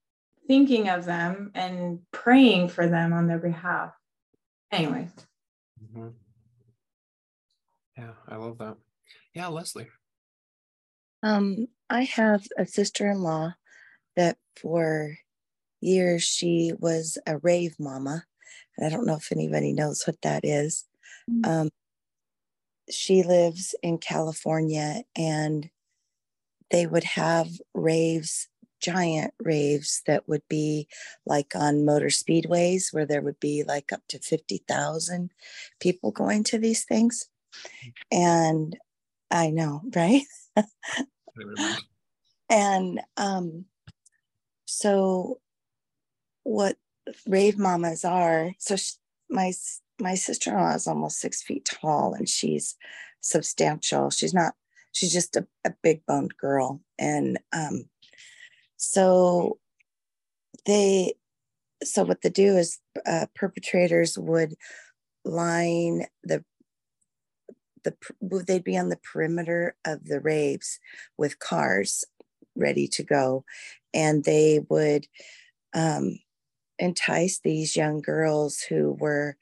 thinking 0.47 0.89
of 0.89 1.05
them 1.05 1.51
and 1.55 1.99
praying 2.11 2.69
for 2.69 2.87
them 2.87 3.13
on 3.13 3.27
their 3.27 3.39
behalf 3.39 3.93
anyway 4.71 5.07
mm-hmm. 5.83 6.09
yeah 7.97 8.11
i 8.27 8.35
love 8.35 8.57
that 8.57 8.75
yeah 9.33 9.47
leslie 9.47 9.87
um 11.23 11.67
i 11.89 12.03
have 12.03 12.45
a 12.57 12.65
sister-in-law 12.65 13.53
that 14.15 14.37
for 14.55 15.17
years 15.85 16.23
she 16.23 16.73
was 16.79 17.17
a 17.25 17.37
rave 17.37 17.75
mama. 17.79 18.25
I 18.83 18.89
don't 18.89 19.05
know 19.05 19.15
if 19.15 19.31
anybody 19.31 19.71
knows 19.71 20.03
what 20.05 20.21
that 20.23 20.43
is. 20.43 20.85
Mm-hmm. 21.29 21.49
Um, 21.49 21.69
she 22.89 23.23
lives 23.23 23.73
in 23.81 23.97
California 23.97 25.03
and 25.15 25.69
they 26.71 26.85
would 26.85 27.03
have 27.03 27.47
raves, 27.73 28.47
giant 28.81 29.33
raves 29.39 30.01
that 30.07 30.27
would 30.27 30.43
be 30.49 30.87
like 31.25 31.55
on 31.55 31.85
motor 31.85 32.07
speedways 32.07 32.93
where 32.93 33.05
there 33.05 33.21
would 33.21 33.39
be 33.39 33.63
like 33.63 33.91
up 33.91 34.01
to 34.09 34.19
50,000 34.19 35.31
people 35.79 36.11
going 36.11 36.43
to 36.45 36.57
these 36.57 36.83
things. 36.83 37.27
And 38.11 38.77
I 39.31 39.49
know, 39.49 39.81
right? 39.95 40.21
and 42.49 43.01
um, 43.17 43.65
so 44.65 45.39
what 46.43 46.77
rave 47.27 47.57
mamas 47.57 48.05
are. 48.05 48.53
So 48.59 48.75
she, 48.75 48.93
my 49.29 49.53
my 49.99 50.15
sister 50.15 50.51
in 50.51 50.57
law 50.57 50.73
is 50.73 50.87
almost 50.87 51.19
six 51.19 51.41
feet 51.41 51.65
tall, 51.65 52.13
and 52.13 52.29
she's 52.29 52.75
substantial. 53.21 54.09
She's 54.09 54.33
not. 54.33 54.53
She's 54.91 55.11
just 55.11 55.35
a, 55.35 55.45
a 55.65 55.73
big 55.83 56.05
boned 56.05 56.37
girl, 56.37 56.81
and 56.97 57.39
um, 57.51 57.89
so 58.91 59.57
they. 60.65 61.13
So 61.83 62.03
what 62.03 62.21
they 62.21 62.29
do 62.29 62.57
is 62.57 62.79
uh, 63.05 63.27
perpetrators 63.35 64.17
would 64.17 64.55
line 65.25 66.05
the 66.23 66.43
the 67.83 67.95
they'd 68.47 68.63
be 68.63 68.77
on 68.77 68.89
the 68.89 68.97
perimeter 68.97 69.75
of 69.85 70.05
the 70.05 70.19
raves 70.19 70.79
with 71.17 71.39
cars 71.39 72.03
ready 72.55 72.87
to 72.87 73.03
go 73.03 73.43
and 73.93 74.23
they 74.23 74.59
would 74.69 75.07
um, 75.73 76.19
entice 76.79 77.39
these 77.39 77.75
young 77.75 78.01
girls 78.01 78.61
who 78.61 78.97
were 78.99 79.37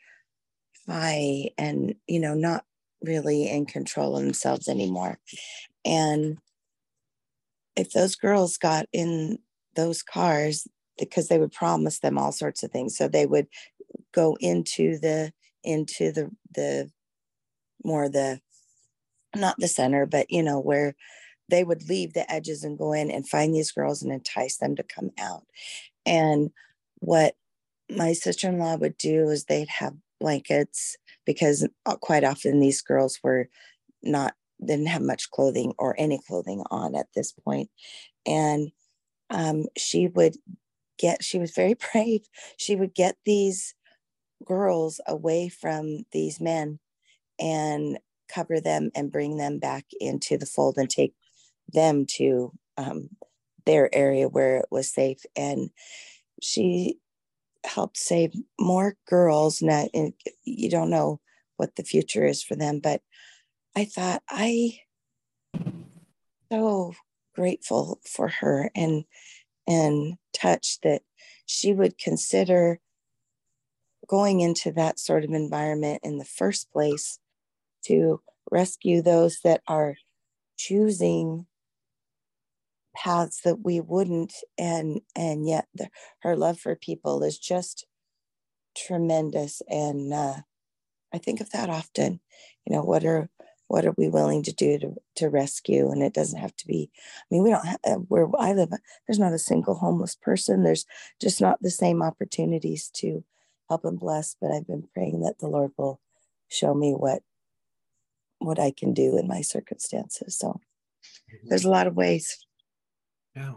high 0.87 1.49
and 1.57 1.95
you 2.07 2.19
know 2.19 2.33
not 2.33 2.65
really 3.01 3.49
in 3.49 3.65
control 3.65 4.15
of 4.15 4.23
themselves 4.23 4.67
anymore 4.67 5.19
and 5.85 6.37
if 7.75 7.91
those 7.91 8.15
girls 8.15 8.57
got 8.57 8.87
in 8.93 9.39
those 9.75 10.03
cars 10.03 10.67
because 10.99 11.27
they 11.27 11.39
would 11.39 11.51
promise 11.51 11.99
them 11.99 12.17
all 12.17 12.31
sorts 12.31 12.63
of 12.63 12.71
things. 12.71 12.95
So 12.95 13.07
they 13.07 13.25
would 13.25 13.47
go 14.13 14.37
into 14.39 14.99
the 14.99 15.31
into 15.63 16.11
the 16.11 16.29
the 16.53 16.91
more 17.83 18.09
the 18.09 18.39
not 19.35 19.55
the 19.57 19.67
center 19.67 20.05
but 20.05 20.29
you 20.29 20.43
know 20.43 20.59
where 20.59 20.93
they 21.49 21.63
would 21.63 21.87
leave 21.89 22.13
the 22.13 22.29
edges 22.31 22.63
and 22.63 22.77
go 22.77 22.93
in 22.93 23.11
and 23.11 23.27
find 23.27 23.53
these 23.53 23.71
girls 23.71 24.01
and 24.01 24.11
entice 24.11 24.57
them 24.57 24.75
to 24.75 24.83
come 24.83 25.11
out. 25.19 25.43
And 26.05 26.51
what 26.99 27.35
my 27.89 28.13
sister-in-law 28.13 28.77
would 28.77 28.97
do 28.97 29.29
is 29.29 29.45
they'd 29.45 29.67
have 29.67 29.93
blankets 30.19 30.97
because 31.25 31.67
uh, 31.85 31.95
quite 31.97 32.23
often 32.23 32.59
these 32.59 32.81
girls 32.81 33.19
were 33.23 33.49
not 34.01 34.35
didn't 34.63 34.87
have 34.87 35.01
much 35.01 35.29
clothing 35.31 35.73
or 35.77 35.95
any 35.97 36.19
clothing 36.27 36.63
on 36.71 36.95
at 36.95 37.07
this 37.15 37.31
point. 37.31 37.69
And 38.25 38.71
um, 39.29 39.65
she 39.77 40.07
would 40.07 40.35
get 40.97 41.23
she 41.23 41.39
was 41.39 41.51
very 41.51 41.75
brave. 41.91 42.21
She 42.57 42.75
would 42.75 42.93
get 42.93 43.15
these 43.25 43.75
girls 44.45 44.99
away 45.07 45.49
from 45.49 46.05
these 46.11 46.39
men 46.39 46.79
and 47.39 47.99
cover 48.29 48.59
them 48.59 48.91
and 48.95 49.11
bring 49.11 49.37
them 49.37 49.59
back 49.59 49.85
into 49.99 50.37
the 50.37 50.45
fold 50.45 50.77
and 50.77 50.89
take 50.89 51.13
them 51.71 52.05
to 52.05 52.51
um, 52.77 53.09
their 53.65 53.93
area 53.93 54.27
where 54.27 54.57
it 54.57 54.65
was 54.71 54.93
safe. 54.93 55.19
And 55.35 55.69
she 56.41 56.97
helped 57.65 57.97
save 57.97 58.33
more 58.59 58.95
girls. 59.07 59.61
Now 59.61 59.87
you 60.43 60.69
don't 60.69 60.89
know 60.89 61.19
what 61.57 61.75
the 61.75 61.83
future 61.83 62.25
is 62.25 62.43
for 62.43 62.55
them 62.55 62.79
but 62.79 63.01
i 63.75 63.85
thought 63.85 64.21
i 64.29 64.79
so 66.51 66.93
grateful 67.35 67.99
for 68.05 68.27
her 68.27 68.69
and 68.75 69.05
and 69.67 70.17
touched 70.33 70.83
that 70.83 71.01
she 71.45 71.73
would 71.73 71.97
consider 71.97 72.79
going 74.07 74.41
into 74.41 74.71
that 74.71 74.99
sort 74.99 75.23
of 75.23 75.31
environment 75.31 76.01
in 76.03 76.17
the 76.17 76.25
first 76.25 76.71
place 76.71 77.19
to 77.85 78.21
rescue 78.51 79.01
those 79.01 79.39
that 79.43 79.61
are 79.67 79.95
choosing 80.57 81.45
paths 82.95 83.41
that 83.43 83.63
we 83.63 83.79
wouldn't. 83.79 84.33
And 84.57 85.01
and 85.15 85.47
yet 85.47 85.67
the, 85.73 85.89
her 86.21 86.35
love 86.35 86.59
for 86.59 86.75
people 86.75 87.23
is 87.23 87.39
just 87.39 87.85
tremendous. 88.75 89.61
And 89.67 90.13
uh, 90.13 90.41
i 91.13 91.17
think 91.17 91.39
of 91.39 91.51
that 91.51 91.69
often 91.69 92.19
you 92.65 92.75
know 92.75 92.81
what 92.81 93.05
are 93.05 93.29
what 93.73 93.87
are 93.87 93.95
we 93.97 94.07
willing 94.07 94.43
to 94.43 94.53
do 94.53 94.77
to, 94.77 94.93
to 95.15 95.29
rescue? 95.29 95.89
And 95.89 96.03
it 96.03 96.13
doesn't 96.13 96.39
have 96.39 96.55
to 96.57 96.67
be 96.67 96.91
i 96.93 97.25
mean 97.31 97.41
we 97.41 97.49
don't 97.49 97.65
have 97.65 97.79
uh, 97.83 97.95
where 97.95 98.27
i 98.37 98.53
live 98.53 98.69
there's 99.07 99.17
not 99.17 99.33
a 99.33 99.39
single 99.39 99.73
homeless 99.73 100.15
person. 100.15 100.61
There's 100.61 100.85
just 101.19 101.41
not 101.41 101.57
the 101.59 101.71
same 101.71 102.03
opportunities 102.03 102.91
to 102.97 103.23
help 103.69 103.83
and 103.85 103.99
bless 103.99 104.35
but 104.39 104.51
i've 104.51 104.67
been 104.67 104.87
praying 104.93 105.21
that 105.21 105.39
the 105.39 105.47
lord 105.47 105.71
will 105.75 105.99
show 106.49 106.75
me 106.75 106.91
what 106.91 107.23
what 108.37 108.59
i 108.59 108.69
can 108.69 108.93
do 108.93 109.17
in 109.17 109.27
my 109.27 109.41
circumstances. 109.41 110.37
So 110.37 110.49
mm-hmm. 110.49 111.47
there's 111.49 111.65
a 111.65 111.71
lot 111.71 111.87
of 111.87 111.95
ways. 111.95 112.45
Yeah, 113.35 113.53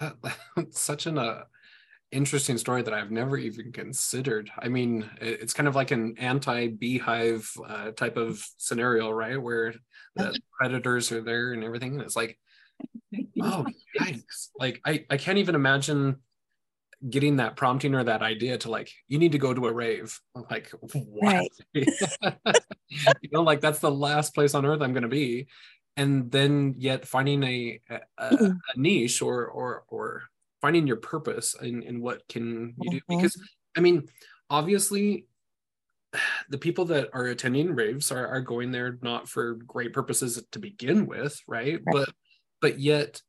that, 0.00 0.16
that's 0.56 0.80
such 0.80 1.04
an 1.04 1.18
uh, 1.18 1.42
interesting 2.14 2.56
story 2.56 2.82
that 2.82 2.94
I've 2.94 3.10
never 3.10 3.36
even 3.36 3.72
considered. 3.72 4.50
I 4.58 4.68
mean, 4.68 5.08
it's 5.20 5.52
kind 5.52 5.68
of 5.68 5.74
like 5.74 5.90
an 5.90 6.14
anti-beehive 6.18 7.50
uh, 7.66 7.90
type 7.90 8.16
of 8.16 8.42
scenario, 8.56 9.10
right? 9.10 9.40
Where 9.40 9.74
the 10.16 10.38
predators 10.58 11.10
are 11.12 11.22
there 11.22 11.52
and 11.52 11.64
everything. 11.64 11.94
And 11.94 12.02
It's 12.02 12.16
like, 12.16 12.38
oh, 13.42 13.66
yikes! 14.00 14.48
Like 14.58 14.80
I, 14.86 15.04
I 15.10 15.16
can't 15.16 15.38
even 15.38 15.54
imagine 15.54 16.16
getting 17.10 17.36
that 17.36 17.56
prompting 17.56 17.94
or 17.94 18.04
that 18.04 18.22
idea 18.22 18.56
to 18.56 18.70
like 18.70 18.90
you 19.08 19.18
need 19.18 19.32
to 19.32 19.38
go 19.38 19.52
to 19.52 19.66
a 19.66 19.72
rave 19.72 20.18
like 20.50 20.72
what 20.92 21.22
right. 21.22 21.50
you 21.74 23.28
know 23.30 23.42
like 23.42 23.60
that's 23.60 23.80
the 23.80 23.90
last 23.90 24.34
place 24.34 24.54
on 24.54 24.64
earth 24.64 24.80
i'm 24.80 24.94
going 24.94 25.02
to 25.02 25.08
be 25.08 25.46
and 25.98 26.30
then 26.30 26.74
yet 26.78 27.06
finding 27.06 27.42
a, 27.42 27.78
a, 27.90 28.00
a 28.26 28.56
niche 28.76 29.20
or 29.20 29.44
or 29.46 29.84
or 29.88 30.22
finding 30.64 30.86
your 30.86 30.96
purpose 30.96 31.54
and 31.60 31.82
in 31.82 32.00
what 32.00 32.26
can 32.26 32.72
you 32.80 32.90
do 32.92 32.96
mm-hmm. 32.96 33.16
because 33.18 33.38
i 33.76 33.80
mean 33.80 34.02
obviously 34.48 35.26
the 36.48 36.56
people 36.56 36.86
that 36.86 37.10
are 37.12 37.26
attending 37.26 37.74
raves 37.74 38.10
are, 38.10 38.26
are 38.26 38.40
going 38.40 38.70
there 38.70 38.98
not 39.02 39.28
for 39.28 39.56
great 39.66 39.92
purposes 39.92 40.42
to 40.52 40.58
begin 40.58 41.06
with 41.06 41.38
right? 41.46 41.74
right 41.74 41.80
but 41.92 42.08
but 42.62 42.80
yet 42.80 43.20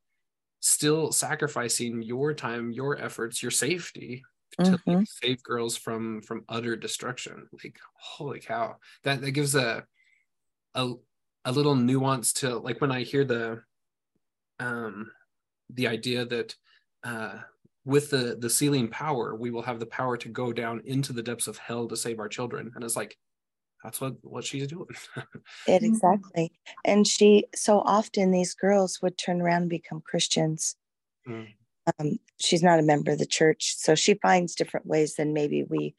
still 0.61 1.11
sacrificing 1.11 2.01
your 2.01 2.33
time 2.33 2.71
your 2.71 2.97
efforts 2.97 3.43
your 3.43 3.51
safety 3.51 4.23
to 4.63 4.71
mm-hmm. 4.71 4.91
like, 4.91 5.07
save 5.21 5.43
girls 5.43 5.75
from 5.75 6.21
from 6.21 6.45
utter 6.47 6.77
destruction 6.77 7.49
like 7.61 7.77
holy 7.99 8.39
cow 8.39 8.77
that 9.03 9.19
that 9.19 9.31
gives 9.31 9.55
a 9.55 9.83
a 10.73 10.93
a 11.43 11.51
little 11.51 11.75
nuance 11.75 12.31
to 12.31 12.57
like 12.59 12.79
when 12.79 12.93
I 12.93 13.01
hear 13.01 13.25
the 13.25 13.61
um 14.61 15.11
the 15.69 15.87
idea 15.87 16.25
that 16.25 16.55
uh 17.05 17.39
with 17.85 18.09
the 18.09 18.35
the 18.39 18.49
sealing 18.49 18.87
power 18.89 19.35
we 19.35 19.51
will 19.51 19.61
have 19.61 19.79
the 19.79 19.85
power 19.85 20.17
to 20.17 20.27
go 20.27 20.51
down 20.51 20.81
into 20.85 21.13
the 21.13 21.21
depths 21.23 21.47
of 21.47 21.57
hell 21.57 21.87
to 21.87 21.95
save 21.95 22.19
our 22.19 22.27
children. 22.27 22.71
And 22.75 22.83
it's 22.83 22.95
like 22.95 23.17
that's 23.83 24.01
what 24.01 24.15
what 24.23 24.43
she's 24.43 24.67
doing. 24.67 24.87
It 25.67 25.83
exactly. 25.83 26.51
And 26.83 27.07
she 27.07 27.45
so 27.55 27.81
often 27.81 28.31
these 28.31 28.55
girls 28.55 28.99
would 29.01 29.17
turn 29.17 29.41
around 29.41 29.61
and 29.63 29.69
become 29.69 30.01
christians. 30.01 30.75
Mm. 31.27 31.47
um, 31.99 32.19
she's 32.39 32.61
not 32.63 32.79
a 32.79 32.83
member 32.83 33.11
of 33.11 33.17
the 33.17 33.25
church 33.25 33.75
so 33.77 33.95
she 33.95 34.13
finds 34.15 34.53
different 34.53 34.85
ways 34.85 35.15
than 35.15 35.33
maybe 35.33 35.63
we 35.63 35.95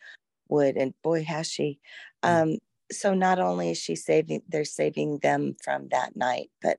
would 0.49 0.77
and 0.77 0.95
boy 1.03 1.25
has 1.25 1.49
she. 1.51 1.81
Mm. 2.25 2.43
um, 2.43 2.59
so 2.93 3.15
not 3.15 3.41
only 3.41 3.71
is 3.71 3.79
she 3.79 3.97
saving 3.97 4.43
they're 4.49 4.65
saving 4.65 5.19
them 5.19 5.57
from 5.65 5.89
that 5.89 6.15
night 6.15 6.51
but 6.63 6.79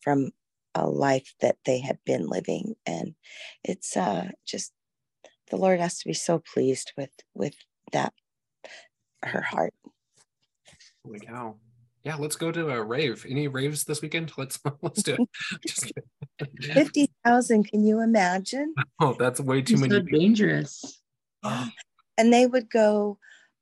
from 0.00 0.30
a 0.74 0.86
life 0.86 1.34
that 1.40 1.56
they 1.64 1.80
have 1.80 1.98
been 2.04 2.26
living 2.28 2.74
and 2.86 3.14
it's 3.64 3.96
uh 3.96 4.28
just 4.46 4.72
the 5.50 5.56
lord 5.56 5.80
has 5.80 5.98
to 5.98 6.06
be 6.08 6.14
so 6.14 6.42
pleased 6.54 6.92
with 6.96 7.10
with 7.34 7.54
that 7.92 8.12
her 9.22 9.42
heart. 9.42 9.74
Holy 11.04 11.20
cow. 11.20 11.56
Yeah 12.04 12.16
let's 12.16 12.36
go 12.36 12.50
to 12.50 12.70
a 12.70 12.82
rave. 12.82 13.26
Any 13.28 13.48
raves 13.48 13.84
this 13.84 14.00
weekend? 14.00 14.32
Let's 14.36 14.58
let's 14.82 15.02
do 15.02 15.16
it. 15.64 15.92
50,000 16.62 17.64
can 17.64 17.84
you 17.84 18.00
imagine? 18.00 18.74
Oh 19.00 19.14
that's 19.18 19.40
way 19.40 19.62
too 19.62 19.74
it's 19.74 19.82
many 19.82 19.94
so 19.94 20.00
dangerous. 20.00 21.02
And 22.18 22.32
they 22.32 22.46
would 22.46 22.68
go 22.68 23.18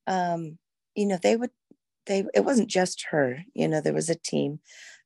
um 0.09 0.59
you 0.97 1.07
know 1.07 1.19
they 1.23 1.37
would 1.37 1.51
they 2.07 2.25
it 2.35 2.45
wasn't 2.45 2.69
just 2.69 3.07
her 3.11 3.45
you 3.55 3.69
know 3.69 3.81
there 3.81 3.95
was 3.95 4.11
a 4.11 4.17
team 4.17 4.59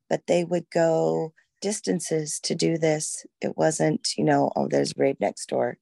but 0.09 0.23
they 0.27 0.43
would 0.43 0.71
go 0.71 1.35
distances 1.63 2.41
to 2.41 2.55
do 2.55 2.77
this 2.77 3.25
it 3.41 3.57
wasn't 3.57 4.09
you 4.19 4.25
know 4.25 4.51
oh 4.57 4.69
there's 4.69 4.93
a 4.93 5.01
rave 5.01 5.17
next 5.21 5.49
door 5.49 5.79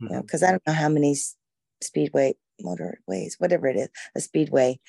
you 0.00 0.08
know 0.08 0.22
because 0.22 0.40
mm-hmm. 0.40 0.48
i 0.48 0.50
don't 0.52 0.66
know 0.66 0.72
how 0.72 0.88
many 0.88 1.14
speedway 1.80 2.34
motorways 2.64 3.34
whatever 3.38 3.68
it 3.68 3.76
is 3.76 3.88
a 4.16 4.20
speedway 4.20 4.80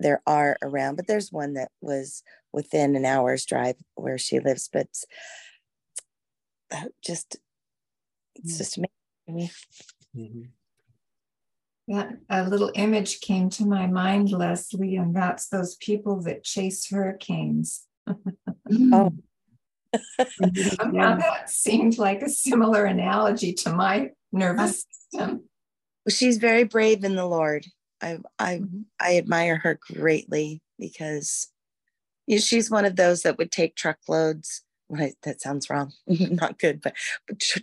there 0.00 0.20
are 0.26 0.56
around 0.62 0.96
but 0.96 1.06
there's 1.06 1.30
one 1.30 1.54
that 1.54 1.70
was 1.80 2.22
within 2.52 2.96
an 2.96 3.04
hour's 3.04 3.44
drive 3.44 3.76
where 3.94 4.18
she 4.18 4.40
lives 4.40 4.68
but 4.72 4.88
uh, 6.72 6.88
just 7.04 7.36
it's 8.34 8.54
mm. 8.54 8.58
just 8.58 8.78
amazing 8.78 9.50
mm-hmm. 10.16 10.42
That 11.86 12.16
a 12.30 12.48
little 12.48 12.72
image 12.74 13.20
came 13.20 13.50
to 13.50 13.66
my 13.66 13.86
mind, 13.86 14.30
Leslie, 14.30 14.96
and 14.96 15.14
that's 15.14 15.48
those 15.48 15.74
people 15.76 16.22
that 16.22 16.42
chase 16.42 16.88
hurricanes. 16.88 17.82
oh. 18.08 19.12
Somehow 20.76 21.16
that 21.16 21.50
seemed 21.50 21.98
like 21.98 22.22
a 22.22 22.28
similar 22.28 22.84
analogy 22.84 23.52
to 23.54 23.72
my 23.72 24.10
nervous 24.32 24.84
system. 24.90 25.44
She's 26.08 26.38
very 26.38 26.64
brave 26.64 27.04
in 27.04 27.16
the 27.16 27.26
Lord. 27.26 27.66
I 28.02 28.18
I 28.38 28.62
I 29.00 29.16
admire 29.16 29.56
her 29.58 29.78
greatly 29.92 30.60
because 30.78 31.48
she's 32.28 32.70
one 32.70 32.84
of 32.84 32.96
those 32.96 33.22
that 33.22 33.38
would 33.38 33.50
take 33.50 33.76
truckloads 33.76 34.62
right 34.90 35.14
that 35.22 35.40
sounds 35.40 35.70
wrong 35.70 35.92
not 36.06 36.58
good 36.58 36.80
but, 36.82 36.94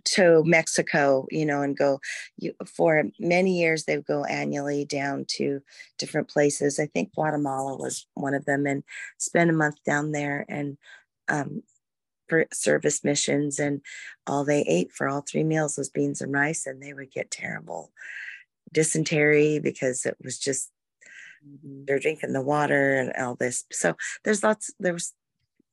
to 0.03 0.43
mexico 0.43 1.27
you 1.29 1.45
know 1.45 1.61
and 1.61 1.77
go 1.77 1.99
you, 2.37 2.53
for 2.65 3.03
many 3.19 3.59
years 3.59 3.85
they 3.85 3.95
would 3.95 4.07
go 4.07 4.23
annually 4.25 4.85
down 4.85 5.23
to 5.27 5.61
different 5.99 6.27
places 6.27 6.79
i 6.79 6.85
think 6.87 7.13
guatemala 7.13 7.75
was 7.77 8.07
one 8.15 8.33
of 8.33 8.45
them 8.45 8.65
and 8.65 8.83
spend 9.17 9.49
a 9.49 9.53
month 9.53 9.75
down 9.85 10.11
there 10.11 10.45
and 10.49 10.77
um, 11.27 11.63
service 12.53 13.03
missions 13.03 13.59
and 13.59 13.81
all 14.27 14.43
they 14.43 14.61
ate 14.61 14.91
for 14.91 15.07
all 15.07 15.21
three 15.21 15.43
meals 15.43 15.77
was 15.77 15.89
beans 15.89 16.21
and 16.21 16.33
rice 16.33 16.65
and 16.65 16.81
they 16.81 16.93
would 16.93 17.11
get 17.11 17.31
terrible 17.31 17.91
dysentery 18.73 19.59
because 19.59 20.05
it 20.05 20.17
was 20.23 20.37
just 20.37 20.71
mm-hmm. 21.45 21.83
they're 21.85 21.99
drinking 21.99 22.33
the 22.33 22.41
water 22.41 22.95
and 22.95 23.13
all 23.23 23.35
this. 23.35 23.65
So 23.71 23.95
there's 24.23 24.43
lots 24.43 24.73
there 24.79 24.93
was 24.93 25.13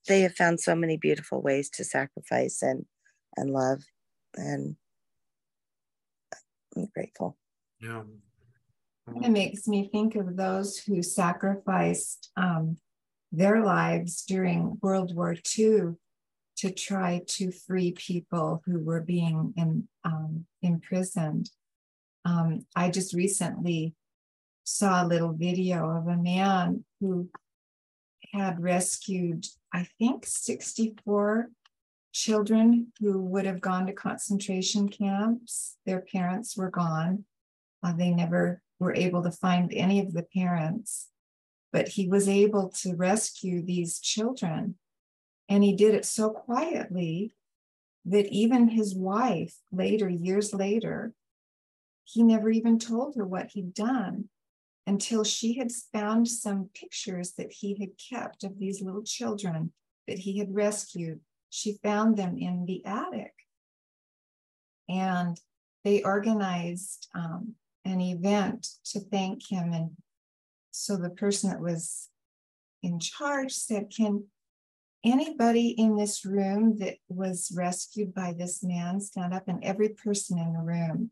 they 0.06 0.22
have 0.22 0.34
found 0.34 0.60
so 0.60 0.74
many 0.74 0.96
beautiful 0.96 1.42
ways 1.42 1.68
to 1.70 1.84
sacrifice 1.84 2.62
and 2.62 2.86
and 3.36 3.50
love 3.50 3.82
and 4.34 4.76
i'm 6.76 6.88
grateful. 6.94 7.36
Yeah. 7.80 8.02
It 9.22 9.30
makes 9.30 9.66
me 9.66 9.88
think 9.90 10.16
of 10.16 10.36
those 10.36 10.78
who 10.78 11.02
sacrificed 11.02 12.30
um, 12.36 12.76
their 13.32 13.64
lives 13.64 14.22
during 14.22 14.78
world 14.82 15.14
war 15.14 15.34
ii 15.58 15.80
to 16.58 16.70
try 16.70 17.22
to 17.26 17.50
free 17.50 17.92
people 17.92 18.62
who 18.66 18.80
were 18.80 19.00
being 19.00 19.52
in, 19.56 19.88
um, 20.04 20.44
imprisoned 20.62 21.50
um, 22.24 22.66
i 22.76 22.90
just 22.90 23.14
recently 23.14 23.94
saw 24.64 25.02
a 25.02 25.08
little 25.08 25.32
video 25.32 25.88
of 25.88 26.06
a 26.08 26.16
man 26.16 26.84
who 27.00 27.28
had 28.32 28.62
rescued, 28.62 29.46
I 29.72 29.86
think, 29.98 30.26
64 30.26 31.50
children 32.12 32.92
who 33.00 33.22
would 33.22 33.46
have 33.46 33.60
gone 33.60 33.86
to 33.86 33.92
concentration 33.92 34.88
camps. 34.88 35.76
Their 35.86 36.00
parents 36.00 36.56
were 36.56 36.70
gone. 36.70 37.24
Uh, 37.82 37.92
they 37.92 38.10
never 38.10 38.60
were 38.78 38.94
able 38.94 39.22
to 39.22 39.30
find 39.30 39.72
any 39.72 40.00
of 40.00 40.12
the 40.12 40.26
parents, 40.34 41.08
but 41.72 41.88
he 41.88 42.08
was 42.08 42.28
able 42.28 42.68
to 42.82 42.94
rescue 42.94 43.62
these 43.64 43.98
children. 44.00 44.76
And 45.48 45.64
he 45.64 45.74
did 45.74 45.94
it 45.94 46.04
so 46.04 46.30
quietly 46.30 47.34
that 48.04 48.26
even 48.28 48.68
his 48.68 48.94
wife, 48.94 49.54
later, 49.72 50.08
years 50.08 50.54
later, 50.54 51.12
he 52.04 52.22
never 52.22 52.50
even 52.50 52.78
told 52.78 53.16
her 53.16 53.26
what 53.26 53.50
he'd 53.52 53.74
done 53.74 54.28
until 54.86 55.24
she 55.24 55.58
had 55.58 55.70
found 55.92 56.26
some 56.26 56.70
pictures 56.74 57.32
that 57.32 57.52
he 57.52 57.78
had 57.78 57.90
kept 57.98 58.44
of 58.44 58.58
these 58.58 58.80
little 58.80 59.02
children 59.02 59.72
that 60.06 60.18
he 60.18 60.38
had 60.38 60.54
rescued. 60.54 61.20
She 61.50 61.78
found 61.82 62.16
them 62.16 62.38
in 62.38 62.64
the 62.64 62.84
attic. 62.86 63.34
And 64.88 65.38
they 65.84 66.02
organized 66.02 67.08
um, 67.14 67.54
an 67.84 68.00
event 68.00 68.66
to 68.86 69.00
thank 69.00 69.50
him. 69.50 69.72
And 69.72 69.90
so 70.70 70.96
the 70.96 71.10
person 71.10 71.50
that 71.50 71.60
was 71.60 72.08
in 72.82 72.98
charge 72.98 73.52
said, 73.52 73.92
Can 73.94 74.24
anybody 75.04 75.68
in 75.70 75.96
this 75.96 76.24
room 76.24 76.78
that 76.78 76.96
was 77.08 77.52
rescued 77.54 78.14
by 78.14 78.32
this 78.32 78.62
man 78.62 79.00
stand 79.00 79.32
up? 79.34 79.48
And 79.48 79.64
every 79.64 79.90
person 79.90 80.38
in 80.38 80.52
the 80.52 80.60
room 80.60 81.10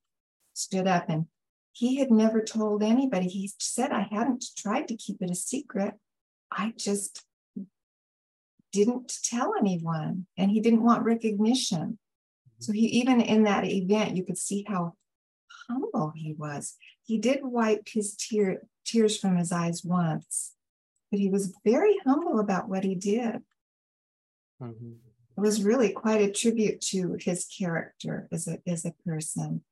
stood 0.55 0.87
up. 0.87 1.09
And 1.09 1.27
he 1.73 1.97
had 1.97 2.11
never 2.11 2.43
told 2.43 2.83
anybody. 2.83 3.29
He 3.29 3.53
said, 3.59 3.93
I 3.93 4.09
hadn't 4.11 4.45
tried 4.57 4.89
to 4.89 4.97
keep 4.97 5.21
it 5.21 5.31
a 5.31 5.35
secret. 5.35 5.95
I 6.51 6.73
just 6.77 7.25
didn't 8.73 9.13
tell 9.25 9.53
anyone. 9.59 10.27
And 10.37 10.51
he 10.51 10.61
didn't 10.61 10.83
want 10.83 11.05
recognition. 11.05 11.99
So 12.59 12.73
he, 12.73 12.87
even 12.87 13.21
in 13.21 13.45
that 13.45 13.65
event, 13.65 14.17
you 14.17 14.25
could 14.25 14.39
see 14.39 14.65
how 14.67 14.95
humble 15.69 16.13
he 16.15 16.33
was. 16.33 16.77
He 17.05 17.19
did 17.19 17.41
wipe 17.43 17.89
his 17.89 18.17
tear, 18.17 18.63
tears 18.85 19.19
from 19.19 19.37
his 19.37 19.53
eyes 19.53 19.83
once, 19.85 20.53
but 21.11 21.21
he 21.21 21.29
was 21.29 21.55
very 21.65 21.97
humble 22.05 22.41
about 22.41 22.69
what 22.69 22.85
he 22.85 22.95
did. 22.95 23.43
Mm-hmm. 24.63 24.93
It 25.37 25.41
was 25.41 25.63
really 25.63 25.91
quite 25.91 26.23
a 26.23 26.33
tribute 26.33 26.81
to 26.93 27.17
his 27.21 27.45
character 27.45 28.27
as 28.33 28.49
a, 28.49 28.59
as 28.67 28.85
a 28.85 28.95
person 29.07 29.63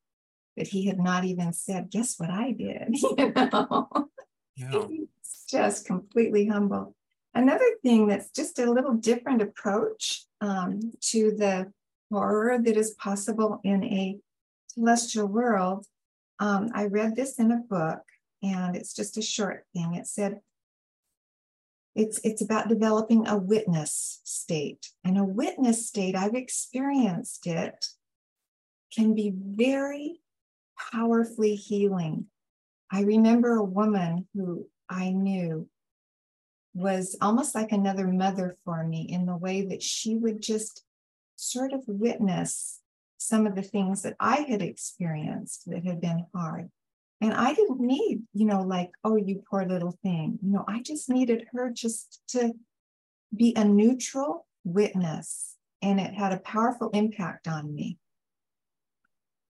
that 0.57 0.69
he 0.69 0.87
had 0.87 0.99
not 0.99 1.25
even 1.25 1.53
said, 1.53 1.91
guess 1.91 2.19
what 2.19 2.31
I 2.31 2.53
did? 2.53 2.95
You 4.57 4.69
know, 4.69 4.83
yeah. 4.83 4.87
he's 4.87 5.45
just 5.51 5.85
completely 5.85 6.47
humble. 6.47 6.95
Another 7.35 7.69
thing 7.83 8.07
that's 8.07 8.31
just 8.31 8.61
a 8.61 8.71
little 8.71 8.95
different 8.95 9.43
approach 9.43 10.27
um, 10.41 10.93
to 11.11 11.33
the 11.33 11.73
horror 12.13 12.59
that 12.63 12.77
is 12.77 12.95
possible 12.95 13.61
in 13.65 13.83
a 13.83 14.17
telestial 14.79 15.29
world. 15.29 15.87
Um, 16.39 16.71
I 16.73 16.85
read 16.85 17.17
this 17.17 17.41
in 17.41 17.51
a 17.51 17.57
book, 17.57 18.03
and 18.43 18.77
it's 18.77 18.95
just 18.95 19.17
a 19.17 19.23
short 19.23 19.65
thing. 19.75 19.95
It 19.95 20.07
said, 20.07 20.39
it's, 21.95 22.21
it's 22.25 22.43
about 22.43 22.69
developing 22.69 23.27
a 23.27 23.37
witness 23.37 24.21
state. 24.25 24.89
And 25.05 25.19
a 25.19 25.25
witness 25.25 25.89
state, 25.89 26.17
I've 26.17 26.35
experienced 26.35 27.47
it, 27.47 27.87
can 28.93 29.15
be 29.15 29.33
very 29.35 30.21
powerfully 30.93 31.55
healing. 31.55 32.27
I 32.91 33.03
remember 33.03 33.57
a 33.57 33.65
woman 33.65 34.27
who 34.35 34.67
I 34.89 35.11
knew 35.11 35.69
was 36.75 37.17
almost 37.21 37.55
like 37.55 37.73
another 37.73 38.09
mother 38.09 38.57
for 38.65 38.85
me 38.85 39.03
in 39.03 39.27
the 39.27 39.37
way 39.37 39.63
that 39.67 39.83
she 39.83 40.17
would 40.17 40.43
just 40.43 40.85
sort 41.37 41.73
of 41.73 41.83
witness 41.87 42.81
some 43.19 43.47
of 43.47 43.55
the 43.55 43.63
things 43.63 44.03
that 44.03 44.17
I 44.21 44.43
had 44.49 44.61
experienced 44.61 45.71
that 45.71 45.85
had 45.85 46.01
been 46.01 46.27
hard. 46.35 46.71
And 47.21 47.33
I 47.33 47.55
didn't 47.55 47.81
need, 47.81 48.23
you 48.35 48.45
know, 48.45 48.63
like, 48.63 48.91
oh, 49.03 49.17
you 49.17 49.43
poor 49.49 49.65
little 49.65 49.97
thing. 50.03 50.39
You 50.43 50.53
know, 50.53 50.65
I 50.69 50.83
just 50.83 51.09
needed 51.09 51.47
her 51.53 51.71
just 51.71 52.21
to 52.29 52.53
be 53.35 53.55
a 53.57 53.65
neutral 53.65 54.47
witness. 54.65 55.57
And 55.81 56.01
it 56.01 56.15
had 56.15 56.33
a 56.33 56.39
powerful 56.39 56.91
impact 56.91 57.49
on 57.49 57.75
me 57.75 57.99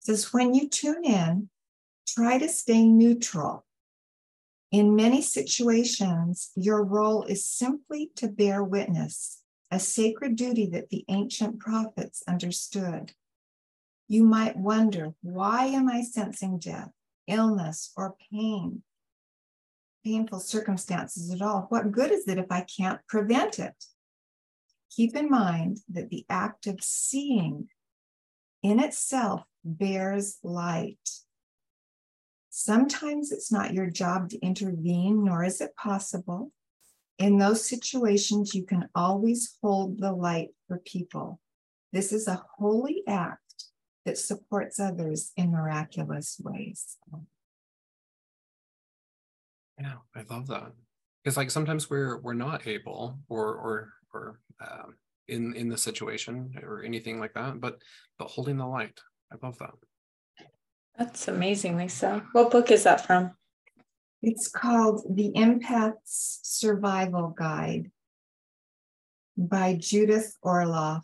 says 0.03 0.33
when 0.33 0.53
you 0.53 0.67
tune 0.67 1.03
in, 1.05 1.49
try 2.07 2.37
to 2.37 2.49
stay 2.49 2.85
neutral. 2.85 3.65
In 4.71 4.95
many 4.95 5.21
situations, 5.21 6.51
your 6.55 6.83
role 6.83 7.23
is 7.23 7.49
simply 7.49 8.11
to 8.17 8.27
bear 8.27 8.63
witness, 8.63 9.41
a 9.71 9.79
sacred 9.79 10.35
duty 10.35 10.67
that 10.67 10.89
the 10.89 11.05
ancient 11.07 11.59
prophets 11.59 12.23
understood. 12.27 13.13
You 14.07 14.23
might 14.25 14.57
wonder, 14.57 15.13
why 15.21 15.67
am 15.67 15.89
I 15.89 16.01
sensing 16.01 16.59
death, 16.59 16.91
illness, 17.27 17.91
or 17.95 18.15
pain? 18.31 18.83
Painful 20.03 20.39
circumstances 20.39 21.31
at 21.31 21.41
all. 21.41 21.67
What 21.69 21.91
good 21.91 22.11
is 22.11 22.27
it 22.27 22.37
if 22.37 22.51
I 22.51 22.61
can't 22.61 22.99
prevent 23.07 23.59
it? 23.59 23.75
Keep 24.91 25.15
in 25.15 25.29
mind 25.29 25.79
that 25.89 26.09
the 26.09 26.25
act 26.29 26.67
of 26.67 26.79
seeing 26.81 27.69
in 28.61 28.79
itself 28.79 29.43
bears 29.63 30.37
light. 30.43 31.09
Sometimes 32.49 33.31
it's 33.31 33.51
not 33.51 33.73
your 33.73 33.89
job 33.89 34.29
to 34.29 34.39
intervene, 34.39 35.23
nor 35.23 35.43
is 35.43 35.59
it 35.61 35.75
possible. 35.75 36.51
In 37.17 37.37
those 37.37 37.67
situations, 37.67 38.53
you 38.53 38.63
can 38.63 38.89
always 38.93 39.57
hold 39.61 39.99
the 39.99 40.11
light 40.11 40.49
for 40.67 40.79
people. 40.79 41.39
This 41.91 42.11
is 42.11 42.27
a 42.27 42.43
holy 42.57 43.03
act 43.07 43.42
that 44.05 44.17
supports 44.17 44.79
others 44.79 45.31
in 45.37 45.51
miraculous 45.51 46.39
ways. 46.43 46.97
Yeah, 49.79 49.95
I 50.15 50.23
love 50.29 50.47
that. 50.47 50.73
It's 51.25 51.37
like 51.37 51.51
sometimes 51.51 51.89
we're 51.89 52.19
we're 52.19 52.33
not 52.33 52.67
able 52.67 53.19
or 53.29 53.55
or 53.55 53.93
or 54.13 54.39
um, 54.61 54.95
in 55.27 55.55
in 55.55 55.69
the 55.69 55.77
situation 55.77 56.53
or 56.63 56.83
anything 56.83 57.19
like 57.19 57.33
that, 57.33 57.61
but 57.61 57.81
but 58.19 58.29
holding 58.29 58.57
the 58.57 58.67
light, 58.67 58.99
I 59.31 59.37
love 59.45 59.57
that. 59.59 59.73
That's 60.97 61.27
amazing, 61.27 61.77
Lisa. 61.77 62.23
What 62.33 62.51
book 62.51 62.69
is 62.71 62.83
that 62.83 63.05
from? 63.05 63.31
It's 64.21 64.47
called 64.47 65.03
The 65.09 65.33
Empath's 65.35 66.39
Survival 66.43 67.33
Guide 67.37 67.91
by 69.35 69.75
Judith 69.75 70.37
Orloff. 70.43 71.01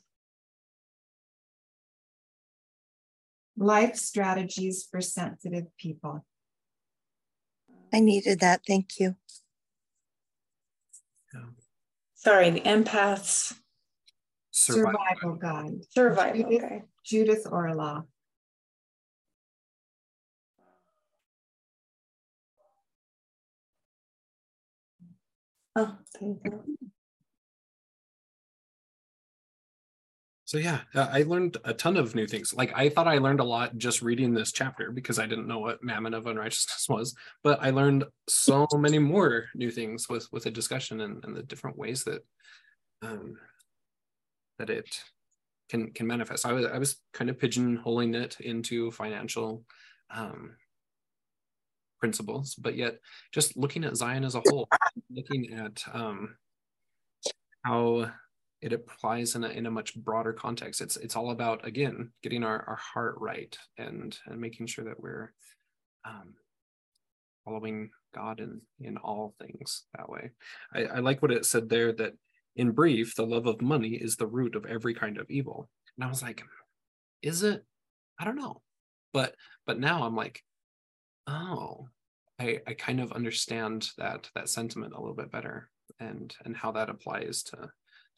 Life 3.60 3.97
Strategies 3.97 4.88
for 4.89 5.01
Sensitive 5.01 5.66
People. 5.78 6.26
I 7.93 7.99
needed 7.99 8.39
that. 8.39 8.62
Thank 8.66 8.99
you. 8.99 9.18
Sorry, 12.16 12.49
the 12.51 12.62
empaths. 12.62 13.53
Survival, 14.51 14.99
Survival 15.22 15.36
Guide. 15.36 15.84
Survival 15.89 16.43
Judith, 16.43 16.62
Guide. 16.62 16.84
Judith 17.05 17.45
Orloff. 17.45 18.05
Oh, 25.76 25.97
thank 26.18 26.39
you. 26.45 26.78
So 30.50 30.58
yeah, 30.58 30.80
uh, 30.95 31.08
I 31.12 31.22
learned 31.22 31.58
a 31.64 31.76
ton 31.76 31.95
of 31.95 32.16
new 32.16 32.26
things. 32.26 32.56
Like 32.56 32.76
I 32.76 32.89
thought 32.89 33.08
I 33.08 33.20
learned 33.20 33.39
a 33.39 33.43
lot 33.43 33.78
just 33.78 34.02
reading 34.02 34.34
this 34.34 34.52
chapter 34.52 34.89
because 34.89 35.20
I 35.20 35.28
didn't 35.28 35.47
know 35.47 35.60
what 35.60 35.84
mammon 35.84 36.16
of 36.16 36.26
unrighteousness 36.26 36.88
was, 36.89 37.14
but 37.43 37.62
I 37.62 37.70
learned 37.70 38.06
so 38.28 38.68
many 38.74 38.97
more 38.97 39.45
new 39.54 39.70
things 39.70 40.10
with 40.10 40.28
with 40.32 40.47
a 40.47 40.50
discussion 40.50 41.02
and, 41.02 41.24
and 41.24 41.38
the 41.38 41.43
different 41.43 41.78
ways 41.78 42.04
that 42.06 42.26
um, 43.04 43.38
that 44.58 44.72
it 44.72 45.00
can 45.70 45.91
can 45.91 46.08
manifest. 46.08 46.47
I 46.47 46.54
was 46.54 46.66
I 46.66 46.80
was 46.80 46.97
kind 47.14 47.30
of 47.30 47.38
pigeonholing 47.38 48.16
it 48.16 48.39
into 48.39 48.89
financial 48.89 49.64
um, 50.10 50.56
principles, 52.00 52.56
but 52.56 52.76
yet 52.76 52.95
just 53.32 53.56
looking 53.56 53.84
at 53.84 53.97
Zion 53.97 54.26
as 54.26 54.34
a 54.34 54.41
whole, 54.47 54.68
looking 55.12 55.54
at 55.54 55.84
um, 55.93 56.38
how 57.64 58.12
it 58.62 58.74
applies 58.74 59.36
in 59.36 59.43
a, 59.43 59.49
in 59.49 59.66
a 59.66 59.72
much 59.72 59.95
broader 59.95 60.34
context. 60.34 60.82
It's 60.82 60.97
it's 60.97 61.16
all 61.16 61.32
about 61.32 61.66
again 61.66 62.12
getting 62.22 62.43
our, 62.43 62.64
our 62.68 62.76
heart 62.76 63.16
right 63.20 63.57
and 63.78 64.18
and 64.26 64.39
making 64.39 64.68
sure 64.68 64.86
that 64.86 64.99
we're 64.99 65.34
um, 66.05 66.34
following 67.45 67.89
God 68.14 68.39
in 68.39 68.62
in 68.80 68.97
all 68.97 69.36
things 69.41 69.84
that 69.97 70.10
way. 70.10 70.32
I, 70.74 70.86
I 70.86 70.99
like 70.99 71.22
what 71.22 71.32
it 71.32 71.45
said 71.45 71.70
there 71.70 71.91
that 71.93 72.14
in 72.55 72.72
brief, 72.72 73.16
the 73.16 73.26
love 73.26 73.45
of 73.45 73.62
money 73.62 73.91
is 73.91 74.16
the 74.16 74.28
root 74.28 74.55
of 74.55 74.66
every 74.66 74.93
kind 74.93 75.18
of 75.18 75.30
evil. 75.30 75.70
And 75.97 76.03
I 76.03 76.10
was 76.10 76.22
like, 76.22 76.43
is 77.22 77.43
it? 77.43 77.64
I 78.20 78.26
don't 78.26 78.36
know. 78.36 78.62
But 79.14 79.36
but 79.66 79.80
now 79.80 80.03
I'm 80.03 80.16
like, 80.16 80.43
oh, 81.28 81.88
I 82.39 82.60
I 82.68 82.74
kind 82.74 82.99
of 82.99 83.14
understand 83.14 83.88
that 83.97 84.30
that 84.36 84.49
sentiment 84.49 84.93
a 84.93 84.99
little 84.99 85.16
bit 85.16 85.32
better 85.32 85.70
and 85.99 86.36
and 86.43 86.55
how 86.55 86.74
that 86.74 86.89
applies 86.89 87.43
to 87.43 87.70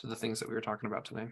to 0.02 0.08
the 0.08 0.16
things 0.16 0.40
that 0.40 0.50
we 0.50 0.56
were 0.56 0.62
talking 0.62 0.88
about 0.88 1.06
today. 1.06 1.28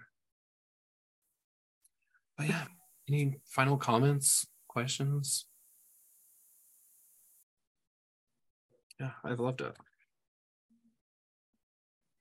But 2.38 2.50
yeah, 2.50 2.66
any 3.10 3.40
final 3.46 3.78
comments, 3.78 4.48
questions? 4.68 5.46
Yeah, 9.00 9.12
I've 9.24 9.40
loved 9.40 9.62
it. 9.62 9.76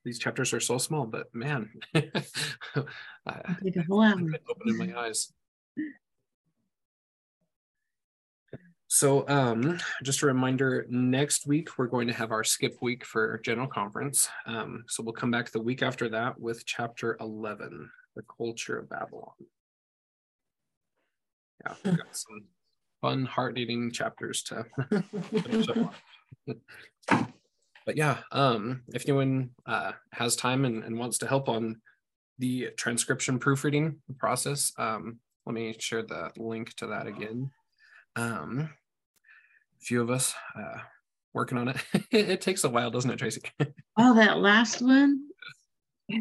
These 0.05 0.17
chapters 0.17 0.53
are 0.53 0.59
so 0.59 0.77
small, 0.77 1.05
but 1.05 1.27
man, 1.35 1.69
I, 1.95 2.01
I, 3.27 3.55
opening 4.49 4.77
my 4.77 4.97
eyes. 4.97 5.31
So 8.91 9.23
um, 9.29 9.77
just 10.01 10.23
a 10.23 10.25
reminder, 10.25 10.87
next 10.89 11.45
week 11.45 11.77
we're 11.77 11.85
going 11.85 12.07
to 12.07 12.13
have 12.13 12.31
our 12.31 12.43
skip 12.43 12.75
week 12.81 13.05
for 13.05 13.39
general 13.45 13.67
conference. 13.67 14.27
Um, 14.47 14.83
so 14.87 15.03
we'll 15.03 15.13
come 15.13 15.29
back 15.29 15.51
the 15.51 15.61
week 15.61 15.83
after 15.83 16.09
that 16.09 16.39
with 16.39 16.65
chapter 16.65 17.15
11, 17.21 17.87
the 18.15 18.23
culture 18.23 18.79
of 18.79 18.89
Babylon. 18.89 19.29
Yeah, 21.63 21.75
we've 21.85 21.97
got 21.97 22.17
some 22.17 22.45
fun, 22.99 23.25
heart-eating 23.25 23.91
chapters 23.91 24.41
to 24.43 24.65
But 27.85 27.95
yeah, 27.95 28.17
um, 28.31 28.81
if 28.87 29.03
anyone 29.07 29.51
uh, 29.67 29.91
has 30.13 30.35
time 30.35 30.65
and, 30.65 30.83
and, 30.83 30.97
wants 30.97 31.19
to 31.19 31.27
help 31.27 31.47
on 31.47 31.79
the 32.39 32.69
transcription 32.75 33.37
proofreading 33.37 33.97
process, 34.17 34.71
um, 34.79 35.19
let 35.45 35.53
me 35.53 35.75
share 35.77 36.01
the 36.01 36.31
link 36.37 36.73
to 36.77 36.87
that 36.87 37.05
again. 37.05 37.51
Um, 38.15 38.69
few 39.79 40.01
of 40.01 40.09
us 40.09 40.33
uh, 40.57 40.79
working 41.33 41.57
on 41.57 41.69
it. 41.69 41.77
it 42.11 42.41
takes 42.41 42.63
a 42.63 42.69
while, 42.69 42.91
doesn't 42.91 43.11
it, 43.11 43.17
Tracy? 43.17 43.41
oh, 43.97 44.15
that 44.15 44.39
last 44.39 44.81
one, 44.81 45.27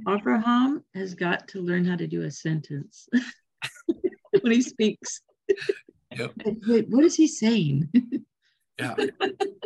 Abraham 0.09 0.85
has 0.95 1.15
got 1.15 1.49
to 1.49 1.61
learn 1.61 1.85
how 1.85 1.97
to 1.97 2.07
do 2.07 2.23
a 2.23 2.31
sentence 2.31 3.09
when 4.41 4.53
he 4.53 4.63
speaks. 4.63 5.21
Yep. 6.17 6.33
Wait, 6.67 6.89
what 6.89 7.05
is 7.05 7.15
he 7.15 7.27
saying? 7.27 7.89
Yeah. 8.79 8.95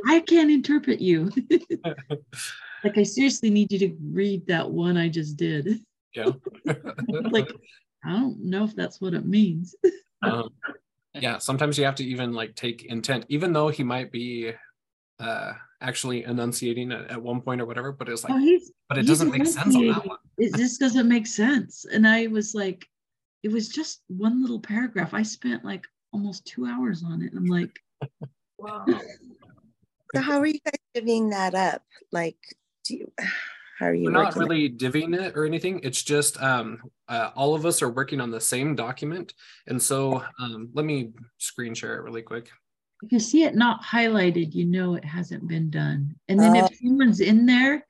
I 0.08 0.20
can't 0.20 0.50
interpret 0.50 1.00
you. 1.00 1.30
like 2.84 2.96
I 2.96 3.02
seriously 3.02 3.50
need 3.50 3.72
you 3.72 3.78
to 3.80 3.96
read 4.12 4.46
that 4.46 4.70
one 4.70 4.96
I 4.96 5.08
just 5.08 5.36
did. 5.36 5.80
Yeah. 6.14 6.30
like 7.30 7.50
I 8.04 8.12
don't 8.12 8.40
know 8.40 8.64
if 8.64 8.74
that's 8.74 9.00
what 9.00 9.14
it 9.14 9.26
means. 9.26 9.74
Um, 10.22 10.50
yeah 11.14 11.38
sometimes 11.38 11.78
you 11.78 11.84
have 11.84 11.94
to 11.94 12.04
even 12.04 12.32
like 12.32 12.54
take 12.54 12.84
intent 12.86 13.24
even 13.28 13.52
though 13.52 13.68
he 13.68 13.82
might 13.82 14.10
be 14.10 14.52
uh 15.20 15.52
actually 15.80 16.24
enunciating 16.24 16.92
at, 16.92 17.10
at 17.10 17.20
one 17.20 17.40
point 17.40 17.60
or 17.60 17.66
whatever 17.66 17.92
but 17.92 18.08
it's 18.08 18.24
like 18.24 18.32
oh, 18.34 18.58
but 18.88 18.98
it 18.98 19.06
doesn't 19.06 19.30
make 19.30 19.46
sense 19.46 19.74
on 19.74 19.86
that 19.88 20.06
one. 20.06 20.18
It 20.38 20.54
just 20.56 20.80
doesn't 20.80 21.08
make 21.08 21.26
sense. 21.26 21.84
And 21.92 22.06
i 22.06 22.26
was 22.28 22.54
like 22.54 22.86
it 23.42 23.50
was 23.50 23.68
just 23.68 24.02
one 24.06 24.40
little 24.40 24.60
paragraph. 24.60 25.14
I 25.14 25.22
spent 25.22 25.64
like 25.64 25.84
almost 26.12 26.46
two 26.46 26.66
hours 26.66 27.02
on 27.02 27.22
it 27.22 27.32
i'm 27.34 27.46
like 27.46 27.78
wow. 28.58 28.84
So 30.14 30.20
how 30.20 30.40
are 30.40 30.46
you 30.46 30.60
guys 30.64 30.74
giving 30.94 31.30
that 31.30 31.54
up? 31.54 31.82
Like 32.10 32.36
do 32.84 32.96
you 32.96 33.12
how 33.82 33.88
are 33.88 33.94
you 33.94 34.04
We're 34.04 34.12
not 34.12 34.36
really 34.36 34.66
it? 34.66 34.78
divvying 34.78 35.20
it 35.20 35.36
or 35.36 35.44
anything. 35.44 35.80
It's 35.82 36.02
just 36.02 36.40
um, 36.40 36.80
uh, 37.08 37.30
all 37.34 37.54
of 37.54 37.66
us 37.66 37.82
are 37.82 37.90
working 37.90 38.20
on 38.20 38.30
the 38.30 38.40
same 38.40 38.76
document. 38.76 39.34
And 39.66 39.82
so 39.82 40.22
um, 40.40 40.70
let 40.72 40.84
me 40.84 41.10
screen 41.38 41.74
share 41.74 41.96
it 41.96 42.02
really 42.02 42.22
quick. 42.22 42.48
If 43.02 43.10
you 43.10 43.18
see 43.18 43.42
it 43.42 43.56
not 43.56 43.82
highlighted, 43.82 44.54
you 44.54 44.66
know 44.66 44.94
it 44.94 45.04
hasn't 45.04 45.48
been 45.48 45.68
done. 45.68 46.14
And 46.28 46.38
then 46.38 46.56
uh, 46.56 46.66
if 46.66 46.78
someone's 46.78 47.18
in 47.18 47.44
there, 47.44 47.84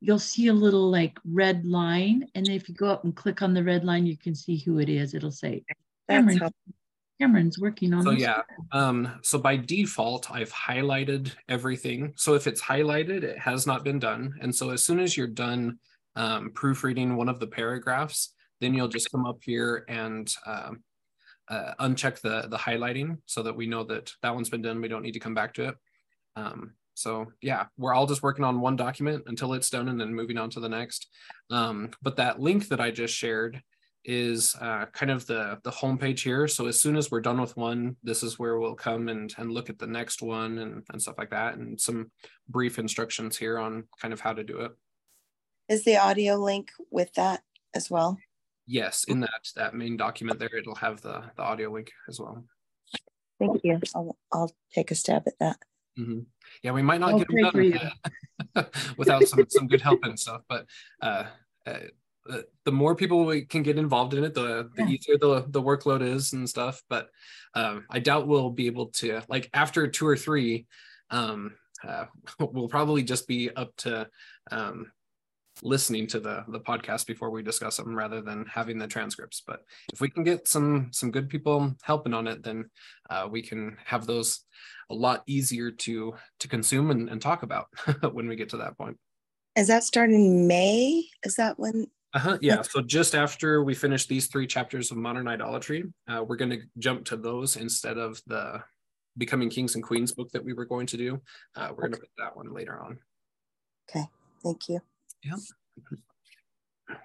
you'll 0.00 0.18
see 0.18 0.46
a 0.46 0.54
little 0.54 0.90
like 0.90 1.18
red 1.30 1.66
line. 1.66 2.26
And 2.34 2.48
if 2.48 2.66
you 2.66 2.74
go 2.74 2.88
up 2.88 3.04
and 3.04 3.14
click 3.14 3.42
on 3.42 3.52
the 3.52 3.62
red 3.62 3.84
line, 3.84 4.06
you 4.06 4.16
can 4.16 4.34
see 4.34 4.56
who 4.56 4.78
it 4.78 4.88
is. 4.88 5.12
It'll 5.12 5.30
say 5.30 5.64
Cameron, 6.08 6.40
Cameron's 7.20 7.58
working 7.58 7.94
on 7.94 8.02
so 8.02 8.10
yeah 8.10 8.42
um 8.72 9.18
so 9.22 9.38
by 9.38 9.56
default 9.56 10.30
I've 10.30 10.52
highlighted 10.52 11.32
everything. 11.48 12.12
So 12.16 12.34
if 12.34 12.46
it's 12.46 12.60
highlighted 12.60 13.22
it 13.22 13.38
has 13.38 13.66
not 13.66 13.84
been 13.84 13.98
done. 13.98 14.34
And 14.40 14.54
so 14.54 14.70
as 14.70 14.84
soon 14.84 15.00
as 15.00 15.16
you're 15.16 15.26
done 15.26 15.78
um, 16.14 16.50
proofreading 16.52 17.16
one 17.16 17.28
of 17.28 17.40
the 17.40 17.46
paragraphs 17.46 18.34
then 18.60 18.74
you'll 18.74 18.88
just 18.88 19.10
come 19.10 19.26
up 19.26 19.38
here 19.42 19.84
and 19.88 20.34
um, 20.46 20.82
uh, 21.48 21.72
uncheck 21.80 22.20
the 22.20 22.48
the 22.48 22.56
highlighting 22.58 23.18
so 23.26 23.42
that 23.42 23.56
we 23.56 23.66
know 23.66 23.84
that 23.84 24.12
that 24.22 24.34
one's 24.34 24.50
been 24.50 24.62
done. 24.62 24.80
We 24.80 24.88
don't 24.88 25.02
need 25.02 25.12
to 25.12 25.20
come 25.20 25.34
back 25.34 25.54
to 25.54 25.68
it. 25.68 25.74
Um, 26.36 26.74
so 26.94 27.26
yeah 27.42 27.66
we're 27.76 27.94
all 27.94 28.06
just 28.06 28.22
working 28.22 28.44
on 28.44 28.60
one 28.60 28.76
document 28.76 29.24
until 29.26 29.52
it's 29.52 29.68
done 29.68 29.88
and 29.88 30.00
then 30.00 30.14
moving 30.14 30.38
on 30.38 30.50
to 30.50 30.60
the 30.60 30.68
next. 30.68 31.08
Um, 31.50 31.90
but 32.02 32.16
that 32.16 32.40
link 32.40 32.68
that 32.68 32.80
I 32.80 32.90
just 32.90 33.14
shared 33.14 33.62
is 34.06 34.54
uh, 34.60 34.86
kind 34.92 35.10
of 35.10 35.26
the 35.26 35.58
the 35.64 35.70
homepage 35.70 36.20
here. 36.20 36.46
So 36.48 36.66
as 36.66 36.80
soon 36.80 36.96
as 36.96 37.10
we're 37.10 37.20
done 37.20 37.40
with 37.40 37.56
one, 37.56 37.96
this 38.02 38.22
is 38.22 38.38
where 38.38 38.58
we'll 38.58 38.74
come 38.74 39.08
and, 39.08 39.34
and 39.36 39.52
look 39.52 39.68
at 39.68 39.78
the 39.78 39.86
next 39.86 40.22
one 40.22 40.58
and, 40.58 40.84
and 40.92 41.02
stuff 41.02 41.16
like 41.18 41.30
that, 41.30 41.56
and 41.56 41.78
some 41.78 42.10
brief 42.48 42.78
instructions 42.78 43.36
here 43.36 43.58
on 43.58 43.84
kind 44.00 44.14
of 44.14 44.20
how 44.20 44.32
to 44.32 44.44
do 44.44 44.60
it. 44.60 44.72
Is 45.68 45.84
the 45.84 45.96
audio 45.96 46.36
link 46.36 46.70
with 46.90 47.12
that 47.14 47.42
as 47.74 47.90
well? 47.90 48.16
Yes, 48.66 49.04
in 49.08 49.20
that 49.20 49.50
that 49.56 49.74
main 49.74 49.96
document 49.96 50.38
there, 50.38 50.56
it'll 50.56 50.76
have 50.76 51.00
the 51.02 51.24
the 51.36 51.42
audio 51.42 51.70
link 51.70 51.90
as 52.08 52.20
well. 52.20 52.44
Thank 53.40 53.60
you. 53.64 53.80
I'll 53.94 54.16
I'll 54.32 54.52
take 54.72 54.92
a 54.92 54.94
stab 54.94 55.24
at 55.26 55.38
that. 55.40 55.58
Mm-hmm. 55.98 56.20
Yeah, 56.62 56.72
we 56.72 56.82
might 56.82 57.00
not 57.00 57.12
I'll 57.12 57.18
get 57.18 57.28
it 57.30 57.90
done 58.54 58.66
without 58.96 59.24
some 59.24 59.44
some 59.48 59.66
good 59.66 59.80
help 59.80 60.04
and 60.04 60.18
stuff, 60.18 60.42
but 60.48 60.66
uh, 61.02 61.24
uh 61.66 61.78
the 62.64 62.72
more 62.72 62.94
people 62.94 63.24
we 63.24 63.44
can 63.44 63.62
get 63.62 63.78
involved 63.78 64.14
in 64.14 64.24
it, 64.24 64.34
the 64.34 64.70
the 64.74 64.82
yeah. 64.82 64.88
easier 64.88 65.18
the 65.18 65.44
the 65.48 65.62
workload 65.62 66.02
is 66.02 66.32
and 66.32 66.48
stuff. 66.48 66.82
But 66.88 67.08
um, 67.54 67.84
I 67.90 67.98
doubt 67.98 68.26
we'll 68.26 68.50
be 68.50 68.66
able 68.66 68.86
to 68.86 69.22
like 69.28 69.50
after 69.54 69.86
two 69.88 70.06
or 70.06 70.16
three, 70.16 70.66
um, 71.10 71.54
uh, 71.86 72.06
we'll 72.40 72.68
probably 72.68 73.02
just 73.02 73.26
be 73.26 73.50
up 73.50 73.74
to 73.78 74.08
um, 74.50 74.92
listening 75.62 76.06
to 76.08 76.20
the 76.20 76.44
the 76.48 76.60
podcast 76.60 77.06
before 77.06 77.30
we 77.30 77.42
discuss 77.42 77.76
them 77.76 77.94
rather 77.94 78.20
than 78.20 78.44
having 78.46 78.78
the 78.78 78.86
transcripts. 78.86 79.42
But 79.46 79.64
if 79.92 80.00
we 80.00 80.08
can 80.08 80.24
get 80.24 80.48
some 80.48 80.88
some 80.92 81.10
good 81.10 81.28
people 81.28 81.74
helping 81.82 82.14
on 82.14 82.26
it, 82.26 82.42
then 82.42 82.70
uh, 83.10 83.28
we 83.30 83.42
can 83.42 83.76
have 83.84 84.06
those 84.06 84.44
a 84.90 84.94
lot 84.94 85.22
easier 85.26 85.70
to 85.70 86.14
to 86.40 86.48
consume 86.48 86.90
and, 86.90 87.08
and 87.08 87.20
talk 87.20 87.42
about 87.42 87.66
when 88.12 88.28
we 88.28 88.36
get 88.36 88.50
to 88.50 88.58
that 88.58 88.76
point. 88.76 88.98
Is 89.56 89.68
that 89.68 89.84
starting 89.84 90.46
May? 90.46 91.04
Is 91.24 91.36
that 91.36 91.58
when 91.58 91.86
uh-huh, 92.14 92.38
yeah. 92.40 92.62
So 92.62 92.80
just 92.80 93.14
after 93.14 93.62
we 93.62 93.74
finish 93.74 94.06
these 94.06 94.26
three 94.28 94.46
chapters 94.46 94.90
of 94.90 94.96
modern 94.96 95.28
idolatry, 95.28 95.84
uh, 96.08 96.24
we're 96.26 96.36
going 96.36 96.50
to 96.50 96.62
jump 96.78 97.04
to 97.06 97.16
those 97.16 97.56
instead 97.56 97.98
of 97.98 98.20
the 98.26 98.62
becoming 99.18 99.50
kings 99.50 99.74
and 99.74 99.84
queens 99.84 100.12
book 100.12 100.30
that 100.32 100.44
we 100.44 100.52
were 100.52 100.64
going 100.64 100.86
to 100.86 100.96
do. 100.96 101.20
Uh, 101.54 101.68
we're 101.70 101.88
going 101.88 101.92
to 101.92 101.98
put 101.98 102.08
that 102.18 102.36
one 102.36 102.52
later 102.52 102.80
on. 102.80 102.98
Okay. 103.90 104.04
Thank 104.42 104.68
you. 104.68 104.80
Yep. 105.24 105.38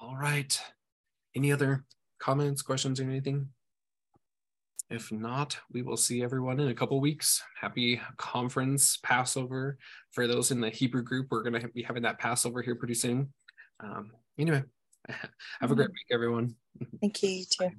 All 0.00 0.16
right. 0.16 0.60
Any 1.34 1.52
other 1.52 1.84
comments, 2.18 2.62
questions, 2.62 3.00
or 3.00 3.04
anything? 3.04 3.48
If 4.88 5.10
not, 5.10 5.58
we 5.72 5.82
will 5.82 5.96
see 5.96 6.22
everyone 6.22 6.60
in 6.60 6.68
a 6.68 6.74
couple 6.74 7.00
weeks. 7.00 7.42
Happy 7.60 8.00
conference 8.16 8.98
Passover. 9.02 9.78
For 10.12 10.26
those 10.26 10.52
in 10.52 10.60
the 10.60 10.70
Hebrew 10.70 11.02
group, 11.02 11.26
we're 11.30 11.42
going 11.42 11.60
to 11.60 11.68
be 11.68 11.82
having 11.82 12.04
that 12.04 12.20
Passover 12.20 12.62
here 12.62 12.76
pretty 12.76 12.94
soon. 12.94 13.32
Um, 13.80 14.12
anyway, 14.38 14.62
Have 15.60 15.70
a 15.70 15.74
great 15.74 15.86
mm-hmm. 15.86 15.92
week, 15.92 16.06
everyone. 16.10 16.54
Thank 17.00 17.22
you, 17.22 17.30
you 17.30 17.44
too. 17.44 17.70